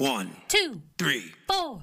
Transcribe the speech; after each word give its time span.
One, 0.00 0.30
two, 0.48 0.80
three. 0.96 1.30
four. 1.46 1.82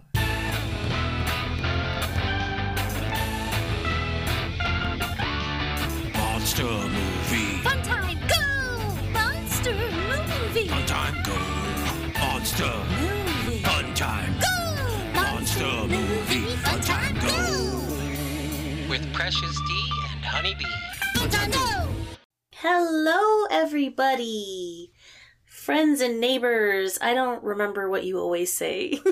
Monster 6.16 6.64
movie. 6.64 7.62
Fun 7.62 7.84
time, 7.84 8.18
go! 8.28 9.12
Monster 9.14 9.76
movie. 9.76 10.68
Fun 10.68 10.86
time 10.88 11.24
go. 11.24 12.20
Monster. 12.20 12.74
Movie. 13.00 13.60
Fun 13.62 13.94
time. 13.94 14.34
Go! 14.40 15.22
Monster 15.22 15.88
movie. 15.88 16.56
Fun 16.56 16.82
time 16.82 17.14
go. 17.20 18.90
with 18.90 19.14
Precious 19.14 19.56
D 19.68 19.90
and 20.16 20.26
Honeybee. 20.26 20.66
Fun 21.18 21.30
time, 21.30 21.52
go! 21.52 21.88
Hello, 22.56 23.46
everybody! 23.52 24.92
Friends 25.68 26.00
and 26.00 26.22
neighbors. 26.22 26.98
I 27.02 27.14
don't 27.14 27.44
remember 27.44 27.90
what 27.90 28.06
you 28.06 28.20
always 28.20 28.54
say. 28.54 28.98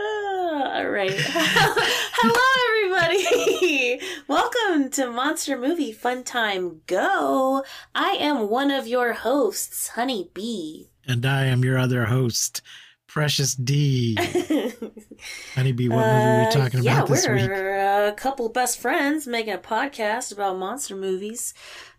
Ah, 0.00 0.76
all 0.76 0.88
right. 0.90 1.10
Hello, 1.18 2.94
everybody. 2.94 4.00
Welcome 4.28 4.90
to 4.90 5.10
Monster 5.10 5.58
Movie 5.58 5.90
Fun 5.90 6.22
Time 6.22 6.82
Go. 6.86 7.64
I 7.96 8.10
am 8.20 8.48
one 8.48 8.70
of 8.70 8.86
your 8.86 9.12
hosts, 9.14 9.88
Honey 9.88 10.30
Bee. 10.34 10.90
And 11.04 11.26
I 11.26 11.46
am 11.46 11.64
your 11.64 11.78
other 11.78 12.04
host, 12.04 12.62
Precious 13.08 13.54
D. 13.54 14.16
Honeybee, 15.54 15.88
what 15.88 15.96
movie 15.96 16.06
are 16.06 16.44
we 16.46 16.52
talking 16.52 16.80
Uh, 16.80 16.82
yeah, 16.82 16.98
about 16.98 17.08
this 17.08 17.26
we're 17.26 17.34
week? 17.36 17.50
a 17.50 18.12
couple 18.16 18.48
best 18.50 18.78
friends 18.78 19.26
making 19.26 19.54
a 19.54 19.58
podcast 19.58 20.30
about 20.30 20.58
monster 20.58 20.94
movies. 20.94 21.54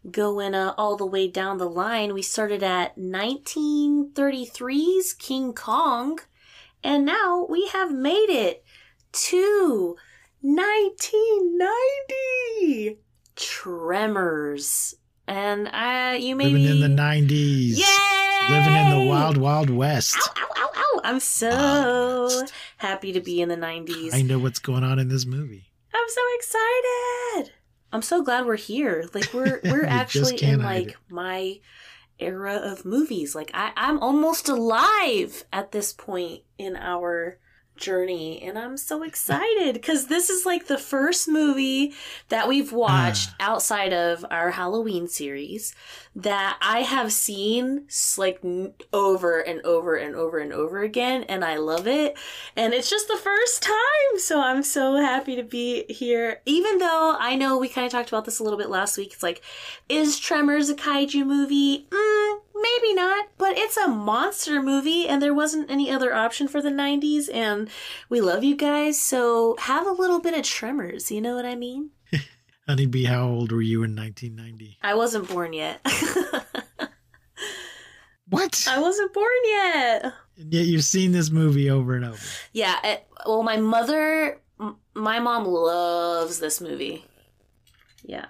Going 0.10 0.56
uh, 0.56 0.74
all 0.78 0.96
the 0.96 1.06
way 1.08 1.28
down 1.28 1.58
the 1.58 1.70
line, 1.70 2.14
we 2.14 2.22
started 2.22 2.64
at 2.64 2.98
1933's 2.98 5.14
King 5.14 5.52
Kong, 5.54 6.20
and 6.84 7.06
now 7.06 7.46
we 7.50 7.68
have 7.74 7.92
made 7.92 8.30
it 8.30 8.64
to 9.12 9.98
1990 10.42 13.00
Tremors. 13.36 14.96
And 15.30 15.68
uh, 15.68 16.18
you 16.20 16.36
may 16.36 16.46
Living 16.46 16.64
be 16.64 16.84
in 16.84 16.96
the 16.96 17.02
90s. 17.02 17.78
Yay! 17.78 18.50
Living 18.50 18.74
in 18.74 18.90
the 18.90 19.06
Wild, 19.08 19.38
Wild 19.38 19.70
West. 19.70 20.18
Ow, 20.18 20.42
ow, 20.42 20.50
ow, 20.58 20.72
ow. 20.76 21.02
I'm 21.04 21.20
so 21.20 22.24
West. 22.24 22.52
happy 22.78 23.14
to 23.14 23.22
be 23.22 23.40
in 23.40 23.48
the 23.48 23.56
90s. 23.56 24.16
I 24.16 24.24
know 24.24 24.40
what's 24.40 24.58
going 24.58 24.84
on 24.84 24.98
in 24.98 25.08
this 25.08 25.28
movie. 25.28 25.70
I'm 25.94 26.10
so 26.10 26.22
excited. 26.36 27.54
I'm 27.94 28.02
so 28.02 28.24
glad 28.24 28.48
we're 28.48 28.56
here. 28.56 29.08
Like 29.14 29.32
we're 29.32 29.62
we're 29.66 29.86
actually 29.86 30.38
in 30.38 30.64
like 30.64 30.98
my 31.10 31.60
era 32.18 32.56
of 32.56 32.84
movies. 32.84 33.36
Like 33.36 33.52
I, 33.54 33.72
I'm 33.78 34.00
almost 34.00 34.50
alive 34.50 35.44
at 35.54 35.72
this 35.72 35.94
point 35.94 36.42
in 36.58 36.76
our 36.76 37.38
journey 37.80 38.42
and 38.42 38.58
I'm 38.58 38.78
so 38.78 39.04
excited 39.04 39.74
because 39.74 40.08
this 40.08 40.30
is 40.30 40.46
like 40.46 40.68
the 40.68 40.78
first 40.78 41.28
movie 41.28 41.94
that 42.30 42.48
we've 42.48 42.72
watched 42.72 43.30
Ah. 43.40 43.54
outside 43.54 43.94
of 43.94 44.26
our 44.30 44.52
Halloween 44.52 45.08
series 45.08 45.74
that 46.16 46.58
I 46.62 46.82
have 46.82 47.12
seen 47.12 47.86
like 48.18 48.44
over 48.92 49.40
and 49.40 49.62
over 49.66 49.96
and 49.96 50.16
over 50.16 50.40
and 50.40 50.52
over 50.52 50.82
again 50.82 51.24
and 51.24 51.46
I 51.46 51.58
love 51.58 51.88
it. 51.88 52.18
And 52.56 52.74
it's 52.74 52.90
just 52.90 53.08
the 53.08 53.18
first 53.18 53.64
time 53.64 54.20
so 54.20 54.42
I'm 54.42 54.64
so 54.64 54.98
happy 54.98 55.36
to 55.36 55.44
be 55.44 55.86
here. 55.88 56.42
Even 56.46 56.80
though 56.80 57.16
I 57.20 57.36
know 57.36 57.58
we 57.58 57.70
kind 57.70 57.86
of 57.86 57.92
talked 57.92 58.10
about 58.10 58.26
this 58.26 58.40
a 58.40 58.44
little 58.44 58.60
bit 58.60 58.70
last 58.70 58.98
week 58.98 59.14
it's 59.14 59.24
like 59.24 59.42
is 59.88 60.20
Tremors 60.20 60.70
a 60.70 60.76
kaiju 60.76 61.26
movie? 61.26 61.86
Mm, 61.90 62.40
maybe 62.62 62.94
not 62.94 63.28
but 63.38 63.58
it's 63.58 63.78
a 63.78 63.88
monster 63.88 64.62
movie 64.62 65.08
and 65.08 65.22
there 65.22 65.34
wasn't 65.34 65.70
any 65.70 65.90
other 65.92 66.14
option 66.14 66.48
for 66.48 66.62
the 66.62 66.70
90s 66.70 67.34
and 67.34 67.70
we 68.10 68.22
love 68.22 68.44
you 68.44 68.56
guys 68.56 69.00
so 69.00 69.56
have 69.60 69.86
a 69.88 69.92
little 69.92 70.20
bit 70.20 70.34
of 70.34 70.44
Tremors 70.44 71.12
you 71.12 71.22
know 71.22 71.36
what 71.36 71.46
I 71.46 71.56
mean 71.56 71.92
Honeybee, 72.68 73.06
how 73.06 73.28
old 73.28 73.52
were 73.52 73.64
you 73.64 73.82
in 73.84 73.96
1990? 73.96 74.78
I 74.84 74.94
wasn't 74.94 75.28
born 75.30 75.54
yet 75.54 75.82
What? 78.28 78.68
I 78.70 78.80
wasn't 78.80 79.12
born 79.14 79.28
yet 79.46 80.14
And 80.38 80.54
yet 80.54 80.66
you've 80.68 80.84
seen 80.84 81.12
this 81.12 81.32
movie 81.32 81.70
over 81.70 81.96
and 81.96 82.06
over. 82.06 82.20
Yeah, 82.54 82.76
it, 82.84 83.08
well, 83.26 83.42
my 83.42 83.58
mother, 83.58 84.40
m- 84.60 84.78
my 84.94 85.20
mom 85.20 85.46
loves 85.46 86.40
this 86.40 86.62
movie. 86.62 87.06
Yeah, 88.04 88.28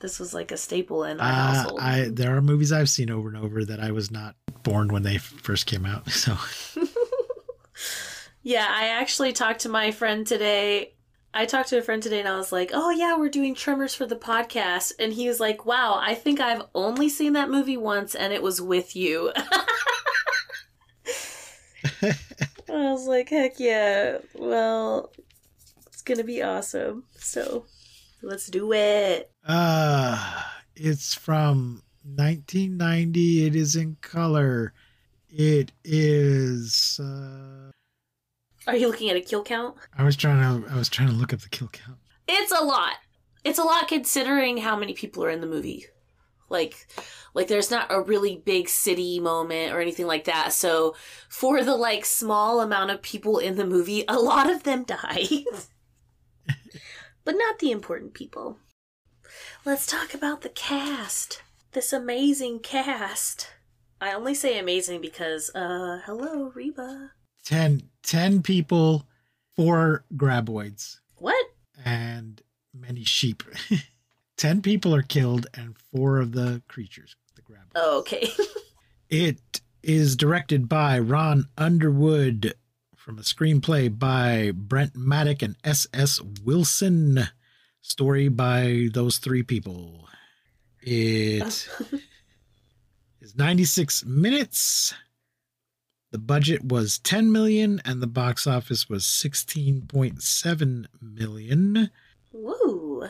this 0.00 0.18
was 0.18 0.34
like 0.34 0.50
a 0.50 0.56
staple 0.56 1.04
in 1.04 1.20
our 1.20 1.26
Uh, 1.28 1.32
household. 1.54 1.80
I 1.80 2.08
there 2.10 2.36
are 2.36 2.40
movies 2.42 2.72
I've 2.72 2.88
seen 2.90 3.10
over 3.10 3.28
and 3.28 3.36
over 3.36 3.64
that 3.64 3.80
I 3.80 3.92
was 3.92 4.10
not 4.10 4.34
born 4.62 4.88
when 4.88 5.02
they 5.02 5.18
first 5.18 5.66
came 5.66 5.86
out. 5.86 6.06
So 6.10 6.36
yeah, 8.42 8.66
I 8.68 8.88
actually 8.88 9.32
talked 9.32 9.60
to 9.60 9.68
my 9.68 9.90
friend 9.90 10.26
today. 10.26 10.94
I 11.34 11.44
talked 11.46 11.68
to 11.68 11.78
a 11.78 11.82
friend 11.82 12.02
today 12.02 12.20
and 12.20 12.28
I 12.28 12.36
was 12.38 12.50
like, 12.52 12.70
oh, 12.72 12.90
yeah, 12.90 13.16
we're 13.16 13.28
doing 13.28 13.54
Tremors 13.54 13.94
for 13.94 14.06
the 14.06 14.16
podcast. 14.16 14.92
And 14.98 15.12
he 15.12 15.28
was 15.28 15.38
like, 15.38 15.64
wow, 15.66 15.96
I 16.00 16.14
think 16.14 16.40
I've 16.40 16.62
only 16.74 17.08
seen 17.08 17.34
that 17.34 17.50
movie 17.50 17.76
once 17.76 18.14
and 18.16 18.32
it 18.32 18.42
was 18.42 18.60
with 18.60 18.96
you. 18.96 19.30
I 22.02 22.14
was 22.68 23.06
like, 23.06 23.28
heck 23.28 23.58
yeah. 23.60 24.18
Well, 24.34 25.12
it's 25.86 26.02
going 26.02 26.18
to 26.18 26.24
be 26.24 26.42
awesome. 26.42 27.04
So 27.16 27.66
let's 28.22 28.46
do 28.46 28.72
it. 28.72 29.29
Uh 29.46 30.42
it's 30.76 31.14
from 31.14 31.82
1990. 32.04 33.46
It 33.46 33.54
is 33.54 33.76
in 33.76 33.96
color. 34.00 34.72
It 35.28 35.72
is 35.84 36.98
uh 37.02 37.70
Are 38.66 38.76
you 38.76 38.88
looking 38.88 39.10
at 39.10 39.16
a 39.16 39.20
kill 39.20 39.42
count? 39.42 39.76
I 39.96 40.04
was 40.04 40.16
trying 40.16 40.62
to 40.62 40.68
I 40.70 40.76
was 40.76 40.88
trying 40.88 41.08
to 41.08 41.14
look 41.14 41.32
up 41.32 41.40
the 41.40 41.48
kill 41.48 41.68
count. 41.68 41.98
It's 42.28 42.52
a 42.52 42.64
lot. 42.64 42.94
It's 43.44 43.58
a 43.58 43.64
lot 43.64 43.88
considering 43.88 44.58
how 44.58 44.76
many 44.76 44.92
people 44.92 45.24
are 45.24 45.30
in 45.30 45.40
the 45.40 45.46
movie. 45.46 45.86
Like 46.48 46.88
like 47.34 47.46
there's 47.46 47.70
not 47.70 47.92
a 47.92 48.00
really 48.00 48.42
big 48.44 48.68
city 48.68 49.20
moment 49.20 49.72
or 49.72 49.80
anything 49.80 50.06
like 50.06 50.24
that. 50.24 50.52
So 50.52 50.96
for 51.28 51.62
the 51.62 51.76
like 51.76 52.04
small 52.04 52.60
amount 52.60 52.90
of 52.90 53.02
people 53.02 53.38
in 53.38 53.56
the 53.56 53.66
movie, 53.66 54.04
a 54.08 54.18
lot 54.18 54.50
of 54.50 54.64
them 54.64 54.84
die. 54.84 55.28
but 57.24 57.36
not 57.36 57.58
the 57.60 57.70
important 57.70 58.14
people. 58.14 58.58
Let's 59.64 59.86
talk 59.86 60.14
about 60.14 60.40
the 60.42 60.48
cast. 60.48 61.42
This 61.72 61.92
amazing 61.92 62.60
cast. 62.60 63.48
I 64.00 64.12
only 64.12 64.34
say 64.34 64.58
amazing 64.58 65.00
because 65.00 65.50
uh 65.54 66.00
hello 66.06 66.50
Reba. 66.54 67.12
10, 67.44 67.82
10 68.02 68.42
people, 68.42 69.06
four 69.56 70.04
graboids, 70.14 70.98
What? 71.16 71.44
and 71.84 72.42
many 72.74 73.02
sheep. 73.04 73.42
10 74.36 74.62
people 74.62 74.94
are 74.94 75.02
killed, 75.02 75.46
and 75.54 75.76
four 75.76 76.18
of 76.18 76.32
the 76.32 76.62
creatures, 76.68 77.16
the 77.34 77.42
graboids. 77.42 77.72
Oh, 77.74 77.98
okay. 78.00 78.30
It 79.08 79.60
is 79.82 80.14
directed 80.14 80.68
by 80.68 80.96
Ron 81.00 81.46
Underwood 81.58 82.54
from 82.94 83.18
a 83.18 83.22
screenplay 83.22 83.88
by 83.98 84.52
Brent 84.54 84.94
Maddock 84.94 85.42
and 85.42 85.56
S.S. 85.64 86.20
Wilson. 86.44 87.24
Story 87.82 88.28
by 88.28 88.88
those 88.92 89.18
three 89.18 89.42
people. 89.42 90.08
It 90.82 91.68
is 93.20 93.36
96 93.36 94.04
minutes. 94.04 94.94
The 96.10 96.18
budget 96.18 96.64
was 96.64 96.98
10 96.98 97.30
million 97.30 97.80
and 97.84 98.02
the 98.02 98.06
box 98.06 98.46
office 98.46 98.88
was 98.88 99.04
16.7 99.04 100.86
million. 101.00 101.90
Woo. 102.32 103.08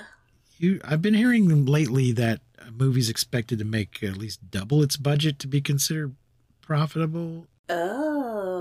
You 0.59 0.81
I've 0.85 1.01
been 1.01 1.15
hearing 1.15 1.65
lately 1.65 2.13
that 2.13 2.41
a 2.59 2.71
movie's 2.71 3.09
expected 3.09 3.59
to 3.59 3.65
make 3.65 4.03
at 4.03 4.19
least 4.19 4.51
double 4.51 4.83
its 4.83 4.97
budget 4.97 5.39
to 5.41 5.49
be 5.49 5.61
considered 5.61 6.15
profitable. 6.61 7.47
Oh. 7.69 8.60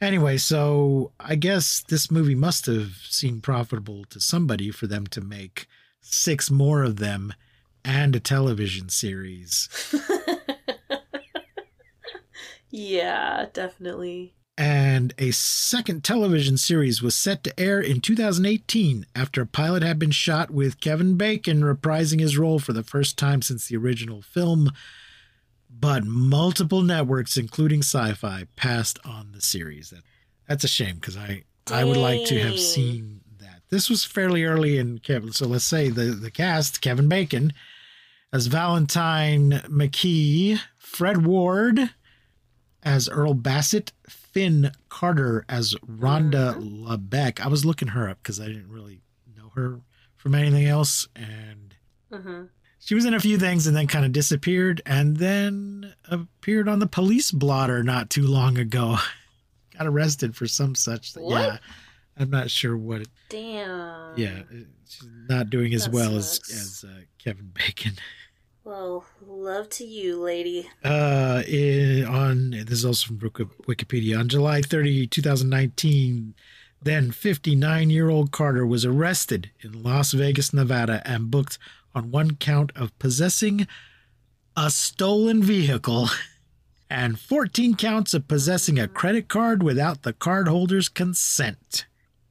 Anyway, 0.00 0.36
so 0.36 1.12
I 1.18 1.34
guess 1.34 1.82
this 1.88 2.10
movie 2.10 2.36
must 2.36 2.66
have 2.66 2.92
seemed 3.08 3.42
profitable 3.42 4.04
to 4.10 4.20
somebody 4.20 4.70
for 4.70 4.86
them 4.86 5.06
to 5.08 5.20
make 5.20 5.66
six 6.00 6.50
more 6.50 6.84
of 6.84 6.96
them 6.96 7.34
and 7.84 8.14
a 8.14 8.20
television 8.20 8.88
series. 8.88 9.68
yeah, 12.70 13.46
definitely. 13.52 14.34
And 14.56 15.14
a 15.18 15.30
second 15.30 16.02
television 16.02 16.58
series 16.58 17.00
was 17.00 17.14
set 17.14 17.44
to 17.44 17.60
air 17.60 17.80
in 17.80 18.00
2018 18.00 19.06
after 19.14 19.42
a 19.42 19.46
pilot 19.46 19.82
had 19.82 19.98
been 19.98 20.10
shot 20.10 20.50
with 20.50 20.80
Kevin 20.80 21.16
Bacon 21.16 21.62
reprising 21.62 22.20
his 22.20 22.36
role 22.36 22.58
for 22.58 22.72
the 22.72 22.82
first 22.82 23.16
time 23.16 23.40
since 23.40 23.68
the 23.68 23.76
original 23.76 24.20
film. 24.20 24.72
But 25.70 26.04
multiple 26.04 26.82
networks, 26.82 27.36
including 27.36 27.80
sci 27.80 28.12
fi, 28.14 28.44
passed 28.56 28.98
on 29.04 29.32
the 29.32 29.40
series. 29.40 29.90
That, 29.90 30.02
that's 30.48 30.64
a 30.64 30.68
shame 30.68 30.96
because 30.96 31.16
I, 31.16 31.44
I 31.70 31.84
would 31.84 31.96
like 31.96 32.24
to 32.26 32.40
have 32.40 32.58
seen 32.58 33.20
that 33.38 33.62
this 33.70 33.88
was 33.90 34.04
fairly 34.04 34.44
early 34.44 34.78
in 34.78 34.98
Kevin. 34.98 35.32
So 35.32 35.46
let's 35.46 35.64
say 35.64 35.88
the 35.90 36.04
the 36.04 36.30
cast: 36.30 36.80
Kevin 36.80 37.08
Bacon 37.08 37.52
as 38.32 38.46
Valentine 38.46 39.62
McKee, 39.68 40.58
Fred 40.78 41.24
Ward 41.24 41.90
as 42.82 43.08
Earl 43.08 43.34
Bassett, 43.34 43.92
Finn 44.08 44.72
Carter 44.88 45.44
as 45.48 45.74
Rhonda 45.86 46.54
LeBeck. 46.56 47.40
I 47.40 47.48
was 47.48 47.64
looking 47.64 47.88
her 47.88 48.08
up 48.08 48.18
because 48.22 48.40
I 48.40 48.46
didn't 48.46 48.70
really 48.70 49.02
know 49.36 49.50
her 49.54 49.80
from 50.16 50.34
anything 50.34 50.66
else, 50.66 51.06
and 51.14 51.68
Mm-hmm. 52.12 52.44
She 52.80 52.94
was 52.94 53.04
in 53.04 53.14
a 53.14 53.20
few 53.20 53.38
things 53.38 53.66
and 53.66 53.76
then 53.76 53.86
kind 53.86 54.04
of 54.04 54.12
disappeared, 54.12 54.80
and 54.86 55.16
then 55.18 55.94
appeared 56.10 56.68
on 56.68 56.78
the 56.78 56.86
police 56.86 57.30
blotter 57.30 57.82
not 57.82 58.10
too 58.10 58.26
long 58.26 58.56
ago. 58.58 58.96
Got 59.78 59.86
arrested 59.86 60.34
for 60.36 60.46
some 60.46 60.74
such. 60.74 61.12
thing. 61.14 61.22
What? 61.24 61.40
Yeah, 61.40 61.58
I'm 62.18 62.30
not 62.30 62.50
sure 62.50 62.76
what. 62.76 63.02
It, 63.02 63.08
Damn. 63.28 64.16
yeah, 64.16 64.42
she's 64.88 65.06
not 65.28 65.50
doing 65.50 65.72
as 65.74 65.84
That 65.84 65.92
well 65.92 66.16
as 66.16 66.32
sucks. 66.36 66.50
as 66.52 66.84
uh, 66.88 67.00
Kevin 67.22 67.50
Bacon. 67.54 67.92
Well, 68.64 69.06
love 69.26 69.68
to 69.70 69.84
you, 69.84 70.20
lady. 70.20 70.68
Uh, 70.84 71.42
in, 71.48 72.04
on 72.04 72.50
this 72.50 72.70
is 72.80 72.84
also 72.84 73.06
from 73.06 73.18
Wikipedia. 73.20 74.18
On 74.18 74.28
July 74.28 74.60
30, 74.60 75.06
2019, 75.06 76.34
then 76.82 77.10
59 77.10 77.88
year 77.90 78.10
old 78.10 78.30
Carter 78.30 78.66
was 78.66 78.84
arrested 78.84 79.50
in 79.62 79.82
Las 79.82 80.12
Vegas, 80.12 80.52
Nevada, 80.52 81.00
and 81.06 81.30
booked 81.30 81.58
on 81.98 82.12
one 82.12 82.36
count 82.36 82.70
of 82.76 82.96
possessing 83.00 83.66
a 84.56 84.70
stolen 84.70 85.42
vehicle 85.42 86.08
and 86.90 87.18
14 87.18 87.74
counts 87.74 88.14
of 88.14 88.28
possessing 88.28 88.78
a 88.78 88.86
credit 88.86 89.28
card 89.28 89.62
without 89.62 90.02
the 90.02 90.12
cardholder's 90.12 90.88
consent. 90.88 91.86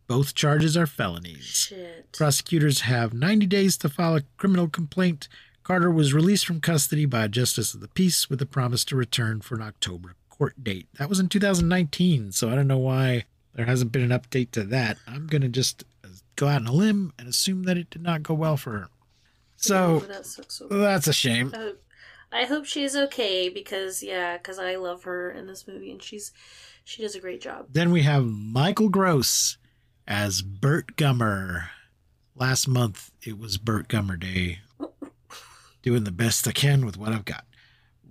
Both 0.08 0.36
charges 0.36 0.78
are 0.78 0.88
felonies. 0.88 1.44
Shit. 1.44 2.14
Prosecutors 2.14 2.82
have 2.82 3.14
90 3.14 3.46
days 3.46 3.78
to 3.80 3.90
file 3.90 4.16
a 4.16 4.24
criminal 4.38 4.70
complaint. 4.70 5.28
Carter 5.64 5.92
was 5.92 6.14
released 6.14 6.46
from 6.46 6.62
custody 6.62 7.06
by 7.06 7.26
a 7.26 7.30
justice 7.30 7.74
of 7.74 7.82
the 7.82 7.90
peace 7.90 8.30
with 8.30 8.42
a 8.42 8.46
promise 8.46 8.86
to 8.86 8.96
return 8.96 9.42
for 9.42 9.56
an 9.56 9.62
October 9.62 10.16
court 10.30 10.64
date. 10.64 10.88
That 10.98 11.10
was 11.10 11.20
in 11.20 11.28
2019, 11.28 12.32
so 12.32 12.50
I 12.50 12.56
don't 12.56 12.68
know 12.68 12.78
why 12.78 13.26
there 13.54 13.66
hasn't 13.66 13.92
been 13.92 14.10
an 14.10 14.18
update 14.18 14.52
to 14.52 14.64
that. 14.64 14.98
I'm 15.06 15.28
going 15.28 15.42
to 15.42 15.50
just 15.50 15.84
go 16.38 16.48
out 16.48 16.62
on 16.62 16.68
a 16.68 16.72
limb 16.72 17.12
and 17.20 17.28
assume 17.28 17.64
that 17.64 17.78
it 17.78 17.90
did 17.90 18.02
not 18.02 18.24
go 18.24 18.34
well 18.34 18.56
for 18.56 18.72
her. 18.72 18.88
So 19.58 20.02
Oh, 20.04 20.08
that 20.08 20.26
sucks 20.26 20.56
so 20.56 20.68
that's 20.68 21.08
a 21.08 21.14
shame. 21.14 21.52
I 21.54 21.58
hope, 21.58 21.84
I 22.32 22.46
hope 22.46 22.66
she's 22.66 22.96
okay 22.96 23.50
because 23.50 24.02
yeah, 24.04 24.38
because 24.38 24.60
I 24.60 24.76
love 24.76 25.04
her 25.04 25.32
in 25.32 25.48
this 25.48 25.68
movie 25.68 25.92
and 25.92 26.02
she's 26.02 26.32
she 26.84 27.02
does 27.02 27.16
a 27.16 27.20
great 27.20 27.42
job. 27.42 27.66
Then 27.70 27.92
we 27.92 28.04
have 28.04 28.26
Michael 28.26 28.90
Gross 28.90 29.58
as 30.08 30.42
Burt 30.42 30.96
Gummer. 30.96 31.68
Last 32.36 32.68
month 32.68 33.12
it 33.24 33.38
was 33.38 33.58
Burt 33.58 33.88
Gummer 33.88 34.20
Day. 34.20 34.60
Doing 35.82 36.04
the 36.04 36.12
best 36.12 36.48
I 36.48 36.52
can 36.52 36.86
with 36.86 36.98
what 36.98 37.12
I've 37.14 37.26
got. 37.26 37.46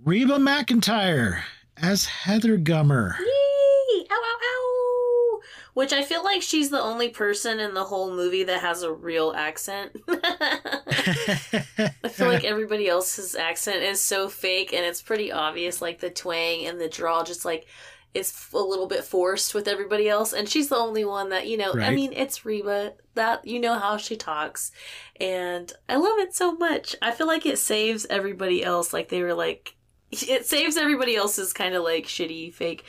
Reba 0.03 0.37
McEntire 0.37 1.41
as 1.75 2.05
Heather 2.05 2.57
Gummer. 2.57 3.17
Yee! 3.19 4.07
Ow, 4.09 4.23
ow, 4.23 4.39
ow! 4.43 5.39
Which 5.73 5.93
I 5.93 6.01
feel 6.03 6.23
like 6.23 6.41
she's 6.41 6.69
the 6.71 6.81
only 6.81 7.09
person 7.09 7.59
in 7.59 7.73
the 7.75 7.83
whole 7.83 8.11
movie 8.15 8.43
that 8.43 8.61
has 8.61 8.81
a 8.81 8.91
real 8.91 9.33
accent. 9.35 9.95
I 11.07 12.09
feel 12.09 12.27
like 12.27 12.43
everybody 12.43 12.87
else's 12.87 13.35
accent 13.35 13.83
is 13.83 14.01
so 14.01 14.29
fake 14.29 14.73
and 14.73 14.85
it's 14.85 15.01
pretty 15.01 15.31
obvious, 15.31 15.81
like 15.81 15.99
the 15.99 16.09
twang 16.09 16.65
and 16.65 16.79
the 16.79 16.89
drawl, 16.89 17.23
just 17.23 17.45
like 17.45 17.67
it's 18.13 18.51
a 18.51 18.57
little 18.57 18.87
bit 18.87 19.03
forced 19.03 19.53
with 19.53 19.67
everybody 19.67 20.09
else. 20.09 20.33
And 20.33 20.49
she's 20.49 20.69
the 20.69 20.77
only 20.77 21.05
one 21.05 21.29
that, 21.29 21.47
you 21.47 21.57
know, 21.57 21.73
I 21.73 21.91
mean, 21.91 22.13
it's 22.13 22.45
Reba, 22.45 22.93
that, 23.13 23.45
you 23.45 23.59
know 23.59 23.77
how 23.77 23.97
she 23.97 24.15
talks. 24.15 24.71
And 25.19 25.71
I 25.87 25.97
love 25.97 26.17
it 26.19 26.35
so 26.35 26.53
much. 26.53 26.95
I 27.01 27.11
feel 27.11 27.27
like 27.27 27.45
it 27.45 27.59
saves 27.59 28.05
everybody 28.09 28.63
else. 28.63 28.91
Like 28.91 29.09
they 29.09 29.21
were 29.21 29.35
like, 29.35 29.75
it 30.11 30.45
saves 30.45 30.77
everybody 30.77 31.15
else's 31.15 31.53
kind 31.53 31.75
of 31.75 31.83
like 31.83 32.05
shitty 32.05 32.53
fake. 32.53 32.85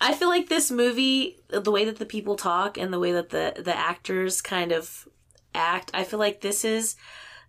I 0.00 0.12
feel 0.12 0.28
like 0.28 0.48
this 0.48 0.70
movie, 0.70 1.38
the 1.48 1.70
way 1.70 1.86
that 1.86 1.98
the 1.98 2.04
people 2.04 2.36
talk 2.36 2.76
and 2.76 2.92
the 2.92 2.98
way 2.98 3.12
that 3.12 3.30
the, 3.30 3.54
the 3.62 3.74
actors 3.74 4.42
kind 4.42 4.72
of 4.72 5.08
act, 5.54 5.90
I 5.94 6.04
feel 6.04 6.18
like 6.18 6.42
this 6.42 6.64
is 6.64 6.96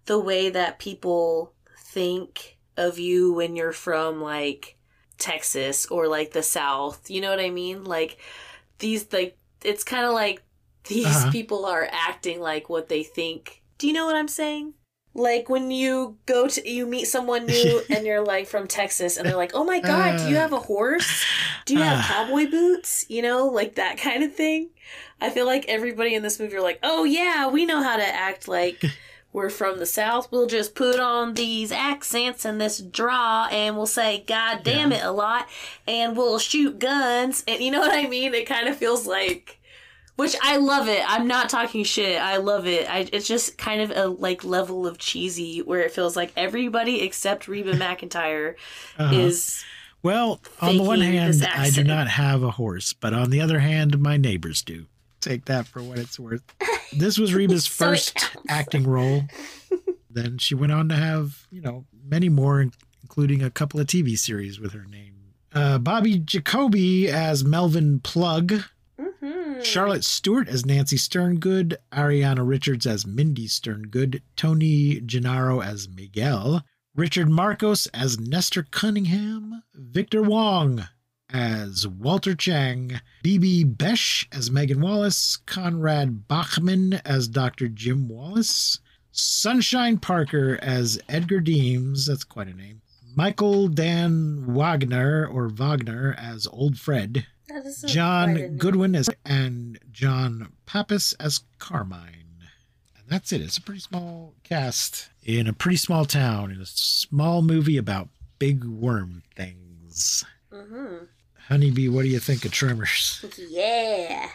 the 0.08 0.20
way 0.20 0.50
that 0.52 0.80
people 0.80 1.54
think 1.78 2.58
of 2.78 3.00
you 3.00 3.34
when 3.34 3.56
you're 3.56 3.74
from 3.74 4.22
like 4.22 4.78
Texas 5.20 5.86
or 5.88 6.08
like 6.08 6.32
the 6.34 6.44
South. 6.44 7.10
You 7.10 7.22
know 7.22 7.30
what 7.32 7.40
I 7.42 7.52
mean? 7.52 7.86
Like 7.86 8.20
these 8.80 9.12
like 9.14 9.38
it's 9.64 9.84
kind 9.84 10.06
of 10.06 10.14
like 10.14 10.44
these 10.88 11.06
Uh-huh. 11.18 11.32
people 11.32 11.66
are 11.66 11.88
acting 11.92 12.40
like 12.42 12.70
what 12.70 12.90
they 12.90 13.04
think. 13.04 13.64
Do 13.78 13.88
you 13.88 13.94
know 13.94 14.06
what 14.06 14.16
I'm 14.16 14.28
saying? 14.28 14.74
Like 15.14 15.50
when 15.50 15.72
you 15.72 16.18
go 16.28 16.48
to 16.48 16.70
you 16.70 16.86
meet 16.86 17.06
someone 17.08 17.50
new 17.50 17.84
and 17.92 18.06
you're 18.06 18.24
like 18.24 18.48
from 18.48 18.68
Texas 18.68 19.18
and 19.18 19.28
they're 19.28 19.36
like, 19.36 19.52
"Oh 19.56 19.64
my 19.64 19.80
god, 19.80 20.18
do 20.18 20.28
you 20.28 20.36
have 20.38 20.54
a 20.54 20.60
horse? 20.60 21.26
Do 21.66 21.76
you 21.76 21.84
have 21.84 22.00
Uh. 22.00 22.02
cowboy 22.02 22.50
boots?" 22.50 23.06
You 23.10 23.22
know, 23.24 23.48
like 23.48 23.76
that 23.76 23.98
kind 23.98 24.24
of 24.24 24.36
thing. 24.36 24.70
I 25.20 25.30
feel 25.32 25.46
like 25.46 25.66
everybody 25.68 26.14
in 26.16 26.24
this 26.24 26.40
movie 26.40 26.56
are 26.56 26.62
like, 26.62 26.80
"Oh 26.84 27.04
yeah, 27.04 27.48
we 27.50 27.66
know 27.66 27.82
how 27.82 27.98
to 27.98 28.06
act 28.06 28.48
like 28.48 28.86
we're 29.34 29.50
from 29.50 29.78
the 29.80 29.86
South. 29.86 30.32
We'll 30.32 30.48
just 30.48 30.74
put 30.74 31.00
on 31.00 31.34
these 31.36 31.72
accents 31.72 32.44
and 32.46 32.60
this 32.60 32.80
draw 32.80 33.48
and 33.52 33.76
we'll 33.78 33.86
say, 33.86 34.24
God 34.26 34.62
damn 34.64 34.92
it, 34.92 35.04
a 35.04 35.12
lot. 35.12 35.48
And 35.88 36.18
we'll 36.18 36.40
shoot 36.40 36.80
guns. 36.80 37.44
And 37.48 37.62
you 37.62 37.70
know 37.72 37.80
what 37.82 37.94
I 37.94 38.08
mean? 38.08 38.34
It 38.34 38.48
kind 38.48 38.68
of 38.68 38.78
feels 38.78 39.06
like, 39.06 39.60
which 40.16 40.36
I 40.42 40.58
love 40.58 40.88
it. 40.88 41.04
I'm 41.08 41.28
not 41.28 41.50
talking 41.50 41.84
shit. 41.84 42.20
I 42.20 42.38
love 42.38 42.66
it. 42.66 42.90
I, 42.90 43.08
it's 43.14 43.28
just 43.28 43.58
kind 43.60 43.82
of 43.82 43.92
a 43.96 44.08
like 44.08 44.44
level 44.44 44.88
of 44.88 44.98
cheesy 44.98 45.60
where 45.62 45.82
it 45.82 45.92
feels 45.92 46.16
like 46.16 46.32
everybody 46.36 47.02
except 47.04 47.48
Reba 47.48 47.74
McEntire 47.78 48.56
Uh-huh. 48.98 49.14
is. 49.16 49.64
Well, 50.04 50.40
on 50.62 50.78
the 50.78 50.84
one 50.84 51.02
hand, 51.02 51.44
I 51.54 51.70
do 51.70 51.84
not 51.84 52.08
have 52.08 52.42
a 52.44 52.52
horse, 52.52 52.94
but 52.94 53.14
on 53.14 53.30
the 53.30 53.42
other 53.42 53.60
hand, 53.60 54.00
my 54.00 54.16
neighbors 54.18 54.62
do. 54.64 54.86
Take 55.22 55.46
that 55.46 55.68
for 55.68 55.82
what 55.82 56.00
it's 56.00 56.20
worth. 56.20 56.44
This 56.94 57.18
was 57.20 57.34
Reba's 57.34 57.66
So 57.66 57.86
first 57.86 58.18
acting 58.48 58.88
role. 58.88 59.24
then 60.10 60.38
she 60.38 60.56
went 60.56 60.72
on 60.72 60.88
to 60.88 60.96
have, 60.96 61.46
you 61.52 61.62
know, 61.62 61.86
many 62.06 62.30
more, 62.30 62.66
including 63.04 63.44
a 63.44 63.50
couple 63.52 63.82
of 63.82 63.88
TV 63.88 64.18
series 64.18 64.58
with 64.58 64.72
her 64.72 64.86
name. 64.86 65.16
Uh, 65.54 65.80
Bobby 65.80 66.18
Jacoby 66.18 67.10
as 67.10 67.44
Melvin 67.44 68.00
Plug, 68.00 68.64
Mhm. 68.98 69.64
Charlotte 69.66 70.06
Stewart 70.06 70.48
as 70.48 70.66
Nancy 70.66 70.96
Sterngood, 70.96 71.76
Ariana 71.92 72.48
Richards 72.48 72.88
as 72.88 73.06
Mindy 73.06 73.48
Sterngood, 73.50 74.22
Tony 74.38 75.02
Genaro 75.02 75.64
as 75.64 75.90
Miguel, 75.90 76.64
Richard 76.96 77.30
Marcus 77.30 77.86
as 77.88 78.18
Nestor 78.18 78.64
Cunningham, 78.72 79.62
Victor 79.76 80.22
Wong 80.24 80.88
as 81.32 81.86
Walter 81.88 82.36
Chang, 82.36 83.02
Bibi 83.24 83.64
Besch 83.66 84.26
as 84.32 84.50
Megan 84.50 84.82
Wallace, 84.82 85.38
Conrad 85.46 86.28
Bachmann 86.28 87.02
as 87.06 87.28
Dr. 87.28 87.68
Jim 87.68 88.08
Wallace, 88.08 88.80
Sunshine 89.12 89.98
Parker 89.98 90.58
as 90.62 91.00
Edgar 91.10 91.40
Deems, 91.42 92.06
that's 92.06 92.24
quite 92.24 92.48
a 92.48 92.54
name, 92.54 92.82
Michael 93.16 93.68
Dan 93.68 94.46
Wagner 94.54 95.26
or 95.26 95.50
Wagner 95.50 96.16
as 96.18 96.48
Old 96.48 96.78
Fred, 96.78 97.26
That 97.50 97.66
is 97.66 97.84
a 97.84 97.88
quite 97.88 97.92
a 97.92 97.94
John. 97.94 98.58
Goodwin 98.58 98.96
as 98.96 99.10
and 99.26 99.80
John 99.92 100.54
Pappas 100.66 101.14
as 101.14 101.42
Carmine. 101.60 102.14
And 102.96 103.06
that's 103.10 103.32
it. 103.34 103.42
It's 103.42 103.58
a 103.58 103.62
pretty 103.62 103.80
small 103.82 104.36
cast 104.44 105.10
in 105.24 105.48
a 105.48 105.54
pretty 105.54 105.78
small 105.78 106.06
town 106.06 106.52
in 106.52 106.62
a 106.62 106.66
small 106.66 107.42
movie 107.42 107.78
about 107.78 108.10
big 108.38 108.64
worm 108.64 109.24
things. 109.36 110.24
Mhm. 110.54 111.08
Honeybee, 111.48 111.88
what 111.88 112.02
do 112.02 112.10
you 112.10 112.20
think 112.20 112.44
of 112.44 112.52
Tremors? 112.52 113.24
Yeah. 113.38 114.30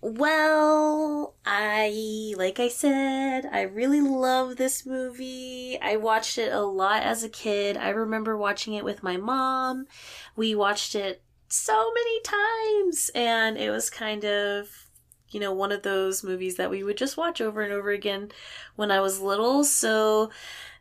Well, 0.00 1.36
I, 1.46 2.34
like 2.36 2.58
I 2.58 2.66
said, 2.66 3.46
I 3.46 3.62
really 3.62 4.00
love 4.00 4.56
this 4.56 4.84
movie. 4.84 5.78
I 5.80 5.94
watched 5.94 6.38
it 6.38 6.52
a 6.52 6.62
lot 6.62 7.04
as 7.04 7.22
a 7.22 7.28
kid. 7.28 7.76
I 7.76 7.90
remember 7.90 8.36
watching 8.36 8.74
it 8.74 8.84
with 8.84 9.04
my 9.04 9.16
mom. 9.16 9.86
We 10.34 10.56
watched 10.56 10.96
it 10.96 11.22
so 11.48 11.92
many 11.94 12.20
times, 12.22 13.12
and 13.14 13.56
it 13.56 13.70
was 13.70 13.88
kind 13.88 14.24
of, 14.24 14.88
you 15.28 15.38
know, 15.38 15.52
one 15.52 15.70
of 15.70 15.84
those 15.84 16.24
movies 16.24 16.56
that 16.56 16.70
we 16.70 16.82
would 16.82 16.96
just 16.96 17.16
watch 17.16 17.40
over 17.40 17.62
and 17.62 17.72
over 17.72 17.90
again 17.90 18.32
when 18.74 18.90
I 18.90 18.98
was 18.98 19.20
little. 19.20 19.62
So, 19.62 20.30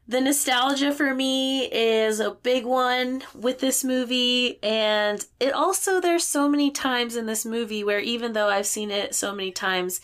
the 0.08 0.20
nostalgia 0.20 0.92
for 0.92 1.14
me 1.14 1.66
is 1.66 2.20
a 2.20 2.32
big 2.32 2.66
one 2.66 3.24
with 3.34 3.60
this 3.60 3.84
movie 3.84 4.62
and 4.64 5.26
it 5.40 5.54
also 5.54 6.02
there's 6.02 6.26
so 6.26 6.50
many 6.50 6.72
times 6.72 7.16
in 7.16 7.28
this 7.28 7.46
movie 7.46 7.84
where 7.84 8.00
even 8.00 8.34
though 8.34 8.50
I've 8.50 8.66
seen 8.66 8.92
it 8.92 9.16
so 9.16 9.34
many 9.34 9.52
times 9.52 10.02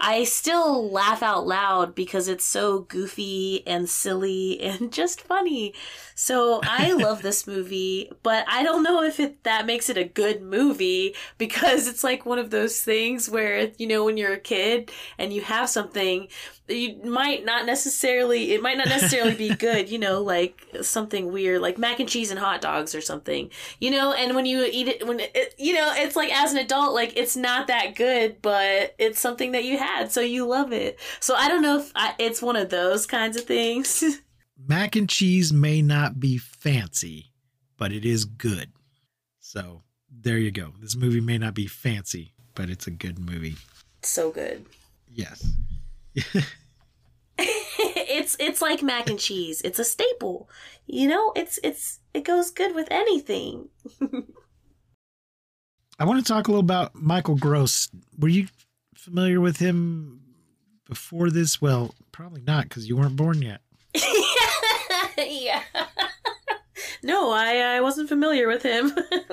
I 0.00 0.24
still 0.24 0.90
laugh 0.90 1.22
out 1.22 1.46
loud 1.46 1.94
because 1.94 2.26
it's 2.26 2.44
so 2.44 2.80
goofy 2.80 3.66
and 3.66 3.88
silly 3.88 4.60
and 4.62 4.92
just 4.92 5.20
funny. 5.20 5.74
So 6.14 6.60
I 6.62 6.92
love 6.92 7.22
this 7.22 7.46
movie, 7.46 8.10
but 8.22 8.44
I 8.48 8.62
don't 8.62 8.82
know 8.82 9.02
if 9.02 9.20
it, 9.20 9.44
that 9.44 9.66
makes 9.66 9.90
it 9.90 9.98
a 9.98 10.04
good 10.04 10.40
movie 10.42 11.14
because 11.36 11.86
it's 11.86 12.02
like 12.02 12.24
one 12.24 12.38
of 12.38 12.50
those 12.50 12.80
things 12.80 13.28
where, 13.28 13.70
you 13.76 13.86
know, 13.86 14.04
when 14.04 14.16
you're 14.16 14.32
a 14.32 14.40
kid 14.40 14.90
and 15.18 15.32
you 15.32 15.42
have 15.42 15.68
something, 15.68 16.28
you 16.70 17.00
might 17.04 17.44
not 17.44 17.66
necessarily, 17.66 18.52
it 18.52 18.62
might 18.62 18.78
not 18.78 18.88
necessarily 18.88 19.34
be 19.34 19.54
good, 19.54 19.88
you 19.88 19.98
know, 19.98 20.22
like 20.22 20.64
something 20.82 21.32
weird, 21.32 21.60
like 21.60 21.78
mac 21.78 22.00
and 22.00 22.08
cheese 22.08 22.30
and 22.30 22.38
hot 22.38 22.60
dogs 22.60 22.94
or 22.94 23.00
something, 23.00 23.50
you 23.80 23.90
know, 23.90 24.12
and 24.12 24.34
when 24.34 24.46
you 24.46 24.66
eat 24.70 24.88
it, 24.88 25.06
when 25.06 25.20
it, 25.20 25.54
you 25.58 25.74
know, 25.74 25.92
it's 25.96 26.16
like 26.16 26.32
as 26.32 26.52
an 26.52 26.58
adult, 26.58 26.94
like 26.94 27.16
it's 27.16 27.36
not 27.36 27.66
that 27.66 27.94
good, 27.94 28.40
but 28.42 28.94
it's 28.98 29.20
something 29.20 29.52
that 29.52 29.64
you 29.64 29.78
had, 29.78 30.10
so 30.12 30.20
you 30.20 30.46
love 30.46 30.72
it. 30.72 30.98
So 31.20 31.34
I 31.34 31.48
don't 31.48 31.62
know 31.62 31.78
if 31.78 31.92
I, 31.94 32.14
it's 32.18 32.42
one 32.42 32.56
of 32.56 32.70
those 32.70 33.06
kinds 33.06 33.36
of 33.36 33.44
things. 33.44 34.04
Mac 34.68 34.94
and 34.96 35.08
cheese 35.08 35.52
may 35.52 35.80
not 35.82 36.20
be 36.20 36.36
fancy, 36.38 37.32
but 37.78 37.92
it 37.92 38.04
is 38.04 38.24
good. 38.24 38.70
So 39.38 39.82
there 40.10 40.38
you 40.38 40.50
go. 40.50 40.72
This 40.80 40.96
movie 40.96 41.20
may 41.20 41.38
not 41.38 41.54
be 41.54 41.66
fancy, 41.66 42.34
but 42.54 42.68
it's 42.68 42.86
a 42.86 42.90
good 42.90 43.18
movie. 43.18 43.56
so 44.02 44.30
good. 44.30 44.66
Yes. 45.08 45.44
it's 47.96 48.36
it's 48.38 48.62
like 48.62 48.82
mac 48.82 49.10
and 49.10 49.18
cheese. 49.18 49.60
It's 49.62 49.78
a 49.78 49.84
staple. 49.84 50.48
You 50.86 51.08
know, 51.08 51.32
it's 51.34 51.58
it's 51.64 52.00
it 52.14 52.24
goes 52.24 52.50
good 52.50 52.74
with 52.74 52.88
anything. 52.90 53.68
I 55.98 56.04
want 56.04 56.24
to 56.24 56.32
talk 56.32 56.48
a 56.48 56.50
little 56.50 56.60
about 56.60 56.94
Michael 56.94 57.36
Gross. 57.36 57.90
Were 58.18 58.28
you 58.28 58.46
familiar 58.94 59.40
with 59.40 59.58
him 59.58 60.20
before 60.86 61.30
this? 61.30 61.60
Well, 61.60 61.94
probably 62.12 62.42
not 62.42 62.64
because 62.64 62.88
you 62.88 62.96
weren't 62.96 63.16
born 63.16 63.42
yet. 63.42 63.60
yeah. 65.18 65.62
no, 67.02 67.30
I 67.32 67.76
I 67.76 67.80
wasn't 67.80 68.08
familiar 68.08 68.46
with 68.48 68.62
him. 68.62 68.92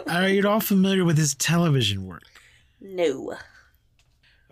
Are 0.10 0.28
you 0.28 0.40
at 0.40 0.46
all 0.46 0.60
familiar 0.60 1.06
with 1.06 1.18
his 1.18 1.36
television 1.36 2.06
work? 2.06 2.24
no. 2.82 3.38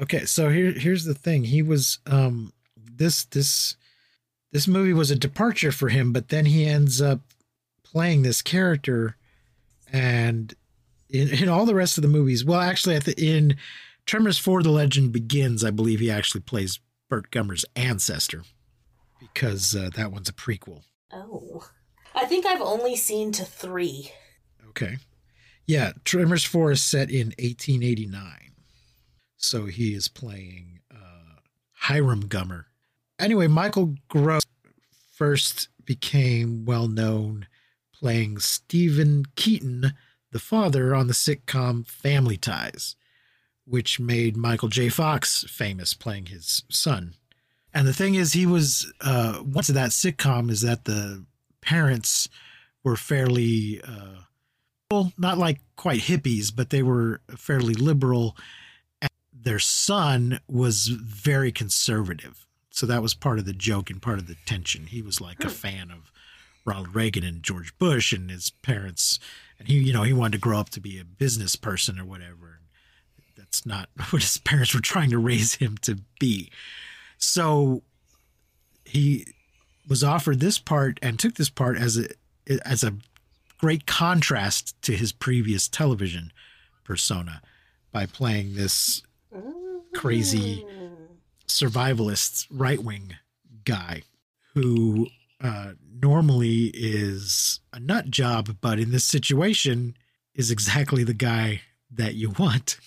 Okay, 0.01 0.25
so 0.25 0.49
here 0.49 0.71
here's 0.71 1.05
the 1.05 1.13
thing. 1.13 1.45
He 1.45 1.61
was 1.61 1.99
um 2.05 2.51
this 2.75 3.25
this 3.25 3.77
this 4.55 4.69
movie 4.69 4.93
was 4.93 5.11
a 5.11 5.17
departure 5.17 5.73
for 5.73 5.89
him, 5.89 6.13
but 6.13 6.29
then 6.29 6.45
he 6.45 6.65
ends 6.65 7.01
up 7.01 7.19
playing 7.83 8.21
this 8.21 8.41
character 8.41 9.17
and 9.91 10.53
in, 11.09 11.27
in 11.27 11.49
all 11.49 11.65
the 11.65 11.75
rest 11.75 11.97
of 11.97 12.03
the 12.03 12.07
movies. 12.07 12.45
Well, 12.45 12.61
actually 12.61 12.95
at 12.95 13.03
the 13.03 13.13
in 13.21 13.57
Tremors 14.05 14.37
4 14.37 14.63
The 14.63 14.69
Legend 14.69 15.11
Begins, 15.11 15.61
I 15.61 15.71
believe 15.71 15.99
he 15.99 16.09
actually 16.09 16.39
plays 16.39 16.79
Burt 17.09 17.31
Gummer's 17.31 17.65
ancestor 17.75 18.43
because 19.19 19.75
uh, 19.75 19.89
that 19.97 20.13
one's 20.13 20.29
a 20.29 20.33
prequel. 20.33 20.83
Oh. 21.11 21.67
I 22.15 22.23
think 22.23 22.45
I've 22.45 22.61
only 22.61 22.95
seen 22.95 23.33
to 23.33 23.43
3. 23.43 24.09
Okay. 24.69 24.99
Yeah, 25.67 25.91
Tremors 26.05 26.45
4 26.45 26.71
is 26.71 26.81
set 26.81 27.11
in 27.11 27.33
1889. 27.39 28.53
So 29.35 29.65
he 29.65 29.93
is 29.93 30.07
playing 30.07 30.79
uh, 30.89 31.41
Hiram 31.73 32.29
Gummer. 32.29 32.67
Anyway, 33.17 33.47
Michael 33.47 33.95
Gross 34.09 34.43
first 35.13 35.69
became 35.85 36.65
well 36.65 36.87
known 36.87 37.47
playing 37.93 38.39
Steven 38.39 39.25
Keaton, 39.35 39.93
the 40.31 40.39
father, 40.39 40.93
on 40.93 41.07
the 41.07 41.13
sitcom 41.13 41.87
Family 41.87 42.35
Ties, 42.35 42.95
which 43.65 43.99
made 43.99 44.35
Michael 44.35 44.67
J. 44.67 44.89
Fox 44.89 45.45
famous 45.47 45.93
playing 45.93 46.27
his 46.27 46.63
son. 46.69 47.13
And 47.73 47.87
the 47.87 47.93
thing 47.93 48.15
is, 48.15 48.33
he 48.33 48.45
was, 48.45 48.91
uh, 49.01 49.41
once 49.43 49.69
of 49.69 49.75
that 49.75 49.91
sitcom 49.91 50.49
is 50.49 50.61
that 50.61 50.85
the 50.85 51.25
parents 51.61 52.27
were 52.83 52.95
fairly, 52.95 53.81
uh, 53.81 54.21
well, 54.91 55.13
not 55.17 55.37
like 55.37 55.61
quite 55.75 56.01
hippies, 56.01 56.53
but 56.55 56.69
they 56.69 56.83
were 56.83 57.21
fairly 57.37 57.73
liberal. 57.73 58.37
And 59.01 59.09
their 59.33 59.59
son 59.59 60.39
was 60.47 60.87
very 60.87 61.51
conservative. 61.51 62.45
So 62.75 62.85
that 62.87 63.01
was 63.01 63.13
part 63.13 63.39
of 63.39 63.45
the 63.45 63.53
joke 63.53 63.89
and 63.89 64.01
part 64.01 64.19
of 64.19 64.27
the 64.27 64.35
tension. 64.45 64.87
He 64.87 65.01
was 65.01 65.21
like 65.21 65.39
a 65.39 65.47
hmm. 65.47 65.53
fan 65.53 65.91
of 65.91 66.11
Ronald 66.65 66.93
Reagan 66.93 67.23
and 67.23 67.41
George 67.41 67.75
Bush 67.77 68.11
and 68.11 68.29
his 68.29 68.49
parents. 68.49 69.17
And 69.57 69.69
he, 69.69 69.75
you 69.75 69.93
know, 69.93 70.03
he 70.03 70.11
wanted 70.11 70.33
to 70.33 70.39
grow 70.39 70.59
up 70.59 70.71
to 70.71 70.81
be 70.81 70.99
a 70.99 71.05
business 71.05 71.55
person 71.55 71.97
or 71.97 72.03
whatever. 72.03 72.59
That's 73.37 73.65
not 73.65 73.87
what 74.09 74.23
his 74.23 74.37
parents 74.39 74.75
were 74.75 74.81
trying 74.81 75.09
to 75.11 75.17
raise 75.17 75.55
him 75.55 75.77
to 75.83 75.99
be. 76.19 76.51
So 77.17 77.81
he 78.83 79.25
was 79.87 80.03
offered 80.03 80.41
this 80.41 80.59
part 80.59 80.99
and 81.01 81.17
took 81.17 81.35
this 81.35 81.49
part 81.49 81.77
as 81.77 81.97
a 81.97 82.07
as 82.65 82.83
a 82.83 82.95
great 83.57 83.85
contrast 83.85 84.79
to 84.81 84.97
his 84.97 85.13
previous 85.13 85.69
television 85.69 86.33
persona 86.83 87.41
by 87.93 88.05
playing 88.05 88.55
this 88.55 89.01
crazy 89.93 90.65
hmm. 90.67 90.84
Survivalist 91.47 92.47
right 92.49 92.83
wing 92.83 93.15
guy 93.63 94.03
who 94.53 95.07
uh, 95.41 95.71
normally 95.93 96.71
is 96.73 97.59
a 97.73 97.79
nut 97.79 98.09
job, 98.09 98.57
but 98.61 98.79
in 98.79 98.91
this 98.91 99.03
situation 99.03 99.95
is 100.33 100.51
exactly 100.51 101.03
the 101.03 101.13
guy 101.13 101.61
that 101.91 102.15
you 102.15 102.31
want. 102.31 102.79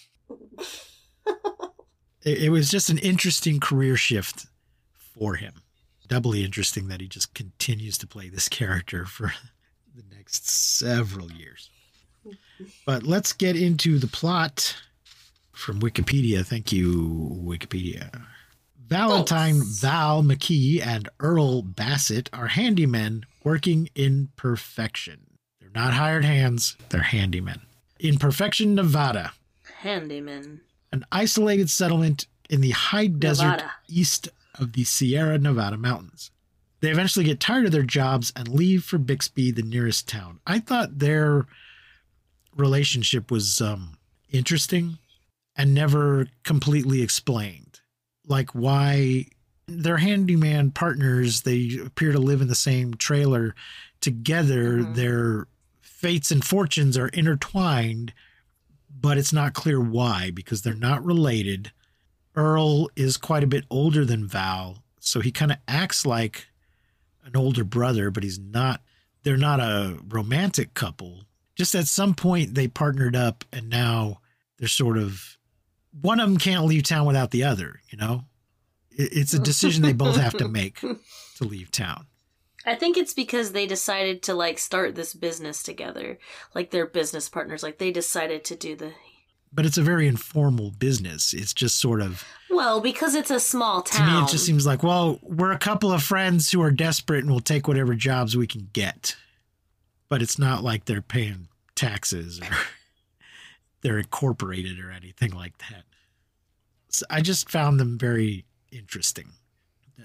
it, 2.25 2.45
it 2.45 2.51
was 2.51 2.71
just 2.71 2.91
an 2.91 2.99
interesting 2.99 3.61
career 3.61 3.97
shift 3.97 4.47
for 4.93 5.35
him. 5.35 5.55
Doubly 6.07 6.45
interesting 6.45 6.89
that 6.89 7.01
he 7.01 7.09
just 7.09 7.35
continues 7.35 7.99
to 7.99 8.07
play 8.07 8.29
this 8.29 8.49
character 8.49 9.05
for 9.05 9.33
the 9.95 10.05
next 10.15 10.49
several 10.49 11.31
years. 11.31 11.71
But 12.87 13.03
let's 13.05 13.33
get 13.33 13.57
into 13.57 13.99
the 13.99 14.07
plot 14.07 14.77
from 15.53 15.81
Wikipedia. 15.81 16.45
Thank 16.45 16.73
you, 16.73 17.43
Wikipedia. 17.45 18.11
Valentine. 18.89 19.61
Val 19.65 20.23
McKee 20.23 20.85
and 20.85 21.09
Earl 21.21 21.63
Bassett 21.63 22.31
are 22.33 22.49
handymen 22.49 23.25
working 23.45 23.89
in 23.95 24.29
Perfection. 24.37 25.21
They're 25.61 25.71
not 25.75 25.95
hired 25.95 26.25
hands, 26.25 26.77
they're 26.89 27.01
handymen. 27.03 27.61
In 28.01 28.17
Perfection, 28.19 28.75
Nevada, 28.75 29.33
Handyman. 29.83 30.61
an 30.93 31.05
isolated 31.13 31.69
settlement 31.71 32.27
in 32.49 32.61
the 32.61 32.71
high 32.71 33.09
desert 33.09 33.45
Nevada. 33.45 33.73
east 33.89 34.29
of 34.59 34.73
the 34.73 34.85
Sierra 34.85 35.39
Nevada 35.39 35.77
mountains. 35.77 36.31
They 36.81 36.91
eventually 36.91 37.25
get 37.25 37.41
tired 37.41 37.67
of 37.67 37.73
their 37.73 37.83
jobs 37.83 38.33
and 38.37 38.49
leave 38.49 38.85
for 38.85 38.99
Bixby, 38.99 39.51
the 39.51 39.63
nearest 39.63 40.09
town. 40.09 40.39
I 40.47 40.61
thought 40.61 40.99
their 41.01 41.47
relationship 42.57 43.31
was 43.31 43.61
um, 43.61 43.99
interesting 44.31 44.99
and 45.57 45.75
never 45.75 46.29
completely 46.45 47.03
explained. 47.03 47.68
Like 48.29 48.51
why 48.55 49.27
they're 49.67 49.97
handyman 49.99 50.71
partners, 50.71 51.43
they 51.43 51.79
appear 51.85 52.13
to 52.13 52.19
live 52.19 52.41
in 52.41 52.49
the 52.49 52.55
same 52.55 52.95
trailer 52.95 53.55
together. 54.01 54.79
Mhm. 54.79 54.95
Their 54.95 55.47
fates 55.81 56.31
and 56.31 56.45
fortunes 56.45 56.97
are 56.97 57.09
intertwined, 57.09 58.13
but 58.89 59.19
it's 59.19 59.33
not 59.33 59.55
clear 59.55 59.81
why 59.81 60.31
because 60.31 60.63
they're 60.63 60.75
not 60.75 61.05
related. 61.05 61.73
Earl 62.35 62.89
is 62.95 63.17
quite 63.17 63.43
a 63.43 63.49
bit 63.49 63.65
older 63.69 64.05
than 64.05 64.29
Val, 64.29 64.85
so 65.01 65.21
he 65.21 65.33
kind 65.33 65.51
of 65.51 65.59
acts 65.67 66.07
like 66.07 66.47
an 67.25 67.37
older 67.37 67.65
brother, 67.65 68.11
but 68.11 68.23
he's 68.23 68.39
not. 68.39 68.83
They're 69.25 69.37
not 69.37 69.61
a 69.61 69.99
romantic 70.09 70.75
couple. 70.75 71.25
Just 71.57 71.75
at 71.75 71.89
some 71.89 72.15
point, 72.15 72.55
they 72.55 72.69
partnered 72.69 73.17
up, 73.17 73.45
and 73.53 73.69
now 73.69 74.21
they're 74.59 74.69
sort 74.69 74.97
of 74.97 75.38
one 76.01 76.21
of 76.21 76.29
them 76.29 76.39
can't 76.39 76.65
leave 76.67 76.83
town 76.85 77.07
without 77.07 77.31
the 77.31 77.45
other. 77.45 77.81
You 77.91 77.99
know, 77.99 78.25
It- 78.91 79.11
it's 79.13 79.35
a 79.35 79.39
decision 79.39 79.83
they 79.83 79.93
both 79.93 80.17
have 80.17 80.37
to 80.39 80.49
make 80.61 80.81
to 80.81 81.45
leave 81.45 81.71
town. 81.71 82.07
I 82.67 82.75
think 82.75 82.97
it's 82.99 83.15
because 83.15 83.53
they 83.53 83.67
decided 83.67 84.23
to 84.25 84.35
like 84.35 84.59
start 84.59 84.95
this 84.95 85.15
business 85.15 85.63
together. 85.63 86.19
Like 86.55 86.71
they're 86.71 86.87
business 86.87 87.29
partners. 87.29 87.63
Like 87.63 87.79
they 87.79 87.91
decided 87.91 88.45
to 88.45 88.57
do 88.57 88.77
the 88.77 88.93
But 89.53 89.65
it's 89.65 89.79
a 89.79 89.83
very 89.83 90.07
informal 90.07 90.73
business. 90.73 91.33
It's 91.33 91.55
just 91.55 91.79
sort 91.81 92.03
of 92.03 92.25
well 92.51 92.81
because 92.81 93.15
it's 93.15 93.31
a 93.31 93.41
small 93.41 93.81
town. 93.83 93.85
to 93.85 93.97
town. 94.13 94.21
me. 94.23 94.27
It 94.27 94.31
just 94.33 94.45
seems 94.45 94.67
like 94.67 94.83
well, 94.83 95.19
we're 95.23 95.53
a 95.53 95.59
couple 95.59 95.93
of 95.93 96.03
friends 96.03 96.51
who 96.51 96.61
are 96.61 96.71
desperate 96.73 97.21
and 97.21 97.31
we'll 97.31 97.41
take 97.41 97.67
whatever 97.69 97.95
jobs 97.95 98.37
we 98.37 98.47
can 98.47 98.69
get. 98.73 99.17
But 100.11 100.21
it's 100.21 100.39
not 100.39 100.63
like 100.65 100.85
they're 100.85 101.01
paying 101.01 101.49
taxes 101.75 102.41
or 102.41 102.57
they're 103.83 103.99
incorporated 103.99 104.81
or 104.81 104.91
anything 104.91 105.33
like 105.33 105.59
that. 105.71 105.85
So 106.89 107.05
I 107.11 107.21
just 107.21 107.51
found 107.51 107.79
them 107.79 107.99
very 107.99 108.47
interesting. 108.73 109.33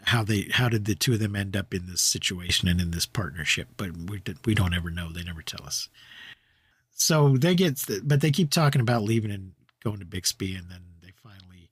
How 0.06 0.24
they 0.24 0.50
how 0.52 0.70
did 0.70 0.86
the 0.86 0.96
two 0.96 1.14
of 1.14 1.20
them 1.20 1.36
end 1.36 1.56
up 1.56 1.74
in 1.74 1.88
this 1.88 2.02
situation 2.02 2.68
and 2.68 2.82
in 2.82 2.92
this 2.92 3.06
partnership? 3.06 3.70
But 3.78 3.96
we 3.96 4.22
we 4.44 4.54
don't 4.54 4.74
ever 4.74 4.90
know. 4.90 5.12
They 5.12 5.24
never 5.24 5.42
tell 5.42 5.66
us. 5.66 5.88
So 6.96 7.38
they 7.38 7.56
get, 7.56 7.84
but 8.04 8.22
they 8.22 8.32
keep 8.32 8.52
talking 8.52 8.82
about 8.82 9.04
leaving 9.04 9.32
and 9.32 9.54
going 9.84 10.00
to 10.00 10.06
Bixby, 10.06 10.56
and 10.56 10.70
then 10.70 10.82
they 11.02 11.12
finally. 11.24 11.70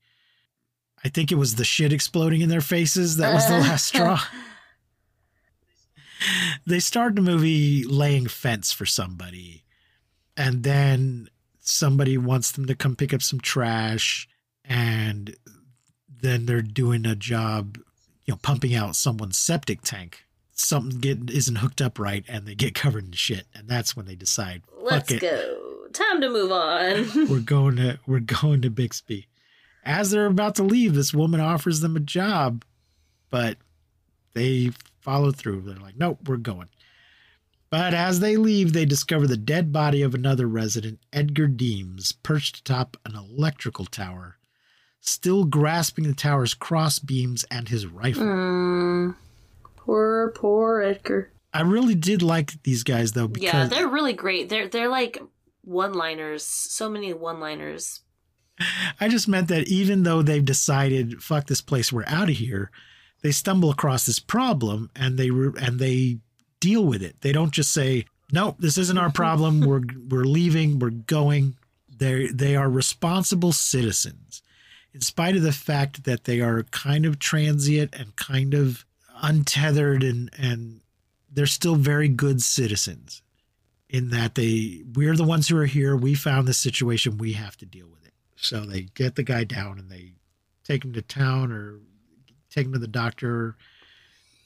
I 1.03 1.09
think 1.09 1.31
it 1.31 1.35
was 1.35 1.55
the 1.55 1.63
shit 1.63 1.93
exploding 1.93 2.41
in 2.41 2.49
their 2.49 2.61
faces 2.61 3.17
that 3.17 3.33
was 3.33 3.47
the 3.47 3.55
uh-huh. 3.55 3.69
last 3.69 3.87
straw. 3.87 4.19
they 6.65 6.79
start 6.79 7.15
the 7.15 7.21
movie 7.21 7.83
laying 7.85 8.27
fence 8.27 8.71
for 8.71 8.85
somebody, 8.85 9.63
and 10.37 10.63
then 10.63 11.27
somebody 11.61 12.17
wants 12.17 12.51
them 12.51 12.65
to 12.65 12.75
come 12.75 12.95
pick 12.95 13.13
up 13.13 13.21
some 13.21 13.39
trash, 13.39 14.27
and 14.65 15.35
then 16.21 16.45
they're 16.45 16.61
doing 16.61 17.05
a 17.05 17.15
job, 17.15 17.77
you 18.25 18.33
know, 18.33 18.39
pumping 18.41 18.75
out 18.75 18.95
someone's 18.95 19.37
septic 19.37 19.81
tank. 19.81 20.25
Something 20.53 20.99
get, 20.99 21.29
isn't 21.29 21.57
hooked 21.57 21.81
up 21.81 21.97
right, 21.97 22.25
and 22.27 22.45
they 22.45 22.55
get 22.55 22.75
covered 22.75 23.05
in 23.05 23.11
shit, 23.13 23.45
and 23.55 23.69
that's 23.69 23.95
when 23.95 24.05
they 24.05 24.15
decide, 24.15 24.63
Let's 24.81 25.11
it, 25.11 25.21
go. 25.21 25.57
Time 25.93 26.21
to 26.21 26.29
move 26.29 26.51
on. 26.51 27.27
we're 27.29 27.39
going 27.39 27.75
to 27.77 27.99
we're 28.05 28.19
going 28.19 28.61
to 28.61 28.69
Bixby. 28.69 29.27
As 29.83 30.11
they're 30.11 30.27
about 30.27 30.55
to 30.55 30.63
leave, 30.63 30.93
this 30.93 31.13
woman 31.13 31.39
offers 31.39 31.79
them 31.81 31.95
a 31.95 31.99
job, 31.99 32.63
but 33.29 33.57
they 34.33 34.71
follow 35.01 35.31
through. 35.31 35.61
They're 35.61 35.75
like, 35.75 35.97
"Nope, 35.97 36.19
we're 36.27 36.37
going." 36.37 36.69
But 37.71 37.93
as 37.93 38.19
they 38.19 38.35
leave, 38.35 38.73
they 38.73 38.85
discover 38.85 39.25
the 39.25 39.37
dead 39.37 39.71
body 39.71 40.01
of 40.01 40.13
another 40.13 40.45
resident, 40.45 40.99
Edgar 41.13 41.47
Deems, 41.47 42.11
perched 42.11 42.59
atop 42.59 42.97
an 43.05 43.15
electrical 43.15 43.85
tower, 43.85 44.37
still 44.99 45.45
grasping 45.45 46.03
the 46.03 46.13
tower's 46.13 46.53
cross 46.53 46.99
beams 46.99 47.45
and 47.49 47.69
his 47.69 47.87
rifle. 47.87 48.23
Mm, 48.23 49.15
poor, 49.77 50.33
poor 50.35 50.81
Edgar. 50.81 51.31
I 51.53 51.61
really 51.61 51.95
did 51.95 52.21
like 52.21 52.61
these 52.63 52.83
guys 52.83 53.13
though 53.13 53.27
because 53.27 53.53
Yeah, 53.53 53.65
they're 53.65 53.87
really 53.87 54.13
great. 54.13 54.49
They're 54.49 54.67
they're 54.67 54.89
like 54.89 55.21
one-liners. 55.63 56.43
So 56.43 56.89
many 56.89 57.13
one-liners. 57.13 58.01
I 58.99 59.07
just 59.07 59.27
meant 59.27 59.47
that 59.47 59.67
even 59.67 60.03
though 60.03 60.21
they've 60.21 60.43
decided, 60.43 61.23
fuck 61.23 61.47
this 61.47 61.61
place, 61.61 61.91
we're 61.91 62.05
out 62.05 62.29
of 62.29 62.35
here, 62.35 62.69
they 63.21 63.31
stumble 63.31 63.69
across 63.71 64.05
this 64.05 64.19
problem 64.19 64.89
and 64.95 65.17
they 65.17 65.29
re- 65.29 65.53
and 65.61 65.79
they 65.79 66.19
deal 66.61 66.85
with 66.85 67.03
it. 67.03 67.17
They 67.19 67.33
don't 67.33 67.51
just 67.51 67.73
say, 67.73 68.05
"No, 68.31 68.55
this 68.57 68.77
isn't 68.77 68.97
our 68.97 69.11
problem. 69.11 69.59
we're 69.67 69.81
we're 70.07 70.23
leaving. 70.23 70.79
We're 70.79 70.91
going." 70.91 71.57
They 71.89 72.27
they 72.27 72.55
are 72.55 72.69
responsible 72.69 73.51
citizens, 73.51 74.41
in 74.93 75.01
spite 75.01 75.35
of 75.35 75.43
the 75.43 75.51
fact 75.51 76.05
that 76.05 76.23
they 76.23 76.39
are 76.39 76.63
kind 76.63 77.05
of 77.05 77.19
transient 77.19 77.93
and 77.93 78.15
kind 78.15 78.53
of 78.53 78.85
untethered 79.21 80.03
and 80.03 80.29
and 80.37 80.81
they're 81.31 81.45
still 81.45 81.75
very 81.75 82.09
good 82.09 82.41
citizens 82.41 83.21
in 83.89 84.09
that 84.09 84.35
they 84.35 84.83
we're 84.95 85.15
the 85.15 85.23
ones 85.23 85.47
who 85.47 85.57
are 85.57 85.65
here 85.65 85.95
we 85.95 86.13
found 86.13 86.47
this 86.47 86.57
situation 86.57 87.17
we 87.17 87.33
have 87.33 87.55
to 87.55 87.65
deal 87.65 87.87
with 87.87 88.05
it 88.05 88.13
so 88.35 88.61
they 88.61 88.81
get 88.81 89.15
the 89.15 89.23
guy 89.23 89.43
down 89.43 89.77
and 89.77 89.89
they 89.89 90.13
take 90.63 90.83
him 90.83 90.93
to 90.93 91.01
town 91.01 91.51
or 91.51 91.79
take 92.49 92.65
him 92.65 92.73
to 92.73 92.79
the 92.79 92.87
doctor 92.87 93.55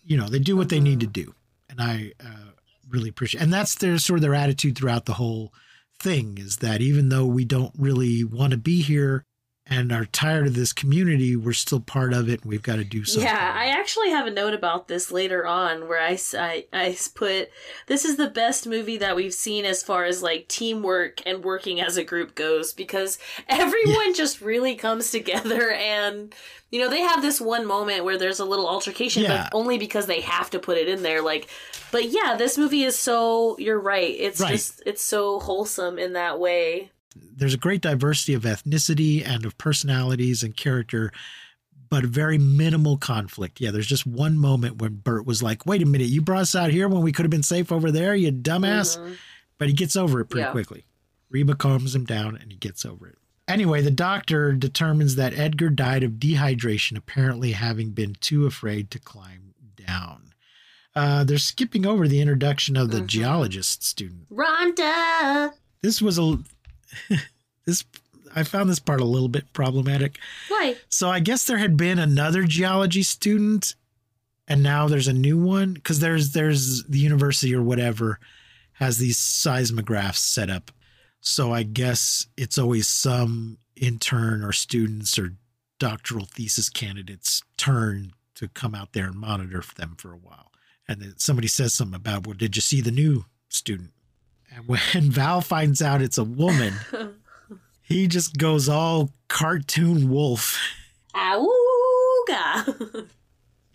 you 0.04 0.18
know 0.18 0.28
they 0.28 0.40
do 0.40 0.58
what 0.58 0.70
they 0.70 0.80
need 0.80 1.00
to 1.00 1.08
do 1.08 1.34
and 1.70 1.82
i 1.82 2.12
uh, 2.24 2.52
really 2.90 3.10
appreciate 3.10 3.42
and 3.42 3.54
that's 3.54 3.76
their 3.76 3.98
sort 3.98 4.18
of 4.18 4.22
their 4.22 4.36
attitude 4.36 4.78
throughout 4.78 5.06
the 5.06 5.14
whole 5.14 5.52
thing 6.00 6.38
is 6.38 6.58
that 6.58 6.82
even 6.82 7.10
though 7.10 7.26
we 7.26 7.46
don't 7.46 7.74
really 7.78 8.24
want 8.24 8.52
to 8.52 8.58
be 8.58 8.82
here 8.82 9.26
and 9.68 9.92
are 9.92 10.06
tired 10.06 10.46
of 10.46 10.54
this 10.54 10.72
community 10.72 11.36
we're 11.36 11.52
still 11.52 11.80
part 11.80 12.14
of 12.14 12.30
it 12.30 12.42
and 12.44 12.50
we've 12.52 12.62
got 12.62 12.76
to 12.76 12.84
do 12.84 13.04
something 13.04 13.28
Yeah, 13.28 13.54
I 13.56 13.66
actually 13.68 14.12
have 14.12 14.28
a 14.28 14.32
note 14.32 14.54
about 14.54 14.88
this 14.88 15.12
later 15.12 15.48
on 15.48 15.88
where 15.88 16.00
I, 16.00 16.20
I, 16.38 16.66
I 16.72 16.98
put 17.16 17.50
this 17.88 18.06
is 18.06 18.18
the 18.18 18.30
best 18.30 18.68
movie 18.68 18.98
that 18.98 19.16
we've 19.16 19.34
seen 19.34 19.66
as 19.66 19.82
far 19.82 20.06
as 20.06 20.22
like 20.22 20.48
teamwork 20.48 21.22
and 21.26 21.44
working 21.44 21.82
as 21.82 21.98
a 21.98 22.04
group 22.04 22.36
goes 22.36 22.74
because 22.74 23.18
everyone 23.50 24.14
just 24.14 24.40
really 24.42 24.76
comes 24.76 25.10
together 25.12 25.72
and 25.72 26.36
you 26.70 26.80
know 26.80 26.90
they 26.90 27.02
have 27.02 27.22
this 27.24 27.42
one 27.42 27.66
moment 27.66 28.04
where 28.04 28.18
there's 28.18 28.40
a 28.40 28.46
little 28.46 28.68
altercation 28.68 29.24
Yeah. 29.24 29.50
but 29.52 29.58
only 29.58 29.78
because 29.78 30.06
they 30.06 30.22
have 30.22 30.50
to 30.52 30.60
put 30.60 30.78
it 30.78 30.88
in 30.88 31.02
there 31.04 31.22
like 31.24 31.48
but 31.92 32.06
yeah 32.10 32.36
this 32.38 32.58
movie 32.58 32.84
is 32.84 32.98
so 32.98 33.58
you're 33.58 33.80
right 33.80 34.16
it's 34.20 34.42
Right. 34.42 34.52
just 34.52 34.84
it's 34.86 35.02
so 35.02 35.40
wholesome 35.40 35.98
in 35.98 36.14
that 36.14 36.40
way 36.40 36.92
there's 37.16 37.54
a 37.54 37.58
great 37.58 37.82
diversity 37.82 38.34
of 38.34 38.44
ethnicity 38.44 39.26
and 39.26 39.46
of 39.46 39.58
personalities 39.58 40.44
and 40.44 40.56
character, 40.56 41.12
but 41.90 42.04
very 42.06 42.38
minimal 42.38 42.98
conflict. 42.98 43.62
Yeah, 43.62 43.72
there's 43.72 43.88
just 43.88 44.06
one 44.08 44.38
moment 44.38 44.78
when 44.82 44.96
Burt 44.96 45.26
was 45.26 45.42
like, 45.44 45.66
"Wait 45.66 45.82
a 45.82 45.86
minute, 45.86 46.08
you 46.08 46.22
brought 46.22 46.42
us 46.42 46.56
out 46.56 46.72
here 46.72 46.88
when 46.88 47.02
we 47.02 47.12
could 47.12 47.24
have 47.26 47.32
been 47.32 47.44
safe 47.44 47.72
over 47.72 47.92
there, 47.92 48.16
you 48.16 48.32
dumbass." 48.32 48.98
Mhm. 48.98 49.18
But 49.58 49.68
he 49.70 49.74
gets 49.74 49.96
over 49.96 50.20
it 50.20 50.26
pretty 50.26 50.46
Yeah. 50.46 50.52
quickly. 50.52 50.86
Reba 51.30 51.56
calms 51.56 51.96
him 51.96 52.06
down 52.06 52.36
and 52.36 52.52
he 52.52 52.58
gets 52.58 52.86
over 52.86 53.08
it. 53.08 53.18
Anyway, 53.48 53.82
the 53.82 53.92
doctor 53.92 54.54
determines 54.54 55.16
that 55.16 55.38
Edgar 55.38 55.70
died 55.70 56.04
of 56.04 56.14
dehydration, 56.14 56.98
apparently 56.98 57.52
having 57.52 57.92
been 57.92 58.16
too 58.20 58.46
afraid 58.46 58.90
to 58.92 59.00
climb 59.00 59.54
down. 59.76 60.34
Uh, 60.96 61.24
they're 61.24 61.38
skipping 61.38 61.86
over 61.86 62.08
the 62.08 62.22
introduction 62.22 62.76
of 62.78 62.90
the 62.90 63.02
Mhm. 63.02 63.08
geologist 63.08 63.84
student 63.84 64.28
Rhonda 64.32 65.52
this 65.82 66.02
was 66.02 66.18
a 66.18 66.40
this 67.66 67.84
I 68.36 68.44
found 68.44 68.70
this 68.70 68.80
part 68.80 69.00
a 69.00 69.06
little 69.06 69.30
bit 69.30 69.54
problematic. 69.54 70.18
why 70.50 70.76
So 70.90 71.10
I 71.10 71.20
guess 71.20 71.46
there 71.46 71.58
had 71.58 71.78
been 71.78 72.00
another 72.00 72.44
geology 72.44 73.04
student 73.04 73.76
and 74.48 74.62
now 74.62 74.88
there's 74.88 75.08
a 75.08 75.14
new 75.14 75.38
one 75.38 75.74
because 75.74 76.00
there's 76.00 76.32
there's 76.32 76.84
the 76.84 77.00
university 77.00 77.56
or 77.56 77.64
whatever 77.64 78.20
has 78.74 78.98
these 78.98 79.18
seismographs 79.18 80.18
set 80.18 80.50
up. 80.50 80.72
So 81.22 81.54
I 81.54 81.64
guess 81.64 82.28
it's 82.38 82.58
always 82.58 82.88
some 82.88 83.58
intern 83.76 84.44
or 84.44 84.52
students 84.52 85.18
or 85.18 85.34
doctoral 85.80 86.26
thesis 86.26 86.70
candidates 86.70 87.42
turn 87.58 88.14
to 88.36 88.48
come 88.50 88.76
out 88.76 88.94
there 88.94 89.06
and 89.06 89.16
monitor 89.16 89.64
them 89.76 89.96
for 89.98 90.14
a 90.14 90.18
while. 90.18 90.52
And 90.88 91.02
then 91.02 91.16
somebody 91.18 91.48
says 91.48 91.74
something 91.74 91.96
about, 91.96 92.28
well, 92.28 92.36
did 92.38 92.56
you 92.56 92.62
see 92.62 92.82
the 92.82 92.92
new 92.92 93.26
student? 93.50 93.92
And 94.56 94.68
when 94.68 94.80
Val 95.12 95.42
finds 95.42 95.82
out 95.82 96.02
it's 96.02 96.18
a 96.18 96.24
woman, 96.24 96.74
he 97.82 98.08
just 98.08 98.38
goes 98.38 98.70
all 98.70 99.12
cartoon 99.28 100.10
wolf. 100.10 100.58
Auga. 101.14 103.08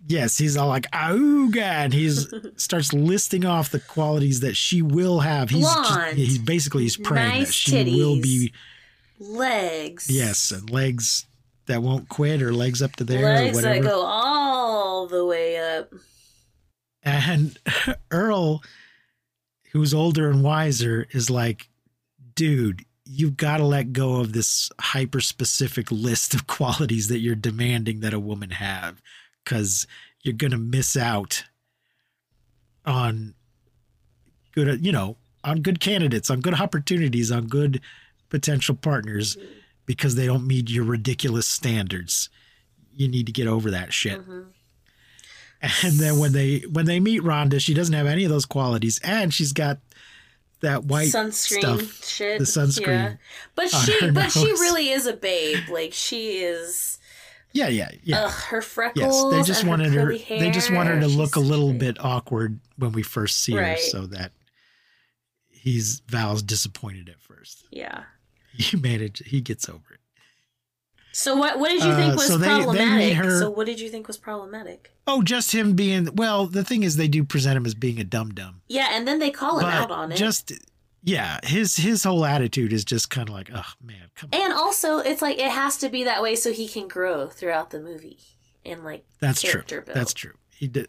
Yes, 0.06 0.38
he's 0.38 0.56
all 0.56 0.68
like 0.68 0.90
"Auga," 0.90 1.58
and 1.62 1.92
he's 1.92 2.32
starts 2.56 2.92
listing 2.92 3.44
off 3.44 3.70
the 3.70 3.78
qualities 3.80 4.40
that 4.40 4.56
she 4.56 4.82
will 4.82 5.20
have. 5.20 5.50
He's 5.50 5.64
just, 5.64 6.12
he's 6.14 6.38
basically 6.38 6.82
he's 6.84 6.96
praying 6.96 7.28
that 7.30 7.38
Nice 7.40 7.52
she 7.52 7.84
will 7.96 8.20
be 8.20 8.52
Legs. 9.18 10.08
yes, 10.10 10.50
and 10.50 10.68
legs 10.70 11.26
that 11.66 11.82
won't 11.82 12.08
quit 12.08 12.42
or 12.42 12.52
legs 12.52 12.82
up 12.82 12.96
to 12.96 13.04
there 13.04 13.22
Legs 13.22 13.58
or 13.58 13.62
that 13.62 13.68
whatever. 13.68 13.88
go 13.88 14.02
all 14.02 15.06
the 15.06 15.24
way 15.24 15.58
up. 15.76 15.92
And 17.02 17.56
Earl, 18.10 18.62
who's 19.72 19.94
older 19.94 20.30
and 20.30 20.42
wiser, 20.42 21.06
is 21.12 21.30
like, 21.30 21.68
dude, 22.34 22.84
you've 23.04 23.36
got 23.36 23.56
to 23.58 23.64
let 23.64 23.92
go 23.92 24.20
of 24.20 24.32
this 24.32 24.70
hyper 24.80 25.20
specific 25.20 25.90
list 25.90 26.34
of 26.34 26.46
qualities 26.46 27.08
that 27.08 27.18
you're 27.18 27.34
demanding 27.34 28.00
that 28.00 28.14
a 28.14 28.20
woman 28.20 28.50
have 28.50 29.00
because 29.44 29.86
you're 30.22 30.34
going 30.34 30.50
to 30.52 30.58
miss 30.58 30.96
out 30.96 31.44
on 32.84 33.34
good, 34.52 34.84
you 34.84 34.92
know, 34.92 35.16
on 35.44 35.62
good 35.62 35.80
candidates, 35.80 36.30
on 36.30 36.40
good 36.40 36.60
opportunities, 36.60 37.30
on 37.30 37.46
good 37.46 37.80
potential 38.28 38.74
partners 38.74 39.36
because 39.86 40.14
they 40.14 40.26
don't 40.26 40.46
meet 40.46 40.70
your 40.70 40.84
ridiculous 40.84 41.46
standards. 41.46 42.28
You 42.94 43.08
need 43.08 43.26
to 43.26 43.32
get 43.32 43.46
over 43.46 43.70
that 43.70 43.92
shit. 43.92 44.20
Mhm. 44.20 44.46
And 45.62 45.94
then 45.94 46.18
when 46.18 46.32
they 46.32 46.60
when 46.72 46.86
they 46.86 47.00
meet 47.00 47.22
Rhonda, 47.22 47.60
she 47.60 47.74
doesn't 47.74 47.94
have 47.94 48.06
any 48.06 48.24
of 48.24 48.30
those 48.30 48.46
qualities, 48.46 48.98
and 49.04 49.32
she's 49.32 49.52
got 49.52 49.78
that 50.60 50.84
white 50.84 51.08
sunscreen 51.08 51.60
stuff. 51.82 52.04
shit. 52.06 52.38
the 52.38 52.44
sunscreen 52.44 52.86
Yeah. 52.86 53.12
But 53.54 53.68
she 53.70 53.98
her 54.06 54.12
but 54.12 54.30
she 54.30 54.44
really 54.52 54.88
is 54.90 55.06
a 55.06 55.12
babe. 55.14 55.68
Like 55.70 55.92
she 55.92 56.38
is 56.38 56.98
Yeah, 57.52 57.68
yeah, 57.68 57.90
yeah. 58.02 58.24
ugh, 58.24 58.30
her 58.48 58.62
freckles. 58.62 59.02
yes, 59.04 59.32
they 59.32 59.42
just 59.42 59.64
wanted 59.64 59.92
her. 59.92 60.00
curly 60.06 60.24
They 60.28 60.50
just 60.50 60.70
want 60.72 60.88
her 60.88 60.94
hair. 60.98 61.02
to 61.02 61.08
look 61.08 61.36
a 61.36 61.40
little 61.40 61.72
bit 61.74 61.96
awkward 62.02 62.60
when 62.76 62.92
we 62.92 63.02
first 63.02 63.42
see 63.42 63.52
her, 63.52 63.76
so 63.76 64.06
that 64.06 64.32
he's 65.48 66.00
Val's 66.08 66.42
disappointed 66.42 67.08
at 67.08 67.20
first. 67.20 67.66
Yeah. 67.70 68.04
He 68.52 68.76
managed. 68.76 69.24
He 69.26 69.40
gets 69.40 69.68
over 69.68 69.94
it. 69.94 69.99
So 71.12 71.34
what 71.36 71.58
what 71.58 71.68
did 71.70 71.82
you 71.82 71.94
think 71.94 72.12
Uh, 72.12 72.16
was 72.16 72.26
so 72.28 72.36
they- 72.36 72.46
they 72.48 72.54
problematic? 72.54 73.14
her- 73.16 73.38
So 73.40 73.50
what 73.50 73.66
did 73.66 73.80
you 73.80 73.88
think 73.90 74.06
was 74.06 74.16
problematic? 74.18 74.92
Oh, 75.06 75.22
just 75.22 75.52
him 75.52 75.74
being. 75.74 76.14
Well, 76.14 76.46
the 76.46 76.62
thing 76.64 76.82
is, 76.84 76.96
they 76.96 77.08
do 77.08 77.24
present 77.24 77.56
him 77.56 77.66
as 77.66 77.74
being 77.74 77.98
a 77.98 78.04
dum 78.04 78.30
dum, 78.30 78.62
Yeah, 78.68 78.88
and 78.92 79.06
then 79.08 79.18
they 79.18 79.30
call 79.30 79.58
him 79.58 79.64
but 79.64 79.74
out 79.74 79.90
on 79.90 80.12
it. 80.12 80.16
just 80.16 80.52
yeah, 81.02 81.40
his 81.44 81.76
his 81.76 82.04
whole 82.04 82.24
attitude 82.24 82.72
is 82.72 82.84
just 82.84 83.10
kind 83.10 83.28
of 83.28 83.34
like, 83.34 83.50
oh 83.54 83.72
man, 83.82 84.10
come 84.14 84.30
on. 84.32 84.40
and 84.40 84.52
also 84.52 84.98
it's 84.98 85.20
like 85.22 85.38
it 85.38 85.50
has 85.50 85.76
to 85.78 85.88
be 85.88 86.04
that 86.04 86.22
way 86.22 86.36
so 86.36 86.52
he 86.52 86.68
can 86.68 86.86
grow 86.88 87.26
throughout 87.28 87.70
the 87.70 87.80
movie. 87.80 88.18
And 88.64 88.84
like 88.84 89.04
That's 89.20 89.40
true. 89.40 89.62
build. 89.66 89.86
That's 89.86 90.12
true. 90.12 90.34
He 90.50 90.68
did. 90.68 90.88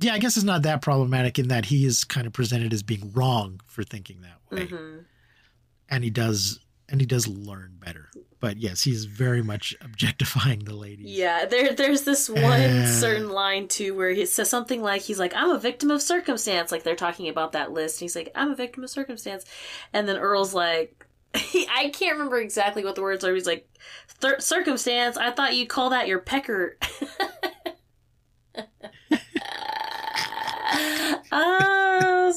Yeah, 0.00 0.14
I 0.14 0.18
guess 0.18 0.36
it's 0.36 0.44
not 0.44 0.62
that 0.62 0.82
problematic 0.82 1.38
in 1.38 1.48
that 1.48 1.66
he 1.66 1.84
is 1.86 2.02
kind 2.02 2.26
of 2.26 2.32
presented 2.32 2.72
as 2.72 2.82
being 2.82 3.12
wrong 3.12 3.60
for 3.66 3.84
thinking 3.84 4.22
that 4.22 4.38
way, 4.50 4.66
Mhm. 4.66 5.04
and 5.88 6.02
he 6.02 6.10
does 6.10 6.58
and 6.92 7.00
he 7.00 7.06
does 7.06 7.26
learn 7.26 7.72
better. 7.84 8.10
But 8.38 8.58
yes, 8.58 8.82
he's 8.82 9.06
very 9.06 9.42
much 9.42 9.74
objectifying 9.80 10.60
the 10.60 10.74
ladies. 10.74 11.06
Yeah, 11.10 11.46
there 11.46 11.72
there's 11.72 12.02
this 12.02 12.28
one 12.28 12.60
Uh. 12.60 12.86
certain 12.86 13.30
line 13.30 13.66
too 13.66 13.96
where 13.96 14.10
he 14.10 14.24
says 14.26 14.48
something 14.48 14.82
like 14.82 15.02
he's 15.02 15.18
like, 15.18 15.34
I'm 15.34 15.50
a 15.50 15.58
victim 15.58 15.90
of 15.90 16.00
circumstance, 16.02 16.70
like 16.70 16.84
they're 16.84 16.94
talking 16.94 17.28
about 17.28 17.52
that 17.52 17.72
list. 17.72 17.96
and 17.96 18.02
He's 18.04 18.14
like, 18.14 18.30
I'm 18.36 18.52
a 18.52 18.56
victim 18.56 18.84
of 18.84 18.90
circumstance. 18.90 19.44
And 19.92 20.06
then 20.08 20.16
Earl's 20.18 20.54
like 20.54 21.06
I 21.34 21.90
can't 21.94 22.12
remember 22.14 22.38
exactly 22.38 22.84
what 22.84 22.94
the 22.94 23.02
words 23.02 23.24
are. 23.24 23.32
He's 23.34 23.46
like, 23.46 23.66
"Thir- 24.08 24.38
circumstance, 24.40 25.16
I 25.16 25.30
thought 25.30 25.56
you'd 25.56 25.70
call 25.70 25.88
that 25.90 26.06
your 26.06 26.18
pecker. 26.18 26.76
Was 26.82 27.18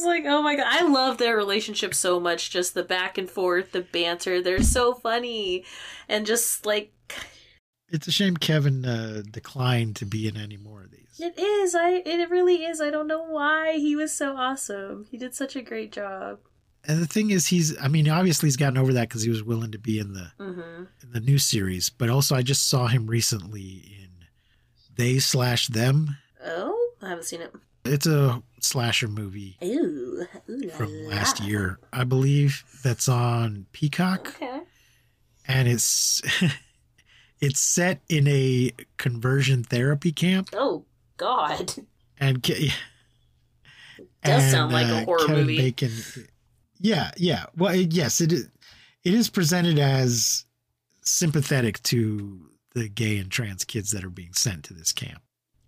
like, 0.06 0.24
oh 0.26 0.42
my 0.42 0.56
god. 0.56 0.66
I 0.68 0.88
love 0.88 1.18
their 1.18 1.36
relationship 1.36 1.94
so 1.94 2.20
much. 2.20 2.50
Just 2.52 2.74
the 2.74 2.84
back 2.84 3.18
and 3.18 3.30
forth, 3.30 3.72
the 3.72 3.82
banter. 3.82 4.42
They're 4.42 4.64
so 4.64 4.94
funny. 4.94 5.64
And 6.10 6.26
just 6.26 6.66
like 6.66 6.92
It's 7.90 8.08
a 8.08 8.12
shame 8.12 8.38
Kevin 8.38 8.86
uh, 8.86 9.24
declined 9.30 9.96
to 9.98 10.06
be 10.06 10.28
in 10.28 10.38
any 10.38 10.58
more 10.58 10.82
of 10.82 10.92
these. 10.92 11.02
It 11.20 11.40
is. 11.40 11.76
I. 11.76 12.02
It 12.06 12.30
really 12.30 12.66
is. 12.66 12.82
I 12.82 12.90
don't 12.90 13.08
know 13.08 13.24
why 13.24 13.74
he 13.78 13.96
was 13.96 14.12
so 14.14 14.36
awesome. 14.36 15.06
He 15.10 15.18
did 15.18 15.34
such 15.34 15.56
a 15.56 15.62
great 15.62 15.92
job. 15.92 16.40
And 16.88 17.02
the 17.02 17.08
thing 17.08 17.32
is, 17.32 17.48
he's, 17.48 17.76
I 17.82 17.88
mean, 17.88 18.08
obviously 18.08 18.46
he's 18.48 18.58
gotten 18.58 18.78
over 18.78 18.94
that 18.94 19.10
because 19.10 19.24
he 19.24 19.30
was 19.30 19.42
willing 19.42 19.72
to 19.72 19.80
be 19.80 19.98
in 19.98 20.14
the 20.14 20.32
Mm-hmm. 20.40 20.84
in 21.02 21.12
the 21.14 21.20
new 21.20 21.40
series, 21.40 21.90
but 21.90 22.10
also 22.12 22.36
I 22.36 22.44
just 22.44 22.70
saw 22.70 22.86
him 22.88 23.08
recently 23.08 23.98
in 24.04 24.10
They 24.96 25.18
Slash 25.18 25.68
Them. 25.68 26.18
Oh, 26.46 26.90
I 27.02 27.10
haven't 27.10 27.24
seen 27.24 27.42
it. 27.42 27.52
It's 27.86 28.08
a 28.08 28.42
slasher 28.62 29.08
movie 29.08 29.58
Ooh, 29.64 30.26
ooh 30.50 30.56
la 30.68 30.74
from 30.76 30.92
la. 31.04 31.10
last 31.16 31.40
year, 31.40 31.78
I 31.94 32.04
believe, 32.04 32.64
that's 32.84 33.08
on 33.08 33.68
Peacock. 33.74 34.28
Okay. 34.42 34.62
and 35.48 35.68
it's 35.68 36.22
it's 37.42 37.60
set 37.60 38.02
in 38.10 38.28
a 38.28 38.72
conversion 38.98 39.64
therapy 39.64 40.12
camp 40.12 40.50
Oh 40.54 40.86
God. 41.18 41.74
and 42.20 42.42
Ke- 42.42 42.74
does 44.24 44.50
sound 44.52 44.74
like 44.74 44.88
a 44.88 44.98
uh, 45.02 45.06
horror 45.06 45.20
Kevin 45.28 45.42
movie. 45.42 45.58
Bacon 45.58 45.92
yeah 46.80 47.12
yeah 47.18 47.46
well 47.56 47.74
it, 47.74 47.94
yes 47.94 48.20
it 48.20 48.34
is 48.34 48.50
it 49.04 49.14
is 49.14 49.30
presented 49.30 49.78
as 49.80 50.44
sympathetic 51.04 51.82
to 51.84 52.50
the 52.74 52.90
gay 52.90 53.18
and 53.18 53.32
trans 53.32 53.64
kids 53.64 53.92
that 53.92 54.04
are 54.04 54.10
being 54.10 54.34
sent 54.34 54.64
to 54.66 54.74
this 54.74 54.92
camp 54.92 55.22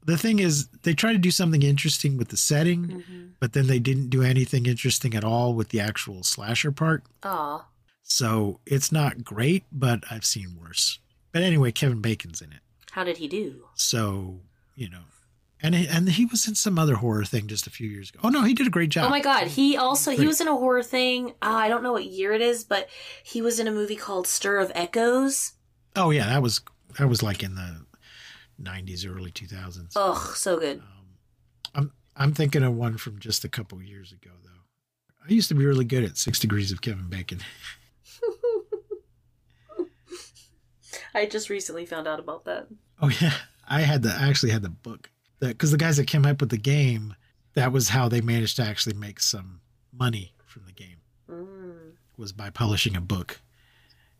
the 0.07 0.17
thing 0.17 0.39
is 0.39 0.67
they 0.83 0.93
try 0.95 1.11
to 1.11 1.17
do 1.19 1.29
something 1.31 1.61
interesting 1.61 2.17
with 2.17 2.29
the 2.29 2.37
setting 2.37 2.87
Mm-hmm. 2.87 3.25
but 3.39 3.53
then 3.53 3.67
they 3.67 3.79
didn't 3.79 4.09
do 4.09 4.23
anything 4.23 4.65
interesting 4.65 5.13
at 5.13 5.23
all 5.23 5.53
with 5.53 5.69
the 5.69 5.79
actual 5.79 6.23
slasher 6.23 6.71
part 6.71 7.03
Aw. 7.23 7.65
so 8.03 8.59
it's 8.65 8.91
not 8.91 9.23
great 9.23 9.63
but 9.71 10.03
i've 10.09 10.25
seen 10.25 10.57
worse 10.59 10.99
but 11.31 11.43
anyway 11.43 11.71
kevin 11.71 12.01
bacon's 12.01 12.41
in 12.41 12.51
it 12.51 12.61
How 12.91 13.03
did 13.03 13.17
he 13.17 13.27
do? 13.27 13.65
So, 13.75 14.41
you 14.75 14.89
know, 14.89 15.05
and 15.61 15.75
he, 15.75 15.87
and 15.87 16.09
he 16.09 16.25
was 16.25 16.47
in 16.47 16.55
some 16.55 16.79
other 16.79 16.95
horror 16.95 17.25
thing 17.25 17.45
just 17.47 17.67
a 17.67 17.69
few 17.69 17.87
years 17.89 18.09
ago. 18.09 18.19
Oh 18.23 18.29
no, 18.29 18.41
he 18.43 18.53
did 18.53 18.65
a 18.67 18.71
great 18.77 18.89
job. 18.89 19.05
Oh 19.05 19.09
my 19.09 19.19
God. 19.21 19.47
He 19.47 19.75
also 19.77 20.11
he 20.11 20.25
was 20.27 20.39
in 20.41 20.47
a 20.47 20.55
horror 20.55 20.83
thing. 20.83 21.29
Uh, 21.41 21.59
I 21.65 21.67
don't 21.67 21.83
know 21.83 21.93
what 21.93 22.05
year 22.05 22.31
it 22.33 22.41
is, 22.41 22.63
but 22.63 22.87
he 23.23 23.41
was 23.41 23.59
in 23.59 23.67
a 23.67 23.71
movie 23.71 23.95
called 23.95 24.25
Stir 24.27 24.57
of 24.59 24.71
Echoes. 24.75 25.53
Oh 25.95 26.09
yeah, 26.11 26.27
that 26.27 26.41
was 26.41 26.61
that 26.97 27.07
was 27.07 27.21
like 27.21 27.41
in 27.43 27.55
the 27.55 27.85
'90s, 28.61 29.07
early 29.07 29.31
2000s. 29.31 29.93
Ugh, 29.95 30.35
so 30.35 30.59
good. 30.59 30.79
Um, 30.79 31.07
I'm 31.75 31.91
I'm 32.15 32.33
thinking 32.33 32.63
of 32.63 32.75
one 32.75 32.97
from 32.97 33.19
just 33.19 33.43
a 33.43 33.49
couple 33.49 33.81
years 33.81 34.11
ago 34.11 34.31
though. 34.43 34.49
I 35.27 35.33
used 35.33 35.49
to 35.49 35.55
be 35.55 35.65
really 35.65 35.85
good 35.85 36.03
at 36.03 36.17
Six 36.17 36.39
Degrees 36.39 36.71
of 36.71 36.81
Kevin 36.81 37.09
Bacon. 37.09 37.39
I 41.13 41.25
just 41.25 41.49
recently 41.49 41.85
found 41.85 42.07
out 42.07 42.19
about 42.19 42.45
that. 42.45 42.67
Oh 43.01 43.09
yeah, 43.21 43.33
I 43.67 43.81
had 43.81 44.03
the 44.03 44.09
I 44.09 44.27
actually 44.29 44.51
had 44.51 44.61
the 44.61 44.69
book 44.69 45.09
because 45.39 45.71
the 45.71 45.77
guys 45.77 45.97
that 45.97 46.07
came 46.07 46.25
up 46.25 46.41
with 46.41 46.49
the 46.49 46.57
game, 46.57 47.15
that 47.53 47.71
was 47.71 47.89
how 47.89 48.07
they 48.07 48.21
managed 48.21 48.55
to 48.57 48.63
actually 48.63 48.95
make 48.95 49.19
some 49.19 49.61
money 49.91 50.33
from 50.45 50.65
the 50.65 50.71
game. 50.71 50.97
Mm. 51.29 51.91
was 52.15 52.31
by 52.31 52.49
publishing 52.49 52.95
a 52.95 53.01
book 53.01 53.41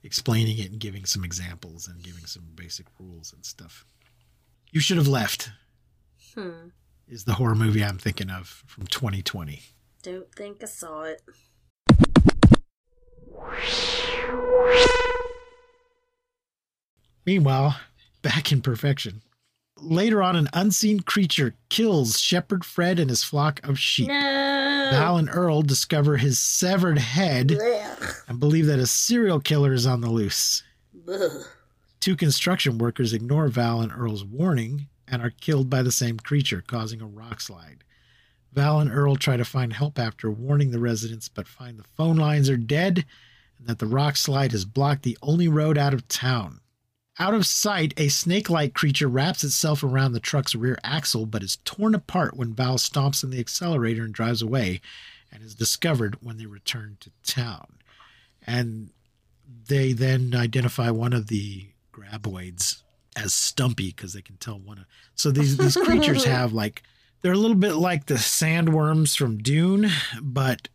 explaining 0.04 0.58
it 0.58 0.71
and 0.71 0.80
giving 0.80 1.06
some 1.06 1.23
examples 1.23 1.88
and 1.88 2.04
giving 2.04 2.26
some 2.26 2.43
basic 2.56 2.86
rules 3.00 3.32
and 3.34 3.45
stuff. 3.45 3.86
You 4.71 4.80
Should 4.80 4.97
Have 4.97 5.08
Left 5.08 5.51
Hmm. 6.34 6.69
is 7.08 7.23
the 7.23 7.36
horror 7.36 7.56
movie 7.56 7.84
I'm 7.84 7.97
thinking 7.97 8.30
of 8.30 8.47
from 8.67 8.86
2020. 8.88 9.63
Don't 10.03 10.34
think 10.36 10.62
I 10.63 10.67
saw 10.67 11.03
it. 11.03 11.21
Meanwhile, 17.25 17.77
back 18.21 18.51
in 18.51 18.62
perfection. 18.62 19.21
Later 19.80 20.23
on, 20.23 20.36
an 20.36 20.49
unseen 20.53 21.01
creature 21.01 21.53
kills 21.69 22.19
Shepherd 22.19 22.65
Fred 22.65 22.99
and 22.99 23.10
his 23.10 23.23
flock 23.23 23.60
of 23.67 23.77
sheep. 23.77 24.08
No. 24.08 24.89
Val 24.91 25.17
and 25.17 25.30
Earl 25.30 25.62
discover 25.62 26.17
his 26.17 26.39
severed 26.39 26.97
head 26.97 27.49
Blech. 27.49 28.21
and 28.27 28.39
believe 28.39 28.65
that 28.67 28.80
a 28.80 28.88
serial 28.88 29.39
killer 29.39 29.73
is 29.73 29.86
on 29.86 30.01
the 30.01 30.10
loose. 30.10 30.63
Ugh. 31.08 31.45
Two 32.08 32.15
construction 32.15 32.78
workers 32.78 33.12
ignore 33.12 33.50
Val 33.50 33.82
and 33.82 33.91
Earl's 33.91 34.24
warning 34.24 34.88
and 35.10 35.22
are 35.22 35.30
killed 35.30 35.70
by 35.70 35.82
the 35.82 35.91
same 35.91 36.17
creature, 36.17 36.63
causing 36.65 37.02
a 37.02 37.06
rock 37.06 37.41
slide. 37.41 37.84
Val 38.54 38.80
and 38.80 38.89
Earl 38.89 39.17
try 39.17 39.36
to 39.36 39.43
find 39.43 39.74
help 39.74 40.00
after 40.00 40.32
warning 40.32 40.72
the 40.72 40.80
residents, 40.80 41.28
but 41.28 41.50
find 41.50 41.78
the 41.78 41.84
phone 41.98 42.15
lines 42.15 42.50
are 42.50 42.56
dead 42.56 43.04
and 43.60 43.67
that 43.67 43.80
the 43.80 43.86
rock 43.86 44.15
slide 44.15 44.54
has 44.54 44.63
blocked 44.63 45.04
the 45.04 45.17
only 45.22 45.50
road 45.50 45.78
out 45.78 45.93
of 45.93 46.08
town. 46.08 46.62
Out 47.20 47.34
of 47.34 47.46
sight, 47.46 47.93
a 47.98 48.08
snake 48.08 48.50
like 48.50 48.74
creature 48.74 49.10
wraps 49.10 49.43
itself 49.43 49.84
around 49.84 50.13
the 50.13 50.22
truck's 50.22 50.56
rear 50.56 50.78
axle 50.86 51.26
but 51.26 51.43
is 51.43 51.58
torn 51.65 51.93
apart 51.93 52.38
when 52.38 52.54
Val 52.54 52.78
stomps 52.78 53.22
on 53.22 53.32
the 53.32 53.39
accelerator 53.41 54.06
and 54.06 54.13
drives 54.13 54.41
away, 54.41 54.80
and 55.30 55.43
is 55.43 55.56
discovered 55.56 56.15
when 56.22 56.38
they 56.38 56.46
return 56.46 56.96
to 57.02 57.12
town. 57.26 57.67
And 58.43 58.91
they 59.67 59.91
then 59.91 60.34
identify 60.34 60.89
one 60.89 61.12
of 61.12 61.28
the 61.28 61.67
graboids 61.97 62.81
as 63.15 63.33
Stumpy 63.33 63.88
because 63.88 64.13
they 64.13 64.21
can 64.21 64.38
tell 64.38 64.60
one 64.60 64.77
of. 64.79 64.86
So 65.15 65.31
these 65.31 65.57
these 65.57 65.75
creatures 65.75 66.23
have 66.38 66.53
like 66.53 66.83
they're 67.21 67.33
a 67.33 67.38
little 67.38 67.57
bit 67.57 67.73
like 67.75 68.05
the 68.05 68.15
sandworms 68.15 69.17
from 69.17 69.38
Dune, 69.39 69.89
but 70.21 70.69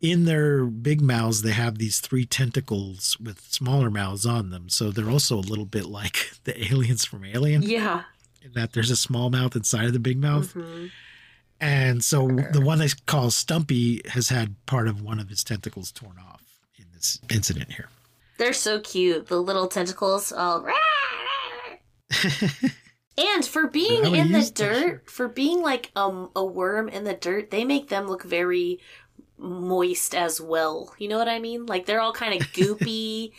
in 0.00 0.24
their 0.24 0.64
big 0.66 1.00
mouths 1.00 1.42
they 1.42 1.52
have 1.52 1.78
these 1.78 2.00
three 2.00 2.24
tentacles 2.26 3.18
with 3.20 3.40
smaller 3.40 3.90
mouths 3.90 4.26
on 4.26 4.50
them. 4.50 4.68
So 4.68 4.90
they're 4.90 5.10
also 5.10 5.36
a 5.36 5.40
little 5.40 5.64
bit 5.66 5.86
like 5.86 6.30
the 6.44 6.72
aliens 6.72 7.04
from 7.04 7.24
Alien 7.24 7.62
Yeah. 7.62 8.02
in 8.42 8.52
that 8.54 8.72
there's 8.72 8.90
a 8.90 8.96
small 8.96 9.30
mouth 9.30 9.54
inside 9.56 9.86
of 9.86 9.92
the 9.92 9.98
big 9.98 10.18
mouth. 10.18 10.52
Mhm. 10.54 10.90
And 11.60 12.04
so 12.04 12.26
the 12.52 12.60
one 12.60 12.78
they 12.78 12.88
call 13.06 13.30
Stumpy 13.30 14.02
has 14.08 14.28
had 14.28 14.54
part 14.66 14.88
of 14.88 15.00
one 15.00 15.18
of 15.20 15.28
his 15.30 15.42
tentacles 15.44 15.92
torn 15.92 16.16
off 16.18 16.42
in 16.76 16.84
this 16.94 17.18
incident 17.30 17.72
here. 17.72 17.88
They're 18.38 18.52
so 18.52 18.80
cute. 18.80 19.26
The 19.28 19.40
little 19.40 19.68
tentacles 19.68 20.32
all. 20.32 20.66
And 23.16 23.44
for 23.46 23.68
being 23.68 24.16
in 24.16 24.32
the 24.32 24.50
dirt, 24.52 25.08
for 25.08 25.28
being 25.28 25.62
like 25.62 25.92
um, 25.94 26.30
a 26.34 26.44
worm 26.44 26.88
in 26.88 27.04
the 27.04 27.14
dirt, 27.14 27.52
they 27.52 27.64
make 27.64 27.88
them 27.88 28.08
look 28.08 28.24
very 28.24 28.80
moist 29.38 30.16
as 30.16 30.40
well. 30.40 30.92
You 30.98 31.06
know 31.08 31.18
what 31.18 31.28
I 31.28 31.38
mean? 31.38 31.64
Like 31.64 31.86
they're 31.86 32.00
all 32.00 32.12
kind 32.12 32.40
of 32.40 32.48
goopy. 32.52 33.30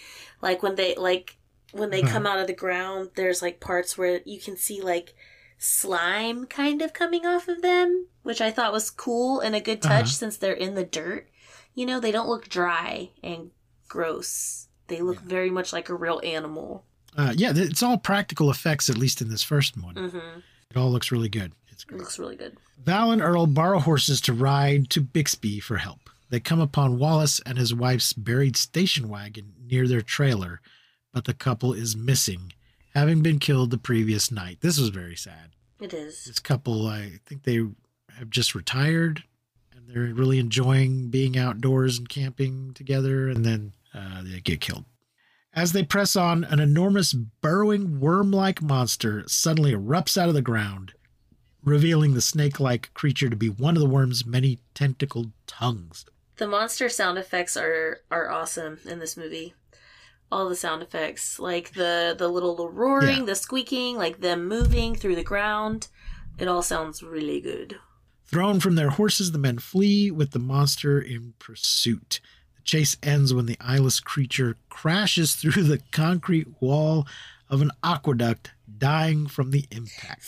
like 0.41 0.63
when 0.63 0.75
they 0.75 0.95
like 0.95 1.36
when 1.73 1.89
they 1.89 2.01
Uh-huh. 2.03 2.12
come 2.13 2.25
out 2.25 2.39
of 2.39 2.47
the 2.47 2.53
ground, 2.53 3.10
there's 3.15 3.41
like 3.41 3.60
parts 3.60 3.97
where 3.97 4.21
you 4.23 4.39
can 4.39 4.55
see 4.55 4.81
like 4.81 5.13
slime 5.58 6.45
kind 6.45 6.81
of 6.81 6.93
coming 6.93 7.25
off 7.25 7.49
of 7.49 7.62
them, 7.62 8.08
which 8.23 8.39
I 8.39 8.51
thought 8.51 8.71
was 8.71 8.89
cool 8.89 9.41
and 9.41 9.55
a 9.58 9.60
good 9.60 9.81
touch 9.81 10.05
Uh-huh. 10.05 10.05
since 10.08 10.38
they're 10.38 10.53
in 10.53 10.75
the 10.75 10.86
dirt. 10.86 11.27
You 11.73 11.86
know, 11.86 11.99
they 11.99 12.12
don't 12.13 12.29
look 12.29 12.47
dry 12.47 13.10
and 13.21 13.51
gross. 13.89 14.64
They 14.88 15.02
look 15.02 15.17
Yeah. 15.17 15.28
very 15.28 15.50
much 15.50 15.74
like 15.74 15.89
a 15.89 15.95
real 15.95 16.21
animal. 16.24 16.86
Uh, 17.17 17.34
yeah, 17.36 17.54
it's 17.56 17.82
all 17.82 17.98
practical 17.98 18.50
effects, 18.52 18.89
at 18.89 18.98
least 18.98 19.21
in 19.21 19.30
this 19.30 19.43
first 19.43 19.78
one. 19.82 19.95
Mm-hmm. 19.95 20.39
It 20.71 20.78
all 20.78 20.91
looks 20.91 21.12
really 21.12 21.30
good. 21.30 21.54
It's 21.69 21.84
It 21.86 21.93
looks 21.98 22.19
really 22.19 22.36
good. 22.36 22.58
Val 22.84 23.12
and 23.12 23.21
Earl 23.21 23.48
borrow 23.48 23.80
horses 23.80 24.19
to 24.21 24.34
ride 24.34 24.89
to 24.91 25.02
Bixby 25.02 25.60
for 25.60 25.78
help. 25.78 26.10
They 26.30 26.39
come 26.39 26.60
upon 26.60 27.00
Wallace 27.00 27.39
and 27.45 27.58
his 27.58 27.74
wife's 27.74 28.12
buried 28.13 28.58
station 28.58 29.08
wagon 29.10 29.54
near 29.65 29.88
their 29.88 30.02
trailer, 30.02 30.60
but 31.13 31.26
the 31.26 31.34
couple 31.34 31.71
is 31.74 31.95
missing, 31.95 32.52
having 32.93 33.21
been 33.21 33.39
killed 33.39 33.71
the 33.71 33.78
previous 33.78 34.32
night. 34.32 34.58
This 34.62 34.80
was 34.80 34.89
very 34.89 35.15
sad. 35.15 35.52
It 35.80 35.93
is. 35.93 36.26
This 36.26 36.39
couple, 36.39 36.88
I 36.88 37.19
think 37.26 37.43
they 37.43 37.58
have 38.17 38.30
just 38.30 38.56
retired 38.56 39.24
and 39.74 39.88
they're 39.88 40.13
really 40.13 40.39
enjoying 40.39 41.10
being 41.10 41.38
outdoors 41.38 41.98
and 41.98 42.10
camping 42.10 42.74
together, 42.74 43.30
and 43.30 43.45
then 43.45 43.74
uh, 43.95 44.21
they 44.23 44.39
get 44.41 44.62
killed. 44.62 44.86
As 45.53 45.71
they 45.71 45.84
press 45.84 46.15
on, 46.17 46.43
an 46.43 46.60
enormous 46.60 47.13
burrowing 47.13 47.99
worm 48.01 48.29
like 48.31 48.62
monster 48.62 49.23
suddenly 49.27 49.71
erupts 49.73 50.17
out 50.17 50.27
of 50.27 50.36
the 50.36 50.41
ground, 50.41 50.93
revealing 51.63 52.13
the 52.13 52.21
snake 52.21 52.60
like 52.60 52.93
creature 52.93 53.29
to 53.29 53.36
be 53.36 53.49
one 53.49 53.75
of 53.77 53.81
the 53.81 53.89
worm's 53.89 54.25
many 54.25 54.60
tentacled 54.73 55.31
tongues. 55.47 56.05
The 56.38 56.47
monster 56.47 56.89
sound 56.89 57.17
effects 57.17 57.55
are 57.55 57.99
are 58.12 58.29
awesome 58.29 58.79
in 58.86 58.99
this 58.99 59.15
movie. 59.15 59.53
all 60.31 60.49
the 60.49 60.55
sound 60.55 60.81
effects, 60.81 61.39
like 61.39 61.71
the 61.73 62.13
the 62.17 62.27
little 62.27 62.67
roaring, 62.69 63.19
Yeah. 63.19 63.25
the 63.25 63.36
squeaking, 63.36 63.95
like 63.95 64.19
them 64.19 64.47
moving 64.47 64.95
through 64.95 65.15
the 65.15 65.23
ground. 65.23 65.88
It 66.38 66.47
all 66.49 66.63
sounds 66.63 67.01
really 67.03 67.39
good. 67.39 67.77
Thrown 68.25 68.60
from 68.60 68.75
their 68.75 68.89
horses, 68.89 69.31
the 69.31 69.38
men 69.38 69.60
flee 69.60 70.10
with 70.12 70.31
the 70.31 70.39
monster 70.39 70.99
in 70.99 71.36
pursuit. 71.39 72.19
Chase 72.65 72.97
ends 73.04 73.34
when 73.34 73.45
the 73.45 73.58
eyeless 73.62 73.99
creature 73.99 74.58
crashes 74.69 75.36
through 75.36 75.63
the 75.63 75.80
concrete 75.91 76.47
wall 76.60 77.08
of 77.49 77.62
an 77.62 77.71
aqueduct, 77.84 78.51
dying 78.78 79.28
from 79.28 79.51
the 79.51 79.65
impact. 79.71 80.25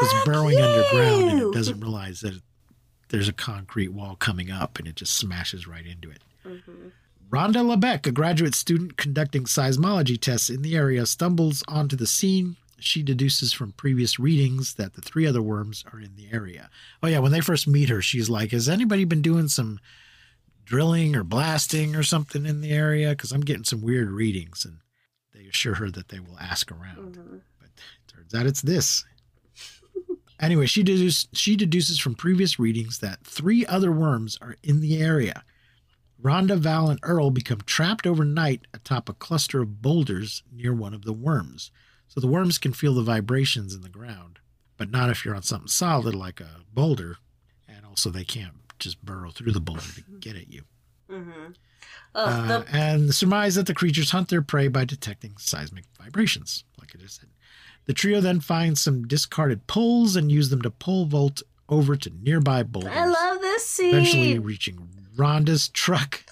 It's 0.00 0.24
burrowing 0.24 0.56
underground 0.60 1.30
and 1.30 1.40
it 1.42 1.52
doesn't 1.52 1.80
realize 1.80 2.20
that 2.20 2.40
there's 3.08 3.28
a 3.28 3.32
concrete 3.32 3.88
wall 3.88 4.14
coming 4.16 4.50
up 4.50 4.78
and 4.78 4.86
it 4.86 4.94
just 4.96 5.16
smashes 5.16 5.66
right 5.66 5.84
into 5.86 6.10
it. 6.10 6.22
Mhm. 6.46 6.92
Rhonda 7.30 7.64
LeBeck, 7.76 8.06
a 8.06 8.12
graduate 8.12 8.54
student 8.54 8.96
conducting 8.96 9.44
seismology 9.44 10.20
tests 10.20 10.48
in 10.48 10.62
the 10.62 10.76
area, 10.76 11.04
stumbles 11.06 11.64
onto 11.66 11.96
the 11.96 12.06
scene. 12.06 12.56
She 12.78 13.02
deduces 13.02 13.52
from 13.52 13.72
previous 13.72 14.18
readings 14.20 14.74
that 14.74 14.94
the 14.94 15.00
three 15.02 15.26
other 15.26 15.42
worms 15.42 15.84
are 15.92 15.98
in 15.98 16.14
the 16.14 16.28
area. 16.30 16.70
Oh, 17.02 17.08
yeah, 17.08 17.18
when 17.18 17.32
they 17.32 17.40
first 17.40 17.66
meet 17.66 17.88
her, 17.88 18.00
she's 18.02 18.30
like, 18.30 18.52
Has 18.52 18.68
anybody 18.68 19.04
been 19.04 19.22
doing 19.22 19.48
some 19.48 19.80
drilling 20.66 21.16
or 21.16 21.24
blasting 21.24 21.96
or 21.96 22.02
something 22.02 22.44
in 22.44 22.60
the 22.60 22.72
area? 22.72 23.10
Because 23.10 23.32
I'm 23.32 23.40
getting 23.40 23.64
some 23.64 23.80
weird 23.80 24.10
readings. 24.10 24.64
And 24.66 24.78
they 25.32 25.48
assure 25.48 25.76
her 25.76 25.90
that 25.92 26.08
they 26.08 26.20
will 26.20 26.38
ask 26.38 26.70
around. 26.70 27.16
Mhm. 27.16 27.40
But 27.58 27.70
turns 28.06 28.34
out 28.34 28.46
it's 28.46 28.62
this. 28.62 29.04
anyway, 30.38 30.66
she 30.66 30.82
deduces, 30.82 31.28
she 31.32 31.56
deduces 31.56 31.98
from 31.98 32.14
previous 32.14 32.58
readings 32.58 32.98
that 32.98 33.24
three 33.24 33.64
other 33.64 33.90
worms 33.92 34.36
are 34.42 34.56
in 34.62 34.80
the 34.80 34.98
area. 35.00 35.42
Rhonda, 36.22 36.58
Val, 36.58 36.88
and 36.90 36.98
Earl 37.02 37.30
become 37.30 37.60
trapped 37.66 38.06
overnight 38.06 38.66
atop 38.72 39.08
a 39.08 39.14
cluster 39.14 39.62
of 39.62 39.82
boulders 39.82 40.42
near 40.50 40.74
one 40.74 40.94
of 40.94 41.04
the 41.04 41.12
worms. 41.12 41.70
So 42.08 42.20
the 42.20 42.26
worms 42.26 42.58
can 42.58 42.72
feel 42.72 42.94
the 42.94 43.02
vibrations 43.02 43.74
in 43.74 43.82
the 43.82 43.88
ground, 43.88 44.38
but 44.76 44.90
not 44.90 45.10
if 45.10 45.24
you're 45.24 45.34
on 45.34 45.42
something 45.42 45.68
solid 45.68 46.14
like 46.14 46.40
a 46.40 46.62
boulder. 46.72 47.18
And 47.68 47.84
also, 47.84 48.10
they 48.10 48.24
can't 48.24 48.65
just 48.78 49.04
burrow 49.04 49.30
through 49.30 49.52
the 49.52 49.60
boulder 49.60 49.82
to 49.94 50.02
get 50.20 50.36
at 50.36 50.48
you. 50.50 50.62
Mhm. 51.10 51.54
Uh, 52.14 52.42
Oh, 52.44 52.46
the 52.64 52.66
and 52.76 53.14
surmise 53.14 53.54
that 53.54 53.66
the 53.66 53.74
creatures 53.74 54.10
hunt 54.10 54.28
their 54.28 54.42
prey 54.42 54.68
by 54.68 54.84
detecting 54.84 55.34
seismic 55.38 55.84
vibrations, 56.00 56.64
like 56.80 56.92
I 56.94 56.98
just 56.98 57.20
said. 57.20 57.28
The 57.84 57.92
trio 57.94 58.20
then 58.20 58.40
finds 58.40 58.80
some 58.80 59.06
discarded 59.06 59.66
poles 59.68 60.16
and 60.16 60.32
use 60.32 60.48
them 60.48 60.62
to 60.62 60.70
pole 60.70 61.06
vault 61.06 61.42
over 61.68 61.96
to 61.96 62.10
nearby 62.22 62.62
boulders, 62.62 62.92
I 62.94 63.06
love 63.06 63.40
this 63.40 63.68
scene. 63.68 63.88
eventually 63.94 64.38
reaching 64.38 64.88
Rhonda's 65.16 65.68
truck 65.68 66.24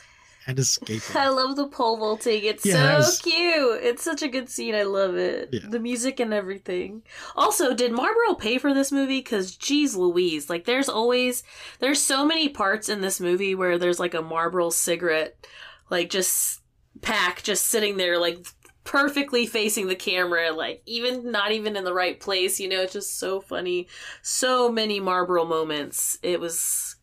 and 0.47 0.59
escaping. 0.59 1.17
I 1.17 1.29
love 1.29 1.57
the 1.57 1.67
pole 1.67 1.97
vaulting. 1.97 2.45
It's 2.45 2.65
Yeah, 2.67 2.93
so 2.93 2.97
was- 2.99 3.19
cute. 3.21 3.83
It's 3.83 4.03
such 4.03 4.23
a 4.23 4.29
good 4.29 4.49
scene. 4.49 4.75
I 4.75 4.83
love 4.83 5.17
it. 5.17 5.49
Yeah. 5.53 5.61
The 5.69 5.81
music 5.81 6.21
and 6.21 6.35
everything. 6.35 7.03
Also, 7.37 7.75
did 7.75 7.93
Marlboro 7.93 8.35
pay 8.35 8.59
for 8.59 8.75
this 8.75 8.93
movie? 8.93 9.19
Because, 9.21 9.57
geez 9.57 9.95
Louise, 9.97 10.51
like, 10.51 10.65
there's 10.65 10.89
always, 10.89 11.43
there's 11.81 12.01
so 12.03 12.25
many 12.25 12.49
parts 12.49 12.89
in 12.89 13.01
this 13.01 13.21
movie 13.21 13.55
where 13.55 13.79
there's 13.79 14.01
like 14.01 14.15
a 14.15 14.23
Marlboro 14.23 14.71
cigarette, 14.71 15.47
like, 15.91 16.11
just 16.11 16.61
pack 17.01 17.43
just 17.43 17.67
sitting 17.67 17.97
there, 17.97 18.19
like, 18.19 18.39
perfectly 18.85 19.47
facing 19.47 19.89
the 19.89 19.97
camera, 19.97 20.53
like, 20.53 20.83
even 20.85 21.31
not 21.31 21.53
even 21.53 21.75
in 21.75 21.85
the 21.85 21.95
right 21.95 22.21
place. 22.21 22.61
You 22.61 22.69
know, 22.69 22.83
it's 22.83 22.93
just 22.93 23.19
so 23.19 23.41
funny. 23.41 23.89
So 24.21 24.71
many 24.71 25.01
Marlboro 25.01 25.47
moments. 25.47 26.19
It 26.23 26.39
was 26.39 26.94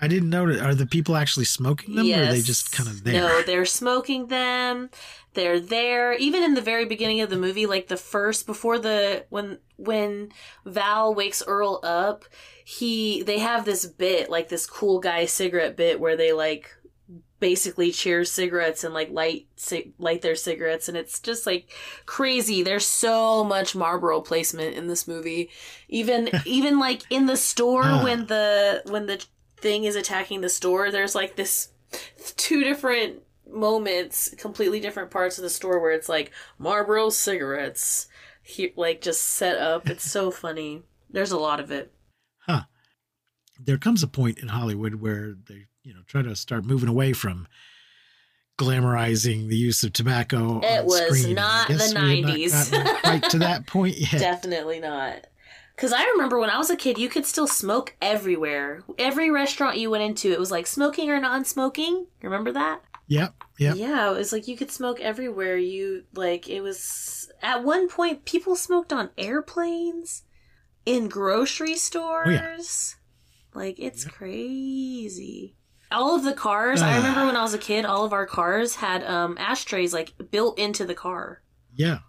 I 0.00 0.08
didn't 0.08 0.30
notice. 0.30 0.60
Are 0.60 0.74
the 0.74 0.86
people 0.86 1.16
actually 1.16 1.46
smoking 1.46 1.94
them, 1.96 2.06
or 2.10 2.22
are 2.22 2.32
they 2.32 2.40
just 2.42 2.72
kind 2.72 2.88
of 2.88 3.04
there? 3.04 3.14
No, 3.20 3.42
they're 3.42 3.64
smoking 3.66 4.28
them. 4.28 4.90
They're 5.34 5.60
there. 5.60 6.12
Even 6.14 6.42
in 6.42 6.54
the 6.54 6.60
very 6.60 6.84
beginning 6.84 7.20
of 7.20 7.30
the 7.30 7.36
movie, 7.36 7.66
like 7.66 7.88
the 7.88 7.96
first 7.96 8.46
before 8.46 8.78
the 8.78 9.26
when 9.30 9.58
when 9.76 10.30
Val 10.64 11.14
wakes 11.14 11.42
Earl 11.46 11.80
up, 11.82 12.24
he 12.64 13.22
they 13.22 13.38
have 13.38 13.64
this 13.64 13.86
bit, 13.86 14.30
like 14.30 14.48
this 14.48 14.66
cool 14.66 15.00
guy 15.00 15.26
cigarette 15.26 15.76
bit 15.76 15.98
where 16.00 16.16
they 16.16 16.32
like 16.32 16.70
basically 17.40 17.92
cheers 17.92 18.32
cigarettes 18.32 18.82
and 18.82 18.92
like 18.92 19.10
light 19.10 19.46
light 19.98 20.22
their 20.22 20.34
cigarettes 20.34 20.88
and 20.88 20.96
it's 20.96 21.20
just 21.20 21.46
like 21.46 21.70
crazy 22.04 22.64
there's 22.64 22.84
so 22.84 23.44
much 23.44 23.76
marlboro 23.76 24.20
placement 24.20 24.74
in 24.74 24.88
this 24.88 25.06
movie 25.06 25.48
even 25.88 26.28
even 26.44 26.80
like 26.80 27.02
in 27.10 27.26
the 27.26 27.36
store 27.36 27.84
Ah. 27.84 28.02
when 28.02 28.26
the 28.26 28.82
when 28.86 29.06
the 29.06 29.24
thing 29.60 29.84
is 29.84 29.96
attacking 29.96 30.40
the 30.40 30.48
store 30.48 30.90
there's 30.90 31.14
like 31.14 31.36
this 31.36 31.68
two 32.36 32.62
different 32.64 33.22
moments 33.50 34.34
completely 34.38 34.78
different 34.80 35.10
parts 35.10 35.38
of 35.38 35.42
the 35.42 35.50
store 35.50 35.80
where 35.80 35.92
it's 35.92 36.08
like 36.08 36.30
marlboro 36.58 37.08
cigarettes 37.08 38.08
he, 38.42 38.72
like 38.76 39.00
just 39.00 39.22
set 39.22 39.56
up 39.58 39.88
it's 39.88 40.10
so 40.10 40.30
funny 40.44 40.82
there's 41.10 41.32
a 41.32 41.38
lot 41.38 41.60
of 41.60 41.70
it 41.70 41.92
Huh. 42.48 42.62
There 43.62 43.76
comes 43.76 44.02
a 44.02 44.08
point 44.08 44.38
in 44.38 44.48
Hollywood 44.48 44.94
where 44.96 45.34
they, 45.48 45.66
you 45.82 45.92
know, 45.92 46.00
try 46.06 46.22
to 46.22 46.34
start 46.34 46.64
moving 46.64 46.88
away 46.88 47.12
from 47.12 47.46
glamorizing 48.58 49.48
the 49.48 49.56
use 49.56 49.82
of 49.84 49.92
tobacco. 49.92 50.60
It 50.62 50.84
was 50.84 51.18
screen. 51.18 51.34
not 51.34 51.68
the 51.68 51.74
guess 51.74 51.94
we 51.94 52.00
had 52.00 52.24
not 52.24 52.34
90s. 52.34 52.70
gotten 52.72 52.96
quite 53.00 53.30
to 53.30 53.38
that 53.40 53.66
point 53.66 53.98
yet. 53.98 54.18
Definitely 54.18 54.80
not. 54.80 55.26
Because 55.78 55.92
I 55.92 56.04
remember 56.06 56.40
when 56.40 56.50
I 56.50 56.58
was 56.58 56.70
a 56.70 56.76
kid, 56.76 56.98
you 56.98 57.08
could 57.08 57.24
still 57.24 57.46
smoke 57.46 57.94
everywhere. 58.02 58.82
Every 58.98 59.30
restaurant 59.30 59.76
you 59.78 59.90
went 59.90 60.02
into, 60.02 60.32
it 60.32 60.38
was 60.40 60.50
like 60.50 60.66
smoking 60.66 61.08
or 61.08 61.20
non 61.20 61.44
smoking. 61.44 62.06
Remember 62.20 62.50
that? 62.50 62.80
Yep. 63.06 63.32
Yep. 63.60 63.76
Yeah, 63.76 64.10
it 64.10 64.14
was 64.16 64.32
like 64.32 64.48
you 64.48 64.56
could 64.56 64.72
smoke 64.72 64.98
everywhere. 65.00 65.56
You, 65.56 66.02
like, 66.14 66.48
it 66.48 66.62
was. 66.62 67.30
At 67.42 67.62
one 67.62 67.88
point, 67.88 68.24
people 68.24 68.56
smoked 68.56 68.92
on 68.92 69.10
airplanes, 69.16 70.24
in 70.84 71.08
grocery 71.08 71.76
stores. 71.76 72.96
Like, 73.54 73.76
it's 73.78 74.04
Yep. 74.04 74.14
crazy. 74.14 75.54
All 75.92 76.16
of 76.16 76.24
the 76.24 76.32
cars, 76.34 76.82
I 76.82 76.94
Ah. 76.94 76.96
remember 76.96 77.26
when 77.26 77.36
I 77.36 77.42
was 77.42 77.54
a 77.54 77.58
kid, 77.58 77.84
all 77.84 78.04
of 78.04 78.12
our 78.12 78.26
cars 78.26 78.74
had 78.74 79.04
um, 79.04 79.36
ashtrays, 79.38 79.94
like, 79.94 80.12
built 80.32 80.58
into 80.58 80.84
the 80.84 80.94
car. 80.94 81.40
Yeah. 81.72 82.00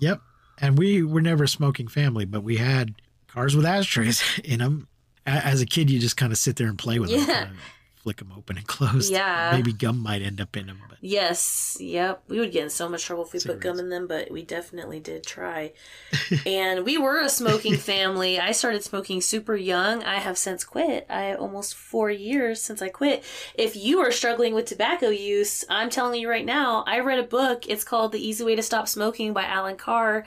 Yep. 0.00 0.22
And 0.60 0.78
we 0.78 1.02
were 1.02 1.20
never 1.20 1.44
a 1.44 1.48
smoking 1.48 1.88
family, 1.88 2.24
but 2.24 2.42
we 2.42 2.56
had 2.56 2.94
cars 3.38 3.54
with 3.54 3.66
ashtrays 3.66 4.22
in 4.44 4.58
them. 4.58 4.88
As 5.24 5.60
a 5.60 5.66
kid, 5.66 5.90
you 5.90 5.98
just 6.00 6.16
kind 6.16 6.32
of 6.32 6.38
sit 6.38 6.56
there 6.56 6.66
and 6.68 6.78
play 6.78 6.98
with 6.98 7.10
them, 7.10 7.20
Yeah. 7.28 7.42
of 7.44 7.50
flick 7.96 8.16
them 8.16 8.32
open 8.36 8.56
and 8.56 8.66
close. 8.66 9.10
Yeah. 9.10 9.50
Maybe 9.54 9.72
gum 9.74 9.98
might 9.98 10.22
end 10.22 10.40
up 10.40 10.56
in 10.56 10.66
them, 10.66 10.80
but 10.88 10.96
Yes, 11.02 11.76
yep. 11.78 12.22
We 12.28 12.40
would 12.40 12.50
get 12.50 12.64
in 12.64 12.70
so 12.70 12.88
much 12.88 13.04
trouble 13.04 13.24
if 13.26 13.32
we 13.34 13.38
put 13.40 13.60
gum 13.60 13.78
in 13.78 13.90
them, 13.90 14.06
but 14.08 14.30
we 14.32 14.42
definitely 14.42 14.98
did 15.00 15.24
try. 15.24 15.72
and 16.46 16.84
we 16.84 16.96
were 16.98 17.20
a 17.20 17.28
smoking 17.28 17.76
family. 17.76 18.40
I 18.40 18.50
started 18.52 18.82
smoking 18.82 19.20
super 19.20 19.54
young. 19.54 20.02
I 20.02 20.16
have 20.16 20.38
since 20.38 20.64
quit. 20.64 21.06
I 21.10 21.34
almost 21.34 21.74
four 21.76 22.10
years 22.10 22.60
since 22.62 22.80
I 22.82 22.88
quit. 22.88 23.22
If 23.54 23.76
you 23.76 24.00
are 24.00 24.10
struggling 24.10 24.54
with 24.54 24.64
tobacco 24.64 25.10
use, 25.10 25.64
I'm 25.68 25.90
telling 25.90 26.20
you 26.20 26.28
right 26.30 26.46
now, 26.46 26.82
I 26.88 26.98
read 27.00 27.18
a 27.20 27.22
book. 27.24 27.68
It's 27.68 27.84
called 27.84 28.10
The 28.12 28.26
Easy 28.26 28.42
Way 28.42 28.56
to 28.56 28.62
Stop 28.62 28.88
Smoking 28.88 29.32
by 29.34 29.44
Allen 29.44 29.76
Carr. 29.76 30.24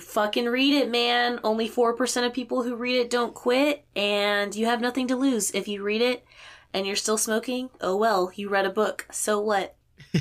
Fucking 0.00 0.46
read 0.46 0.74
it, 0.74 0.90
man. 0.90 1.40
Only 1.44 1.68
4% 1.68 2.26
of 2.26 2.32
people 2.32 2.62
who 2.62 2.74
read 2.74 2.96
it 2.96 3.10
don't 3.10 3.34
quit, 3.34 3.84
and 3.94 4.54
you 4.54 4.66
have 4.66 4.80
nothing 4.80 5.08
to 5.08 5.16
lose. 5.16 5.50
If 5.50 5.68
you 5.68 5.82
read 5.82 6.00
it 6.00 6.24
and 6.72 6.86
you're 6.86 6.96
still 6.96 7.18
smoking, 7.18 7.70
oh 7.80 7.96
well, 7.96 8.32
you 8.34 8.48
read 8.48 8.64
a 8.64 8.70
book. 8.70 9.06
So 9.12 9.40
what? 9.40 9.76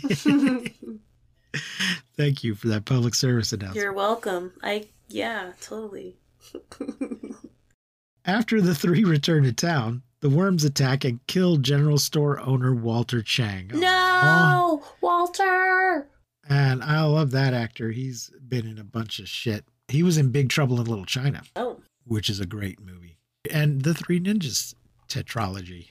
thank 2.18 2.44
you 2.44 2.56
for 2.56 2.68
that 2.68 2.86
public 2.86 3.16
service 3.16 3.54
announcement. 3.54 3.82
You're 3.82 3.94
welcome. 3.94 4.54
I 4.62 4.90
yeah, 5.08 5.54
totally. 5.62 6.18
After 8.26 8.62
the 8.62 8.76
three 8.76 9.04
return 9.04 9.44
to 9.44 9.54
town, 9.54 10.04
the 10.22 10.30
worms 10.30 10.64
attack 10.64 11.04
and 11.04 11.20
kill 11.28 11.58
general 11.58 11.98
store 11.98 12.40
owner 12.40 12.74
Walter 12.74 13.22
Chang. 13.22 13.70
No, 13.74 14.82
oh. 14.84 14.96
Walter. 15.02 16.08
And 16.50 16.84
I 16.84 17.02
love 17.04 17.32
that 17.32 17.54
actor. 17.54 17.92
He's 17.92 18.30
been 18.48 18.68
in 18.68 18.78
a 18.80 18.84
bunch 18.84 19.20
of 19.20 19.30
shit. 19.30 19.66
He 19.88 20.04
was 20.04 20.18
in 20.18 20.30
Big 20.32 20.50
Trouble 20.50 20.80
in 20.82 20.86
Little 20.88 21.06
China, 21.06 21.42
Oh, 21.56 21.80
which 22.06 22.30
is 22.30 22.40
a 22.40 22.46
great 22.46 22.80
movie. 22.82 23.18
And 23.52 23.82
the 23.82 23.94
Three 23.94 24.20
Ninjas 24.20 24.74
tetralogy. 25.08 25.88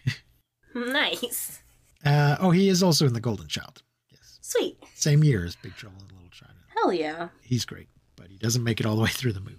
nice. 0.74 1.60
Uh, 2.04 2.36
oh, 2.40 2.50
he 2.50 2.68
is 2.68 2.82
also 2.82 3.06
in 3.06 3.12
The 3.12 3.20
Golden 3.20 3.46
Child. 3.48 3.82
Yes. 4.10 4.38
Sweet. 4.40 4.76
Same 4.94 5.22
year 5.22 5.44
as 5.44 5.56
Big 5.56 5.74
Trouble 5.76 5.98
in 6.08 6.14
Little 6.16 6.30
China. 6.30 6.54
Hell 6.76 6.92
yeah. 6.92 7.28
He's 7.42 7.64
great, 7.64 7.88
but 8.16 8.28
he 8.28 8.36
doesn't 8.38 8.64
make 8.64 8.80
it 8.80 8.86
all 8.86 8.96
the 8.96 9.02
way 9.02 9.10
through 9.10 9.32
the 9.32 9.40
movie. 9.40 9.58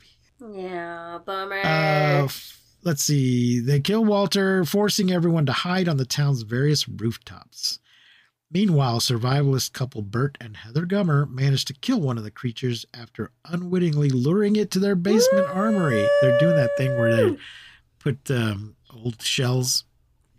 Yeah, 0.61 1.19
bummer. 1.25 1.59
Uh, 1.59 2.25
f- 2.25 2.59
let's 2.83 3.03
see. 3.03 3.59
They 3.61 3.79
kill 3.79 4.03
Walter, 4.03 4.65
forcing 4.65 5.11
everyone 5.11 5.45
to 5.45 5.53
hide 5.53 5.87
on 5.87 5.97
the 5.97 6.05
town's 6.05 6.41
various 6.41 6.87
rooftops. 6.89 7.79
Meanwhile, 8.53 8.99
survivalist 8.99 9.73
couple 9.73 10.01
Burt 10.03 10.37
and 10.39 10.55
Heather 10.57 10.85
Gummer 10.85 11.27
manage 11.29 11.65
to 11.65 11.73
kill 11.73 11.99
one 11.99 12.17
of 12.19 12.23
the 12.23 12.31
creatures 12.31 12.85
after 12.93 13.31
unwittingly 13.45 14.09
luring 14.09 14.55
it 14.55 14.69
to 14.71 14.79
their 14.79 14.95
basement 14.95 15.47
armory. 15.47 16.07
They're 16.21 16.37
doing 16.39 16.55
that 16.55 16.69
thing 16.77 16.97
where 16.97 17.15
they 17.15 17.37
put 17.99 18.29
um, 18.29 18.75
old 18.93 19.21
shells, 19.23 19.85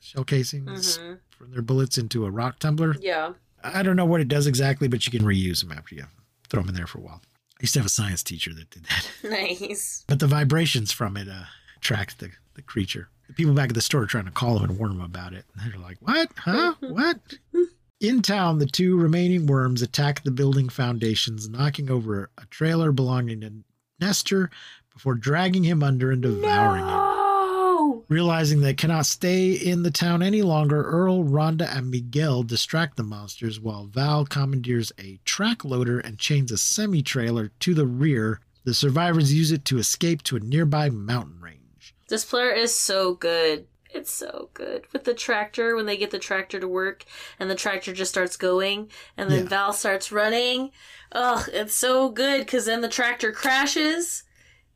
shell 0.01 0.23
casings 0.25 0.99
Mhm. 0.99 1.19
from 1.31 1.51
their 1.51 1.63
bullets 1.63 1.99
into 1.99 2.25
a 2.25 2.31
rock 2.31 2.59
tumbler. 2.61 2.95
Yeah. 3.01 3.33
I 3.65 3.83
don't 3.83 3.97
know 3.97 4.05
what 4.05 4.21
it 4.21 4.29
does 4.29 4.47
exactly, 4.47 4.87
but 4.89 5.07
you 5.07 5.11
can 5.11 5.27
reuse 5.27 5.61
them 5.61 5.73
after 5.73 5.95
you 5.97 6.05
throw 6.49 6.61
them 6.63 6.69
in 6.69 6.75
there 6.77 6.87
for 6.87 6.99
a 6.99 7.03
while. 7.03 7.21
I 7.59 7.63
used 7.63 7.73
to 7.75 7.81
have 7.81 7.87
a 7.87 7.91
science 7.91 8.23
teacher 8.23 8.53
that 8.55 8.71
did 8.71 8.85
that. 8.85 9.11
Nice. 9.31 10.05
But 10.07 10.21
the 10.21 10.27
vibrations 10.27 10.93
from 10.93 11.17
it 11.17 11.29
uh, 11.29 11.45
attract 11.79 12.21
the, 12.21 12.31
the 12.55 12.63
creature. 12.63 13.09
The 13.27 13.33
people 13.33 13.55
back 13.55 13.71
at 13.71 13.75
the 13.75 13.81
store 13.81 14.03
are 14.03 14.07
trying 14.07 14.27
to 14.27 14.31
call 14.31 14.59
him 14.59 14.69
and 14.71 14.79
warn 14.79 14.93
him 14.93 15.01
about 15.01 15.33
it. 15.33 15.47
And 15.59 15.73
they're 15.73 15.81
like, 15.81 15.97
what? 16.01 16.31
Huh? 16.37 16.75
What? 16.81 17.19
In 18.01 18.23
town, 18.23 18.59
the 18.59 18.67
two 18.67 18.97
remaining 18.97 19.47
worms 19.47 19.81
attack 19.81 20.23
the 20.23 20.31
building 20.31 20.69
foundations, 20.69 21.49
knocking 21.49 21.91
over 21.91 22.31
a 22.37 22.47
trailer 22.47 22.93
belonging 22.93 23.41
to 23.43 23.53
Nestor 24.01 24.51
before 24.93 25.15
dragging 25.15 25.65
him 25.65 25.83
under 25.83 26.11
and 26.11 26.21
devouring 26.23 26.87
him. 26.87 28.05
Realizing 28.09 28.61
they 28.61 28.75
cannot 28.75 29.07
stay 29.07 29.53
in 29.53 29.83
the 29.83 29.91
town 29.91 30.23
any 30.23 30.43
longer, 30.43 30.83
Earl, 30.83 31.25
Rhonda, 31.25 31.75
and 31.75 31.91
Miguel 31.91 32.43
distract 32.43 32.97
the 32.97 33.03
monsters 33.03 33.61
while 33.61 33.87
Val 33.87 34.27
commandeers 34.27 34.93
a 34.99 35.19
track 35.25 35.65
loader 35.65 36.01
and 36.01 36.19
chains 36.19 36.53
a 36.53 36.59
semi 36.59 37.03
trailer 37.03 37.53
to 37.61 37.75
the 37.75 37.87
rear. 37.87 38.41
The 38.65 38.75
survivors 38.75 39.33
use 39.33 39.53
it 39.53 39.65
to 39.67 39.79
escape 39.79 40.23
to 40.25 40.37
a 40.37 40.41
nearby 40.41 40.91
mountain 40.91 41.41
range. 41.41 41.95
This 42.09 42.25
player 42.25 42.53
is 42.53 42.75
so 42.75 43.15
good. 43.15 43.67
It's 43.95 44.13
so 44.13 44.51
good 44.55 44.87
with 44.93 45.05
the 45.05 45.15
tractor 45.15 45.77
when 45.77 45.87
they 45.87 45.97
get 45.97 46.11
the 46.11 46.19
tractor 46.19 46.59
to 46.61 46.69
work 46.69 47.05
and 47.39 47.49
the 47.49 47.55
tractor 47.55 47.93
just 47.93 48.11
starts 48.11 48.37
going 48.37 48.91
and 49.17 49.31
then 49.31 49.45
Yeah. 49.45 49.49
Val 49.49 49.73
starts 49.73 50.11
running. 50.13 50.73
Ugh, 51.13 51.49
it's 51.53 51.75
so 51.75 52.11
good 52.11 52.41
because 52.41 52.67
then 52.67 52.81
the 52.81 52.89
tractor 52.89 53.31
crashes 53.33 54.25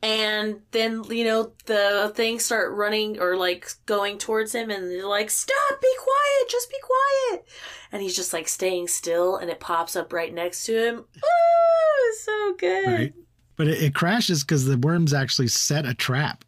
and 0.00 0.60
then 0.70 1.02
you 1.10 1.24
know 1.24 1.52
the 1.66 2.12
things 2.14 2.44
start 2.44 2.72
running 2.72 3.18
or 3.20 3.36
like 3.36 3.68
going 3.86 4.16
towards 4.16 4.54
him 4.54 4.70
and 4.70 4.88
they're 4.88 5.04
like 5.04 5.28
stop 5.28 5.80
be 5.82 5.94
quiet 5.98 6.48
just 6.48 6.70
be 6.70 6.76
quiet 6.80 7.44
and 7.90 8.00
he's 8.00 8.14
just 8.14 8.32
like 8.32 8.46
staying 8.46 8.86
still 8.86 9.34
and 9.36 9.50
it 9.50 9.58
pops 9.58 9.96
up 9.96 10.12
right 10.12 10.32
next 10.32 10.64
to 10.66 10.72
him 10.72 10.94
Ooh, 10.98 12.14
so 12.24 12.54
good 12.56 12.86
Right? 12.86 13.14
But 13.56 13.66
it, 13.66 13.82
it 13.82 13.94
crashes 13.96 14.44
because 14.44 14.66
the 14.66 14.78
worms 14.78 15.12
actually 15.12 15.48
set 15.48 15.84
a 15.84 15.92
trap. 15.92 16.44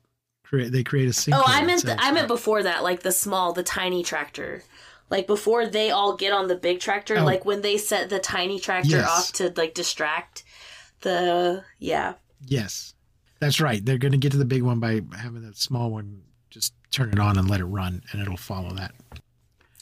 Create, 0.50 0.72
they 0.72 0.82
create 0.82 1.06
a 1.06 1.12
sinkhole. 1.12 1.38
Oh, 1.38 1.44
I 1.46 1.64
meant 1.64 1.84
the, 1.84 1.96
I 1.98 2.10
meant 2.10 2.26
before 2.28 2.62
that, 2.64 2.82
like 2.82 3.02
the 3.04 3.12
small, 3.12 3.52
the 3.52 3.62
tiny 3.62 4.02
tractor. 4.02 4.62
Like 5.08 5.26
before 5.28 5.66
they 5.66 5.90
all 5.92 6.16
get 6.16 6.32
on 6.32 6.48
the 6.48 6.56
big 6.56 6.80
tractor, 6.80 7.18
Oh. 7.18 7.24
like 7.24 7.44
when 7.44 7.62
they 7.62 7.78
set 7.78 8.10
the 8.10 8.18
tiny 8.18 8.58
tractor 8.58 8.96
Yes. 8.96 9.08
off 9.08 9.32
to 9.34 9.52
like 9.56 9.74
distract 9.74 10.42
the 11.02 11.62
yeah. 11.78 12.14
Yes, 12.46 12.94
that's 13.38 13.60
right. 13.60 13.84
They're 13.84 13.96
going 13.98 14.12
to 14.12 14.18
get 14.18 14.32
to 14.32 14.38
the 14.38 14.44
big 14.44 14.62
one 14.62 14.80
by 14.80 15.02
having 15.16 15.42
that 15.42 15.56
small 15.56 15.90
one 15.90 16.22
just 16.50 16.74
turn 16.90 17.10
it 17.12 17.18
on 17.20 17.38
and 17.38 17.48
let 17.48 17.60
it 17.60 17.64
run, 17.66 18.02
and 18.10 18.20
it'll 18.20 18.36
follow 18.36 18.70
that. 18.74 18.92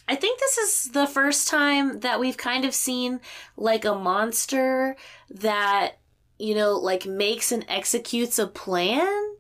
I 0.07 0.17
think 0.17 0.39
this 0.39 0.59
is 0.59 0.91
the 0.93 1.07
first 1.07 1.49
time 1.49 2.01
that 2.01 2.21
we've 2.21 2.37
kind 2.37 2.65
of 2.67 2.75
seen 2.75 3.21
like 3.57 3.85
a 3.87 3.95
monster 3.95 4.97
that 5.31 5.97
you 6.39 6.55
know 6.55 6.73
like 6.75 7.07
makes 7.07 7.53
and 7.53 7.65
executes 7.69 8.39
a 8.39 8.47
plan. 8.47 9.35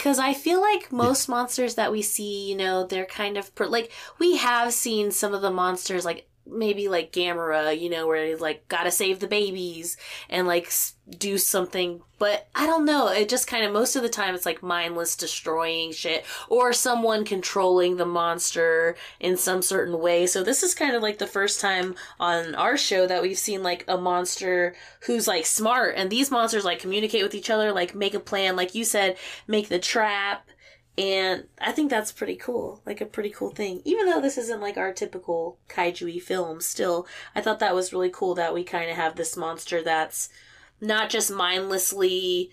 Because 0.00 0.18
I 0.18 0.32
feel 0.32 0.62
like 0.62 0.90
most 0.90 1.28
monsters 1.28 1.74
that 1.74 1.92
we 1.92 2.00
see, 2.00 2.48
you 2.48 2.56
know, 2.56 2.86
they're 2.86 3.04
kind 3.04 3.36
of 3.36 3.54
per- 3.54 3.66
like 3.66 3.92
we 4.18 4.38
have 4.38 4.72
seen 4.72 5.10
some 5.10 5.34
of 5.34 5.42
the 5.42 5.50
monsters 5.50 6.06
like 6.06 6.26
maybe 6.46 6.88
like 6.88 7.12
Gamera, 7.12 7.78
you 7.78 7.90
know, 7.90 8.06
where 8.06 8.36
like 8.36 8.66
gotta 8.68 8.90
save 8.90 9.20
the 9.20 9.26
babies 9.26 9.96
and 10.28 10.46
like 10.46 10.72
do 11.18 11.38
something. 11.38 12.02
But 12.18 12.48
I 12.54 12.66
don't 12.66 12.84
know. 12.84 13.08
It 13.08 13.28
just 13.28 13.46
kind 13.46 13.64
of 13.64 13.72
most 13.72 13.96
of 13.96 14.02
the 14.02 14.08
time 14.08 14.34
it's 14.34 14.46
like 14.46 14.62
mindless 14.62 15.16
destroying 15.16 15.92
shit 15.92 16.24
or 16.48 16.72
someone 16.72 17.24
controlling 17.24 17.96
the 17.96 18.06
monster 18.06 18.96
in 19.18 19.36
some 19.36 19.62
certain 19.62 19.98
way. 19.98 20.26
So 20.26 20.42
this 20.42 20.62
is 20.62 20.74
kind 20.74 20.94
of 20.94 21.02
like 21.02 21.18
the 21.18 21.26
first 21.26 21.60
time 21.60 21.94
on 22.18 22.54
our 22.54 22.76
show 22.76 23.06
that 23.06 23.22
we've 23.22 23.38
seen 23.38 23.62
like 23.62 23.84
a 23.88 23.96
monster 23.96 24.74
who's 25.06 25.26
like 25.26 25.46
smart 25.46 25.94
and 25.96 26.10
these 26.10 26.30
monsters 26.30 26.64
like 26.64 26.78
communicate 26.80 27.22
with 27.22 27.34
each 27.34 27.50
other, 27.50 27.72
like 27.72 27.94
make 27.94 28.14
a 28.14 28.20
plan, 28.20 28.56
like 28.56 28.74
you 28.74 28.84
said, 28.84 29.16
make 29.46 29.68
the 29.68 29.78
trap. 29.78 30.46
And 31.00 31.44
I 31.58 31.72
think 31.72 31.88
that's 31.88 32.12
pretty 32.12 32.36
cool, 32.36 32.82
like 32.84 33.00
a 33.00 33.06
pretty 33.06 33.30
cool 33.30 33.48
thing. 33.48 33.80
Even 33.86 34.04
though 34.04 34.20
this 34.20 34.36
isn't 34.36 34.60
like 34.60 34.76
our 34.76 34.92
typical 34.92 35.58
kaiju 35.66 36.20
film, 36.20 36.60
still, 36.60 37.06
I 37.34 37.40
thought 37.40 37.58
that 37.60 37.74
was 37.74 37.94
really 37.94 38.10
cool 38.12 38.34
that 38.34 38.52
we 38.52 38.64
kind 38.64 38.90
of 38.90 38.96
have 38.96 39.16
this 39.16 39.34
monster 39.34 39.82
that's 39.82 40.28
not 40.78 41.08
just 41.08 41.30
mindlessly 41.32 42.50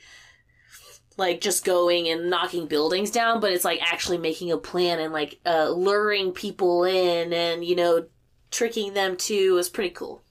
like 1.17 1.41
just 1.41 1.65
going 1.65 2.07
and 2.07 2.29
knocking 2.29 2.67
buildings 2.67 3.11
down, 3.11 3.41
but 3.41 3.51
it's 3.51 3.65
like 3.65 3.81
actually 3.81 4.17
making 4.17 4.51
a 4.51 4.57
plan 4.57 4.99
and 4.99 5.11
like 5.11 5.41
uh, 5.45 5.69
luring 5.69 6.31
people 6.31 6.85
in 6.85 7.33
and 7.33 7.65
you 7.65 7.75
know 7.75 8.05
tricking 8.49 8.93
them 8.93 9.17
too 9.17 9.55
was 9.55 9.67
pretty 9.67 9.89
cool. 9.89 10.23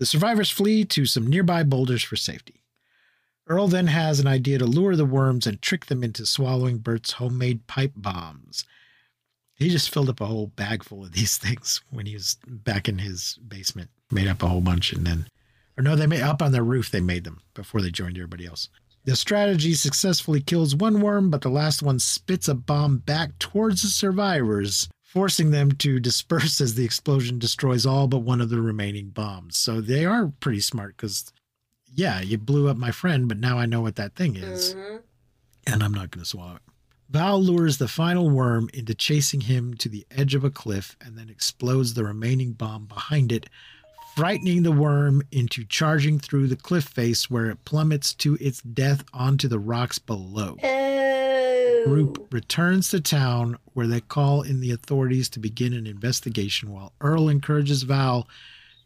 The 0.00 0.06
survivors 0.06 0.50
flee 0.50 0.84
to 0.86 1.06
some 1.06 1.28
nearby 1.28 1.62
boulders 1.62 2.02
for 2.02 2.16
safety. 2.16 2.57
Earl 3.48 3.68
then 3.68 3.86
has 3.86 4.20
an 4.20 4.26
idea 4.26 4.58
to 4.58 4.66
lure 4.66 4.94
the 4.94 5.06
worms 5.06 5.46
and 5.46 5.60
trick 5.60 5.86
them 5.86 6.04
into 6.04 6.26
swallowing 6.26 6.78
Burt's 6.78 7.12
homemade 7.12 7.66
pipe 7.66 7.92
bombs. 7.96 8.64
He 9.54 9.70
just 9.70 9.90
filled 9.90 10.10
up 10.10 10.20
a 10.20 10.26
whole 10.26 10.48
bag 10.48 10.84
full 10.84 11.04
of 11.04 11.12
these 11.12 11.36
things 11.38 11.80
when 11.90 12.06
he 12.06 12.14
was 12.14 12.36
back 12.46 12.88
in 12.88 12.98
his 12.98 13.38
basement, 13.46 13.90
made 14.10 14.28
up 14.28 14.42
a 14.42 14.48
whole 14.48 14.60
bunch, 14.60 14.92
and 14.92 15.06
then, 15.06 15.26
or 15.76 15.82
no, 15.82 15.96
they 15.96 16.06
made 16.06 16.20
up 16.20 16.42
on 16.42 16.52
their 16.52 16.62
roof. 16.62 16.90
They 16.90 17.00
made 17.00 17.24
them 17.24 17.40
before 17.54 17.80
they 17.80 17.90
joined 17.90 18.16
everybody 18.16 18.46
else. 18.46 18.68
The 19.04 19.16
strategy 19.16 19.72
successfully 19.72 20.42
kills 20.42 20.76
one 20.76 21.00
worm, 21.00 21.30
but 21.30 21.40
the 21.40 21.48
last 21.48 21.82
one 21.82 21.98
spits 21.98 22.46
a 22.48 22.54
bomb 22.54 22.98
back 22.98 23.38
towards 23.38 23.80
the 23.80 23.88
survivors, 23.88 24.88
forcing 25.02 25.50
them 25.50 25.72
to 25.72 25.98
disperse 26.00 26.60
as 26.60 26.74
the 26.74 26.84
explosion 26.84 27.38
destroys 27.38 27.86
all 27.86 28.06
but 28.06 28.18
one 28.18 28.42
of 28.42 28.50
the 28.50 28.60
remaining 28.60 29.08
bombs. 29.08 29.56
So 29.56 29.80
they 29.80 30.04
are 30.04 30.32
pretty 30.40 30.60
smart 30.60 30.96
because, 30.98 31.32
yeah, 31.98 32.20
you 32.20 32.38
blew 32.38 32.68
up 32.68 32.76
my 32.76 32.92
friend, 32.92 33.26
but 33.28 33.38
now 33.38 33.58
I 33.58 33.66
know 33.66 33.80
what 33.80 33.96
that 33.96 34.14
thing 34.14 34.36
is, 34.36 34.74
Mhm. 34.74 35.00
and 35.66 35.82
I'm 35.82 35.92
not 35.92 36.12
going 36.12 36.22
to 36.22 36.28
swallow 36.28 36.54
it. 36.54 36.62
Val 37.10 37.42
lures 37.42 37.78
the 37.78 37.88
final 37.88 38.30
worm 38.30 38.68
into 38.72 38.94
chasing 38.94 39.40
him 39.40 39.74
to 39.74 39.88
the 39.88 40.06
edge 40.10 40.34
of 40.36 40.44
a 40.44 40.50
cliff 40.50 40.96
and 41.00 41.18
then 41.18 41.28
explodes 41.28 41.94
the 41.94 42.04
remaining 42.04 42.52
bomb 42.52 42.84
behind 42.86 43.32
it, 43.32 43.48
frightening 44.14 44.62
the 44.62 44.70
worm 44.70 45.22
into 45.32 45.64
charging 45.64 46.20
through 46.20 46.46
the 46.46 46.54
cliff 46.56 46.84
face 46.84 47.28
where 47.28 47.50
it 47.50 47.64
plummets 47.64 48.14
to 48.14 48.36
its 48.40 48.60
death 48.62 49.02
onto 49.12 49.48
the 49.48 49.58
rocks 49.58 49.98
below. 49.98 50.56
Oh. 50.62 51.84
Group 51.86 52.28
returns 52.32 52.90
to 52.90 53.00
town 53.00 53.56
where 53.72 53.86
they 53.88 54.00
call 54.02 54.42
in 54.42 54.60
the 54.60 54.70
authorities 54.70 55.28
to 55.30 55.40
begin 55.40 55.72
an 55.72 55.86
investigation 55.86 56.70
while 56.70 56.92
Earl 57.00 57.28
encourages 57.28 57.82
Val 57.84 58.28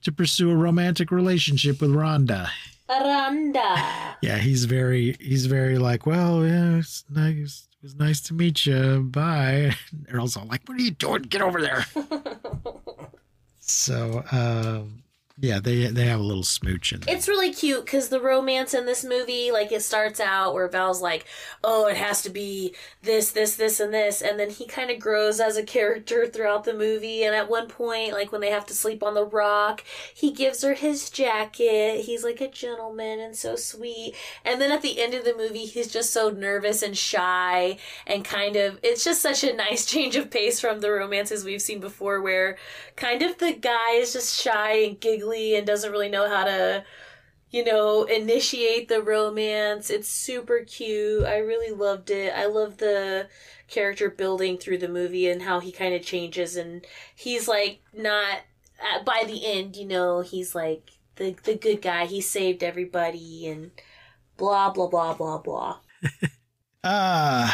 to 0.03 0.13
pursue 0.13 0.51
a 0.51 0.57
romantic 0.57 1.11
relationship 1.11 1.81
with 1.81 1.91
Rhonda. 1.91 2.49
Aranda. 2.89 4.17
Yeah, 4.23 4.39
he's 4.39 4.65
very 4.67 5.17
he's 5.21 5.47
very 5.47 5.79
like, 5.79 6.07
well, 6.07 6.45
yeah, 6.45 6.77
it's 6.77 7.05
nice. 7.09 7.69
It 7.73 7.87
was 7.87 7.97
nice 7.97 8.21
to 8.23 8.35
meet 8.35 8.67
you. 8.67 9.01
Bye. 9.11 9.75
And 9.91 10.07
Earl's 10.11 10.37
all 10.37 10.47
like, 10.47 10.63
what 10.67 10.79
are 10.79 10.83
you 10.83 10.93
doing? 10.93 11.23
Get 11.23 11.43
over 11.43 11.61
there. 11.61 11.85
so, 13.59 14.23
um, 14.31 15.03
yeah, 15.43 15.59
they 15.59 15.89
they 15.89 16.05
have 16.05 16.21
a 16.21 16.23
little 16.23 16.45
smooch 16.45 16.93
and 16.93 17.05
It's 17.09 17.27
really 17.27 17.53
cute 17.53 17.85
because 17.85 18.11
the 18.11 18.21
romance 18.21 18.75
in 18.75 18.87
this 18.87 19.03
movie, 19.03 19.51
like 19.51 19.73
it 19.73 19.83
starts 19.83 20.21
out 20.21 20.55
where 20.55 20.69
Val's 20.69 21.03
like, 21.03 21.27
"Oh, 21.65 21.89
it 21.89 21.97
has 21.97 22.23
to 22.23 22.31
be 22.31 22.77
this, 23.03 23.33
this, 23.33 23.57
this, 23.57 23.81
and 23.81 23.93
this," 23.93 24.23
and 24.23 24.39
then 24.39 24.51
he 24.51 24.67
kind 24.69 24.89
of 24.89 25.01
grows 25.01 25.41
as 25.41 25.57
a 25.57 25.65
character 25.65 26.27
throughout 26.33 26.63
the 26.63 26.73
movie. 26.73 27.25
And 27.25 27.35
at 27.35 27.51
one 27.51 27.67
point, 27.67 28.13
like 28.13 28.31
when 28.31 28.41
they 28.41 28.51
have 28.51 28.67
to 28.67 28.75
sleep 28.75 29.03
on 29.03 29.15
the 29.15 29.27
rock, 29.27 29.83
he 30.15 30.31
gives 30.31 30.63
her 30.63 30.75
his 30.75 31.11
jacket. 31.11 32.05
He's 32.05 32.23
like 32.23 32.41
a 32.41 32.47
gentleman 32.49 33.19
and 33.19 33.35
so 33.35 33.57
sweet. 33.57 34.15
And 34.45 34.61
then 34.61 34.71
at 34.71 34.83
the 34.83 35.03
end 35.03 35.13
of 35.13 35.25
the 35.25 35.37
movie, 35.37 35.67
he's 35.67 35.93
just 35.93 36.13
so 36.13 36.31
nervous 36.31 36.85
and 36.85 36.97
shy 36.97 37.79
and 38.07 38.25
kind 38.25 38.55
of. 38.55 38.79
It's 38.85 39.03
just 39.03 39.21
such 39.21 39.43
a 39.43 39.57
nice 39.57 39.87
change 39.93 40.15
of 40.15 40.31
pace 40.31 40.61
from 40.61 40.79
the 40.79 40.93
romances 40.93 41.45
we've 41.45 41.61
seen 41.61 41.81
before, 41.81 42.21
where 42.21 42.59
kind 42.95 43.23
of 43.23 43.39
the 43.39 43.55
guy 43.55 43.95
is 43.95 44.13
just 44.13 44.41
shy 44.41 44.75
and 44.85 45.01
giggly 45.01 45.32
and 45.57 45.67
doesn't 45.67 45.93
really 45.93 46.09
know 46.09 46.29
how 46.29 46.45
to 46.45 46.85
you 47.53 47.63
know, 47.63 48.05
initiate 48.05 48.89
the 48.89 49.03
romance. 49.03 49.91
It's 49.91 50.09
super 50.09 50.65
cute. 50.67 51.25
I 51.25 51.37
really 51.37 51.71
loved 51.71 52.11
it. 52.11 52.33
I 52.35 52.47
love 52.47 52.79
the 52.79 53.29
character 53.69 54.11
building 54.11 54.57
through 54.59 54.79
the 54.79 54.89
movie 54.89 55.29
and 55.29 55.43
how 55.43 55.61
he 55.61 55.71
kind 55.71 55.95
of 55.95 56.03
changes 56.03 56.57
and 56.57 56.85
he's 57.15 57.49
like 57.49 57.81
not 57.95 58.39
uh, 58.83 59.03
by 59.05 59.25
the 59.27 59.47
end, 59.47 59.77
you 59.77 59.87
know, 59.87 60.21
he's 60.23 60.55
like 60.55 60.91
the 61.17 61.37
the 61.45 61.55
good 61.55 61.83
guy. 61.83 62.07
He 62.07 62.21
saved 62.21 62.63
everybody 62.63 63.47
and 63.47 63.71
blah 64.37 64.71
blah 64.71 64.89
blah 64.89 65.15
blah 65.15 65.39
blah. 65.39 65.79
Uh 66.85 67.49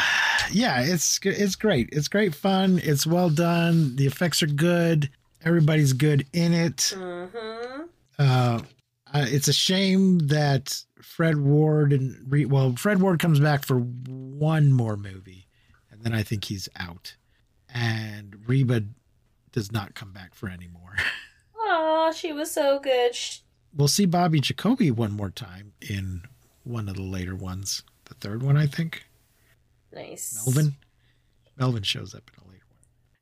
yeah, 0.51 0.81
it's 0.81 1.19
it's 1.23 1.55
great. 1.55 1.89
It's 1.91 2.07
great 2.07 2.33
fun. 2.33 2.79
It's 2.81 3.05
well 3.05 3.29
done. 3.29 3.95
The 3.95 4.07
effects 4.07 4.41
are 4.41 4.47
good. 4.47 5.11
Everybody's 5.43 5.93
good 5.93 6.25
in 6.33 6.53
it. 6.53 6.93
Mhm. 6.95 7.87
Uh, 8.17 8.61
it's 9.13 9.47
a 9.47 9.53
shame 9.53 10.19
that 10.27 10.83
Fred 11.01 11.37
Ward 11.37 11.93
and 11.93 12.29
Re- 12.31 12.45
well, 12.45 12.75
Fred 12.75 13.01
Ward 13.01 13.19
comes 13.19 13.39
back 13.39 13.63
for 13.65 13.79
one 13.79 14.71
more 14.73 14.97
movie, 14.97 15.47
and 15.89 16.03
then 16.03 16.13
I 16.13 16.23
think 16.23 16.45
he's 16.45 16.67
out. 16.75 17.15
And 17.69 18.47
Reba 18.47 18.83
does 19.51 19.71
not 19.71 19.95
come 19.95 20.11
back 20.11 20.35
for 20.35 20.49
any 20.49 20.67
more. 20.67 20.95
Aw, 21.55 22.09
Oh, 22.09 22.11
she 22.11 22.31
was 22.33 22.51
so 22.51 22.79
good. 22.79 23.15
Sh- 23.15 23.39
We'll 23.73 23.87
see 23.87 24.05
Bobby 24.07 24.39
Jacoby 24.39 24.89
one 24.89 25.11
more 25.11 25.29
time 25.29 25.73
in 25.79 26.23
one 26.63 26.89
of 26.89 26.95
the 26.95 27.03
later 27.03 27.35
ones. 27.35 27.83
The 28.05 28.15
third 28.15 28.41
one, 28.41 28.57
I 28.57 28.65
think. 28.65 29.05
Nice. 29.93 30.33
Melvin. 30.45 30.75
Melvin 31.55 31.83
shows 31.83 32.15
up 32.15 32.29
in 32.35 32.43
a. 32.43 32.48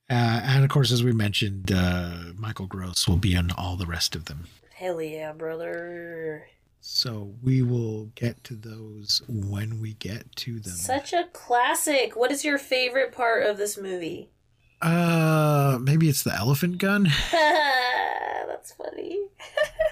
Uh, 0.09 0.41
and 0.43 0.63
of 0.63 0.69
course, 0.69 0.91
as 0.91 1.03
we 1.03 1.11
mentioned, 1.11 1.71
uh, 1.71 2.33
Michael 2.37 2.67
Gross 2.67 3.07
will 3.07 3.17
be 3.17 3.33
in 3.35 3.51
all 3.51 3.75
the 3.75 3.85
rest 3.85 4.15
of 4.15 4.25
them. 4.25 4.47
Hell 4.73 5.01
yeah, 5.01 5.33
brother. 5.33 6.47
So 6.79 7.33
we 7.43 7.61
will 7.61 8.05
get 8.15 8.43
to 8.45 8.53
those 8.55 9.21
when 9.27 9.81
we 9.81 9.93
get 9.95 10.33
to 10.37 10.59
them. 10.59 10.73
Such 10.73 11.11
a 11.11 11.27
classic. 11.33 12.15
What 12.15 12.31
is 12.31 12.45
your 12.45 12.57
favorite 12.57 13.11
part 13.11 13.43
of 13.43 13.57
this 13.57 13.77
movie? 13.77 14.29
uh, 14.81 15.79
maybe 15.81 16.07
it's 16.07 16.23
the 16.23 16.35
elephant 16.35 16.77
gun. 16.77 17.09
That's 17.31 18.73
funny. 18.73 19.27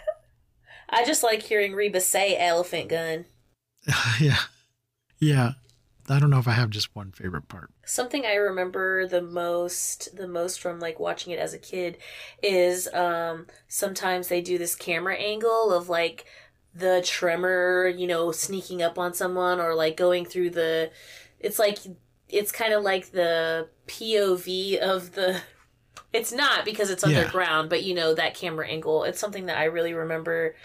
I 0.89 1.03
just 1.05 1.23
like 1.23 1.41
hearing 1.41 1.73
Reba 1.73 1.99
say 2.01 2.37
elephant 2.37 2.89
gun. 2.89 3.25
yeah, 4.19 4.39
yeah. 5.19 5.53
I 6.09 6.19
don't 6.19 6.29
know 6.29 6.39
if 6.39 6.47
I 6.47 6.51
have 6.51 6.69
just 6.69 6.95
one 6.95 7.11
favorite 7.11 7.47
part. 7.47 7.71
Something 7.85 8.25
I 8.25 8.35
remember 8.35 9.07
the 9.07 9.21
most 9.21 10.15
the 10.15 10.27
most 10.27 10.59
from 10.59 10.79
like 10.79 10.99
watching 10.99 11.33
it 11.33 11.39
as 11.39 11.53
a 11.53 11.57
kid 11.59 11.97
is 12.41 12.87
um 12.93 13.47
sometimes 13.67 14.27
they 14.27 14.41
do 14.41 14.57
this 14.57 14.75
camera 14.75 15.15
angle 15.15 15.71
of 15.71 15.89
like 15.89 16.25
the 16.73 17.01
tremor, 17.05 17.87
you 17.87 18.05
know, 18.07 18.31
sneaking 18.31 18.81
up 18.81 18.99
on 18.99 19.13
someone 19.13 19.59
or 19.59 19.73
like 19.75 19.97
going 19.97 20.25
through 20.25 20.51
the 20.51 20.91
it's 21.39 21.59
like 21.59 21.79
it's 22.29 22.51
kind 22.51 22.73
of 22.73 22.83
like 22.83 23.11
the 23.11 23.69
POV 23.87 24.77
of 24.79 25.13
the 25.13 25.41
it's 26.13 26.31
not 26.31 26.65
because 26.65 26.89
it's 26.89 27.03
Yeah. 27.05 27.19
underground, 27.19 27.69
but 27.69 27.83
you 27.83 27.93
know 27.93 28.13
that 28.13 28.33
camera 28.35 28.67
angle. 28.67 29.03
It's 29.03 29.19
something 29.19 29.45
that 29.47 29.57
I 29.57 29.65
really 29.65 29.93
remember 29.93 30.55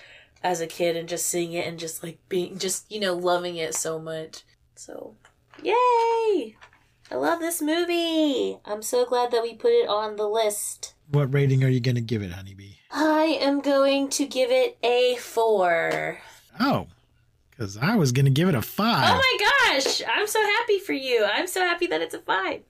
as 0.43 0.61
a 0.61 0.67
kid 0.67 0.97
and 0.97 1.09
just 1.09 1.27
seeing 1.27 1.53
it 1.53 1.67
and 1.67 1.79
just 1.79 2.03
like 2.03 2.19
being 2.29 2.59
just 2.59 2.91
you 2.91 3.01
know 3.01 3.15
loving 3.15 3.57
it 3.57 3.75
so 3.75 3.99
much. 3.99 4.45
So, 4.75 5.17
yay! 5.63 6.57
I 7.11 7.17
love 7.17 7.41
this 7.41 7.61
movie. 7.61 8.59
I'm 8.65 8.83
so 8.83 9.05
glad 9.05 9.31
that 9.33 9.43
we 9.43 9.55
put 9.55 9.73
it 9.73 9.89
on 9.89 10.17
the 10.17 10.29
list. 10.29 10.95
What 11.11 11.35
rating 11.35 11.65
are 11.65 11.69
you 11.69 11.81
going 11.81 11.97
to 11.97 12.01
give 12.01 12.23
it, 12.23 12.33
Honeybee? 12.33 12.75
I 12.93 13.39
am 13.41 13.61
going 13.61 14.09
to 14.11 14.27
give 14.27 14.51
it 14.51 14.79
a 14.83 15.17
4. 15.17 16.19
Oh, 16.61 16.87
because 17.61 17.77
I 17.77 17.95
was 17.95 18.13
going 18.13 18.25
to 18.25 18.31
give 18.31 18.49
it 18.49 18.55
a 18.55 18.63
five. 18.63 19.05
Oh 19.07 19.17
my 19.17 19.75
gosh! 19.75 20.01
I'm 20.09 20.27
so 20.27 20.41
happy 20.41 20.79
for 20.79 20.95
you. 20.95 21.27
I'm 21.31 21.47
so 21.47 21.61
happy 21.61 21.87
that 21.89 22.01
it's 22.01 22.15
a 22.15 22.19
five. 22.19 22.63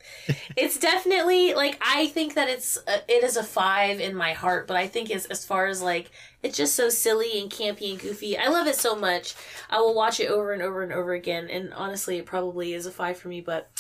it's 0.57 0.81
definitely 0.81 1.55
like 1.55 1.81
I 1.81 2.09
think 2.09 2.35
that 2.35 2.49
it's 2.49 2.77
a, 2.89 2.97
it 3.09 3.23
is 3.23 3.37
a 3.37 3.45
five 3.45 4.01
in 4.01 4.17
my 4.17 4.33
heart, 4.33 4.67
but 4.67 4.77
I 4.77 4.89
think 4.89 5.13
as 5.13 5.27
as 5.27 5.45
far 5.45 5.67
as 5.67 5.81
like 5.81 6.11
it's 6.43 6.57
just 6.57 6.75
so 6.75 6.89
silly 6.89 7.41
and 7.41 7.49
campy 7.49 7.93
and 7.93 8.01
goofy. 8.01 8.37
I 8.37 8.49
love 8.49 8.67
it 8.67 8.75
so 8.75 8.97
much. 8.97 9.37
I 9.71 9.79
will 9.79 9.95
watch 9.95 10.19
it 10.19 10.29
over 10.29 10.53
and 10.53 10.61
over 10.61 10.83
and 10.83 10.93
over 10.93 11.13
again. 11.13 11.49
And 11.49 11.73
honestly, 11.73 12.19
it 12.19 12.27
probably 12.27 12.73
is 12.75 12.85
a 12.85 12.91
five 12.91 13.17
for 13.17 13.29
me, 13.29 13.41
but. 13.41 13.71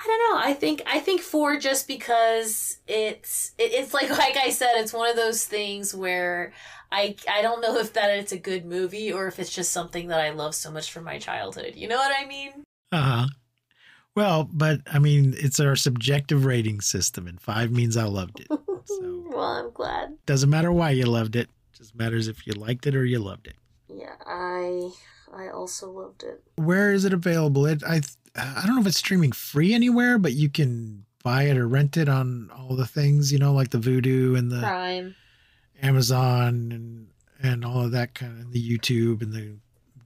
I 0.00 0.06
don't 0.06 0.32
know. 0.32 0.48
I 0.48 0.54
think 0.54 0.80
I 0.86 1.00
think 1.00 1.22
four 1.22 1.58
just 1.58 1.88
because 1.88 2.78
it's 2.86 3.50
it, 3.58 3.72
it's 3.72 3.92
like 3.92 4.08
like 4.16 4.36
I 4.36 4.50
said, 4.50 4.74
it's 4.76 4.92
one 4.92 5.10
of 5.10 5.16
those 5.16 5.44
things 5.44 5.92
where 5.92 6.52
I 6.90 7.16
I 7.30 7.42
don't 7.42 7.60
know 7.60 7.76
if 7.78 7.92
that 7.94 8.10
it's 8.10 8.32
a 8.32 8.38
good 8.38 8.64
movie 8.64 9.12
or 9.12 9.26
if 9.26 9.38
it's 9.38 9.54
just 9.54 9.72
something 9.72 10.08
that 10.08 10.20
I 10.20 10.30
love 10.30 10.54
so 10.54 10.70
much 10.70 10.90
from 10.92 11.04
my 11.04 11.18
childhood. 11.18 11.74
You 11.76 11.88
know 11.88 11.96
what 11.96 12.12
I 12.16 12.26
mean? 12.26 12.50
Uh 12.92 13.02
huh. 13.02 13.26
Well, 14.14 14.48
but 14.52 14.80
I 14.92 14.98
mean, 14.98 15.34
it's 15.38 15.60
our 15.60 15.76
subjective 15.76 16.44
rating 16.44 16.80
system, 16.80 17.26
and 17.28 17.40
five 17.40 17.70
means 17.70 17.96
I 17.96 18.04
loved 18.04 18.40
it. 18.40 18.48
So 18.86 19.22
well, 19.28 19.42
I'm 19.42 19.70
glad. 19.70 20.16
doesn't 20.24 20.48
matter 20.48 20.72
why 20.72 20.92
you 20.92 21.04
loved 21.04 21.36
it; 21.36 21.50
just 21.76 21.94
matters 21.94 22.26
if 22.26 22.46
you 22.46 22.54
liked 22.54 22.86
it 22.86 22.96
or 22.96 23.04
you 23.04 23.18
loved 23.18 23.46
it. 23.46 23.54
Yeah, 23.86 24.14
I 24.24 24.90
I 25.30 25.48
also 25.50 25.90
loved 25.90 26.22
it. 26.22 26.42
Where 26.56 26.90
is 26.94 27.04
it 27.04 27.12
available? 27.12 27.66
It 27.66 27.82
I 27.84 28.00
I 28.34 28.62
don't 28.64 28.76
know 28.76 28.80
if 28.80 28.86
it's 28.86 28.96
streaming 28.96 29.32
free 29.32 29.74
anywhere, 29.74 30.16
but 30.16 30.32
you 30.32 30.48
can 30.48 31.04
buy 31.22 31.42
it 31.44 31.58
or 31.58 31.68
rent 31.68 31.98
it 31.98 32.08
on 32.08 32.50
all 32.56 32.76
the 32.76 32.86
things, 32.86 33.30
you 33.30 33.38
know, 33.38 33.52
like 33.52 33.68
the 33.70 33.78
Vudu 33.78 34.38
and 34.38 34.50
the 34.50 34.60
Prime. 34.60 35.14
Amazon 35.82 36.72
and 36.72 37.08
and 37.40 37.64
all 37.64 37.84
of 37.84 37.92
that 37.92 38.14
kind 38.14 38.40
of 38.40 38.52
the 38.52 38.78
YouTube 38.78 39.22
and 39.22 39.32
the 39.32 39.54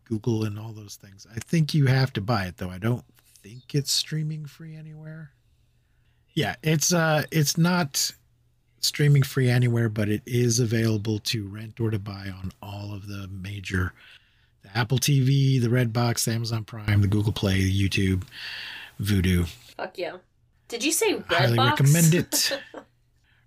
Google 0.04 0.44
and 0.44 0.58
all 0.58 0.72
those 0.72 0.96
things. 0.96 1.26
I 1.34 1.38
think 1.40 1.72
you 1.72 1.86
have 1.86 2.12
to 2.14 2.20
buy 2.20 2.44
it 2.44 2.58
though. 2.58 2.70
I 2.70 2.78
don't 2.78 3.04
think 3.42 3.74
it's 3.74 3.92
streaming 3.92 4.46
free 4.46 4.76
anywhere. 4.76 5.30
Yeah, 6.34 6.56
it's 6.62 6.92
uh 6.92 7.24
it's 7.30 7.56
not 7.56 8.12
streaming 8.80 9.22
free 9.22 9.48
anywhere, 9.48 9.88
but 9.88 10.08
it 10.08 10.22
is 10.26 10.58
available 10.60 11.18
to 11.20 11.46
rent 11.46 11.80
or 11.80 11.90
to 11.90 11.98
buy 11.98 12.32
on 12.36 12.52
all 12.62 12.92
of 12.94 13.06
the 13.06 13.28
major 13.28 13.92
the 14.62 14.76
Apple 14.76 14.98
TV, 14.98 15.60
the 15.60 15.68
Redbox, 15.68 16.24
the 16.24 16.32
Amazon 16.32 16.64
Prime, 16.64 17.00
the 17.00 17.08
Google 17.08 17.32
Play, 17.32 17.62
the 17.62 17.88
YouTube, 17.88 18.22
Vudu. 19.00 19.46
Fuck 19.76 19.98
yeah. 19.98 20.16
Did 20.68 20.84
you 20.84 20.92
say 20.92 21.14
Redbox? 21.14 21.32
Highly 21.32 21.58
recommend 21.58 22.14
it. 22.14 22.58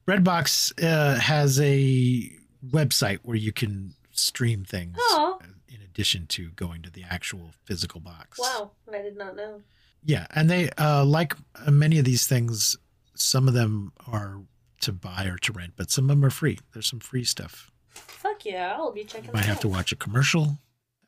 Redbox 0.08 0.84
uh, 0.84 1.20
has 1.20 1.60
a 1.60 2.32
website 2.68 3.20
where 3.24 3.36
you 3.38 3.52
can 3.52 3.94
stream 4.12 4.64
things 4.64 4.96
Oh. 5.00 5.40
in 5.68 5.82
addition 5.82 6.28
to 6.28 6.50
going 6.52 6.82
to 6.84 6.90
the 6.90 7.04
actual 7.04 7.52
physical 7.66 8.00
box. 8.00 8.40
wow, 8.40 8.72
I 8.94 9.02
did 9.02 9.18
not 9.18 9.36
know. 9.36 9.62
Yeah, 10.04 10.28
and 10.36 10.50
they 10.50 10.70
uh, 10.78 11.04
like 11.06 11.34
uh, 11.66 11.72
many 11.72 11.98
of 12.00 12.06
these 12.06 12.28
things. 12.28 12.78
Some 13.18 13.48
of 13.48 13.54
them 13.54 13.94
are 14.08 14.42
to 14.82 14.92
buy 14.92 15.26
or 15.26 15.38
to 15.38 15.54
rent, 15.54 15.74
but 15.78 15.90
some 15.90 16.06
of 16.10 16.10
them 16.18 16.26
are 16.26 16.30
free. 16.30 16.60
There's 16.74 16.86
some 16.90 17.00
free 17.00 17.24
stuff. 17.24 17.72
Fuck 17.90 18.46
yeah, 18.46 18.76
I'll 18.78 18.92
be 18.92 19.06
checking 19.06 19.28
You 19.28 19.34
might 19.34 19.46
have 19.46 19.62
to 19.62 19.70
watch 19.70 19.92
a 19.92 19.96
commercial. 19.96 20.60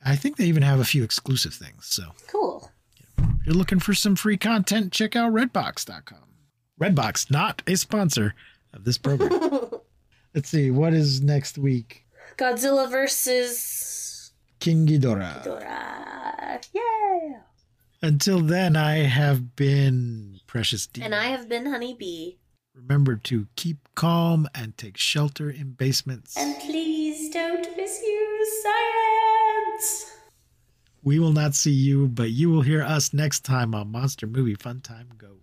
I 0.03 0.15
think 0.15 0.37
they 0.37 0.45
even 0.45 0.63
have 0.63 0.79
a 0.79 0.85
few 0.85 1.03
exclusive 1.03 1.53
things. 1.53 1.85
So 1.85 2.03
Cool. 2.31 2.71
if 3.17 3.45
you're 3.45 3.55
looking 3.55 3.79
for 3.79 3.93
some 3.93 4.15
free 4.15 4.37
content, 4.37 4.93
check 4.93 5.15
out 5.17 5.33
redbox.com. 5.33 6.19
Redbox, 6.81 7.29
not 7.29 7.61
a 7.67 7.75
sponsor 7.75 8.33
of 8.77 8.85
this 8.85 8.97
program. 8.97 9.31
Let's 10.33 10.49
see, 10.49 10.71
what 10.71 10.93
is 10.93 11.21
next 11.21 11.57
week? 11.57 12.05
Godzilla 12.37 12.89
versus 12.89 14.31
King 14.59 14.87
Ghidorah. 14.87 15.43
Dora. 15.43 16.61
Yeah. 16.73 17.39
Until 18.01 18.41
then, 18.41 18.75
I 18.75 18.97
have 18.97 19.55
been 19.55 20.39
Precious 20.45 20.85
D. 20.87 21.01
And 21.01 21.15
I 21.15 21.25
have 21.25 21.49
been 21.49 21.65
Honeybee. 21.65 22.35
Remember 22.75 23.15
to 23.15 23.47
keep 23.55 23.77
calm 23.95 24.47
and 24.53 24.77
take 24.77 24.97
shelter 24.97 25.49
in 25.49 25.71
basements. 25.71 26.37
And 26.37 26.55
please 26.59 27.33
don't 27.33 27.75
misuse 27.75 28.63
science. 28.63 30.11
We 31.01 31.17
will 31.17 31.33
not 31.33 31.55
see 31.55 31.71
you, 31.71 32.07
but 32.07 32.29
you 32.29 32.51
will 32.51 32.61
hear 32.61 32.83
us 32.83 33.13
next 33.13 33.43
time 33.43 33.73
on 33.73 33.91
Monster 33.91 34.27
Movie 34.27 34.55
Fun 34.55 34.81
Time 34.81 35.09
Go. 35.17 35.37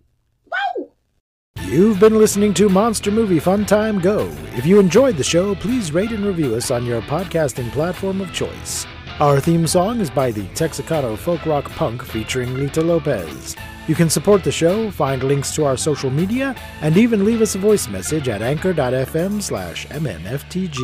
You've 1.75 1.99
been 1.99 2.17
listening 2.17 2.53
to 2.53 2.69
Monster 2.69 3.11
Movie 3.11 3.39
Fun 3.39 3.65
Time 3.65 3.99
Go. 3.99 4.31
If 4.55 4.65
you 4.65 4.79
enjoyed 4.79 5.17
the 5.17 5.23
show, 5.25 5.55
please 5.55 5.91
rate 5.91 6.11
and 6.11 6.23
review 6.23 6.55
us 6.55 6.71
on 6.71 6.85
your 6.85 7.01
podcasting 7.01 7.69
platform 7.71 8.21
of 8.21 8.31
choice. 8.31 8.85
Our 9.19 9.41
theme 9.41 9.67
song 9.67 9.99
is 9.99 10.09
by 10.09 10.31
the 10.31 10.43
Texicano 10.49 11.17
folk 11.17 11.45
rock 11.45 11.69
punk 11.71 12.01
featuring 12.01 12.53
Lita 12.53 12.81
Lopez. 12.81 13.57
You 13.87 13.95
can 13.95 14.09
support 14.09 14.43
the 14.43 14.53
show, 14.53 14.89
find 14.89 15.21
links 15.23 15.53
to 15.55 15.65
our 15.65 15.75
social 15.75 16.09
media, 16.09 16.55
and 16.81 16.95
even 16.95 17.25
leave 17.25 17.41
us 17.41 17.55
a 17.55 17.59
voice 17.59 17.89
message 17.89 18.29
at 18.29 18.41
anchor.fm 18.41 19.41
slash 19.41 19.85
mmftg. 19.87 20.77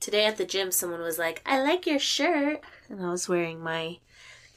Today 0.00 0.24
at 0.24 0.36
the 0.36 0.46
gym, 0.46 0.72
someone 0.72 1.02
was 1.02 1.18
like, 1.18 1.42
I 1.44 1.62
like 1.62 1.86
your 1.86 1.98
shirt. 2.00 2.62
And 2.88 3.04
I 3.04 3.10
was 3.10 3.28
wearing 3.28 3.60
my 3.60 3.98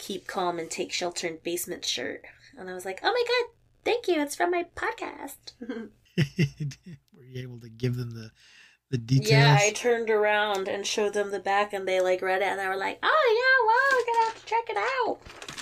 Keep 0.02 0.26
Calm 0.26 0.58
and 0.58 0.70
Take 0.70 0.92
Shelter 0.92 1.28
in 1.28 1.38
Basement 1.44 1.86
shirt. 1.86 2.24
And 2.58 2.68
I 2.68 2.74
was 2.74 2.86
like, 2.86 3.00
oh 3.04 3.12
my 3.14 3.24
god, 3.28 3.54
thank 3.86 4.08
you. 4.08 4.20
It's 4.20 4.36
from 4.36 4.50
my 4.50 4.66
podcast. 4.76 5.54
Were 7.16 7.24
you 7.24 7.44
able 7.44 7.60
to 7.60 7.70
give 7.70 7.96
them 7.96 8.10
the, 8.10 8.32
the 8.90 8.98
details? 8.98 9.30
Yeah, 9.30 9.60
I 9.62 9.72
turned 9.72 10.10
around 10.10 10.68
and 10.68 10.88
showed 10.88 11.14
them 11.14 11.30
the 11.30 11.40
back, 11.40 11.72
and 11.72 11.88
they 11.88 12.02
like 12.02 12.24
read 12.24 12.42
it, 12.42 12.48
and 12.48 12.60
they 12.60 12.68
were 12.68 12.76
like, 12.76 12.98
"Oh 13.04 13.28
yeah, 13.38 13.68
wow, 13.68 13.98
we're 13.98 14.14
gonna 14.14 14.26
have 14.26 14.42
to 14.42 14.50
check 14.50 14.70
it 14.70 14.78
out." 14.78 15.61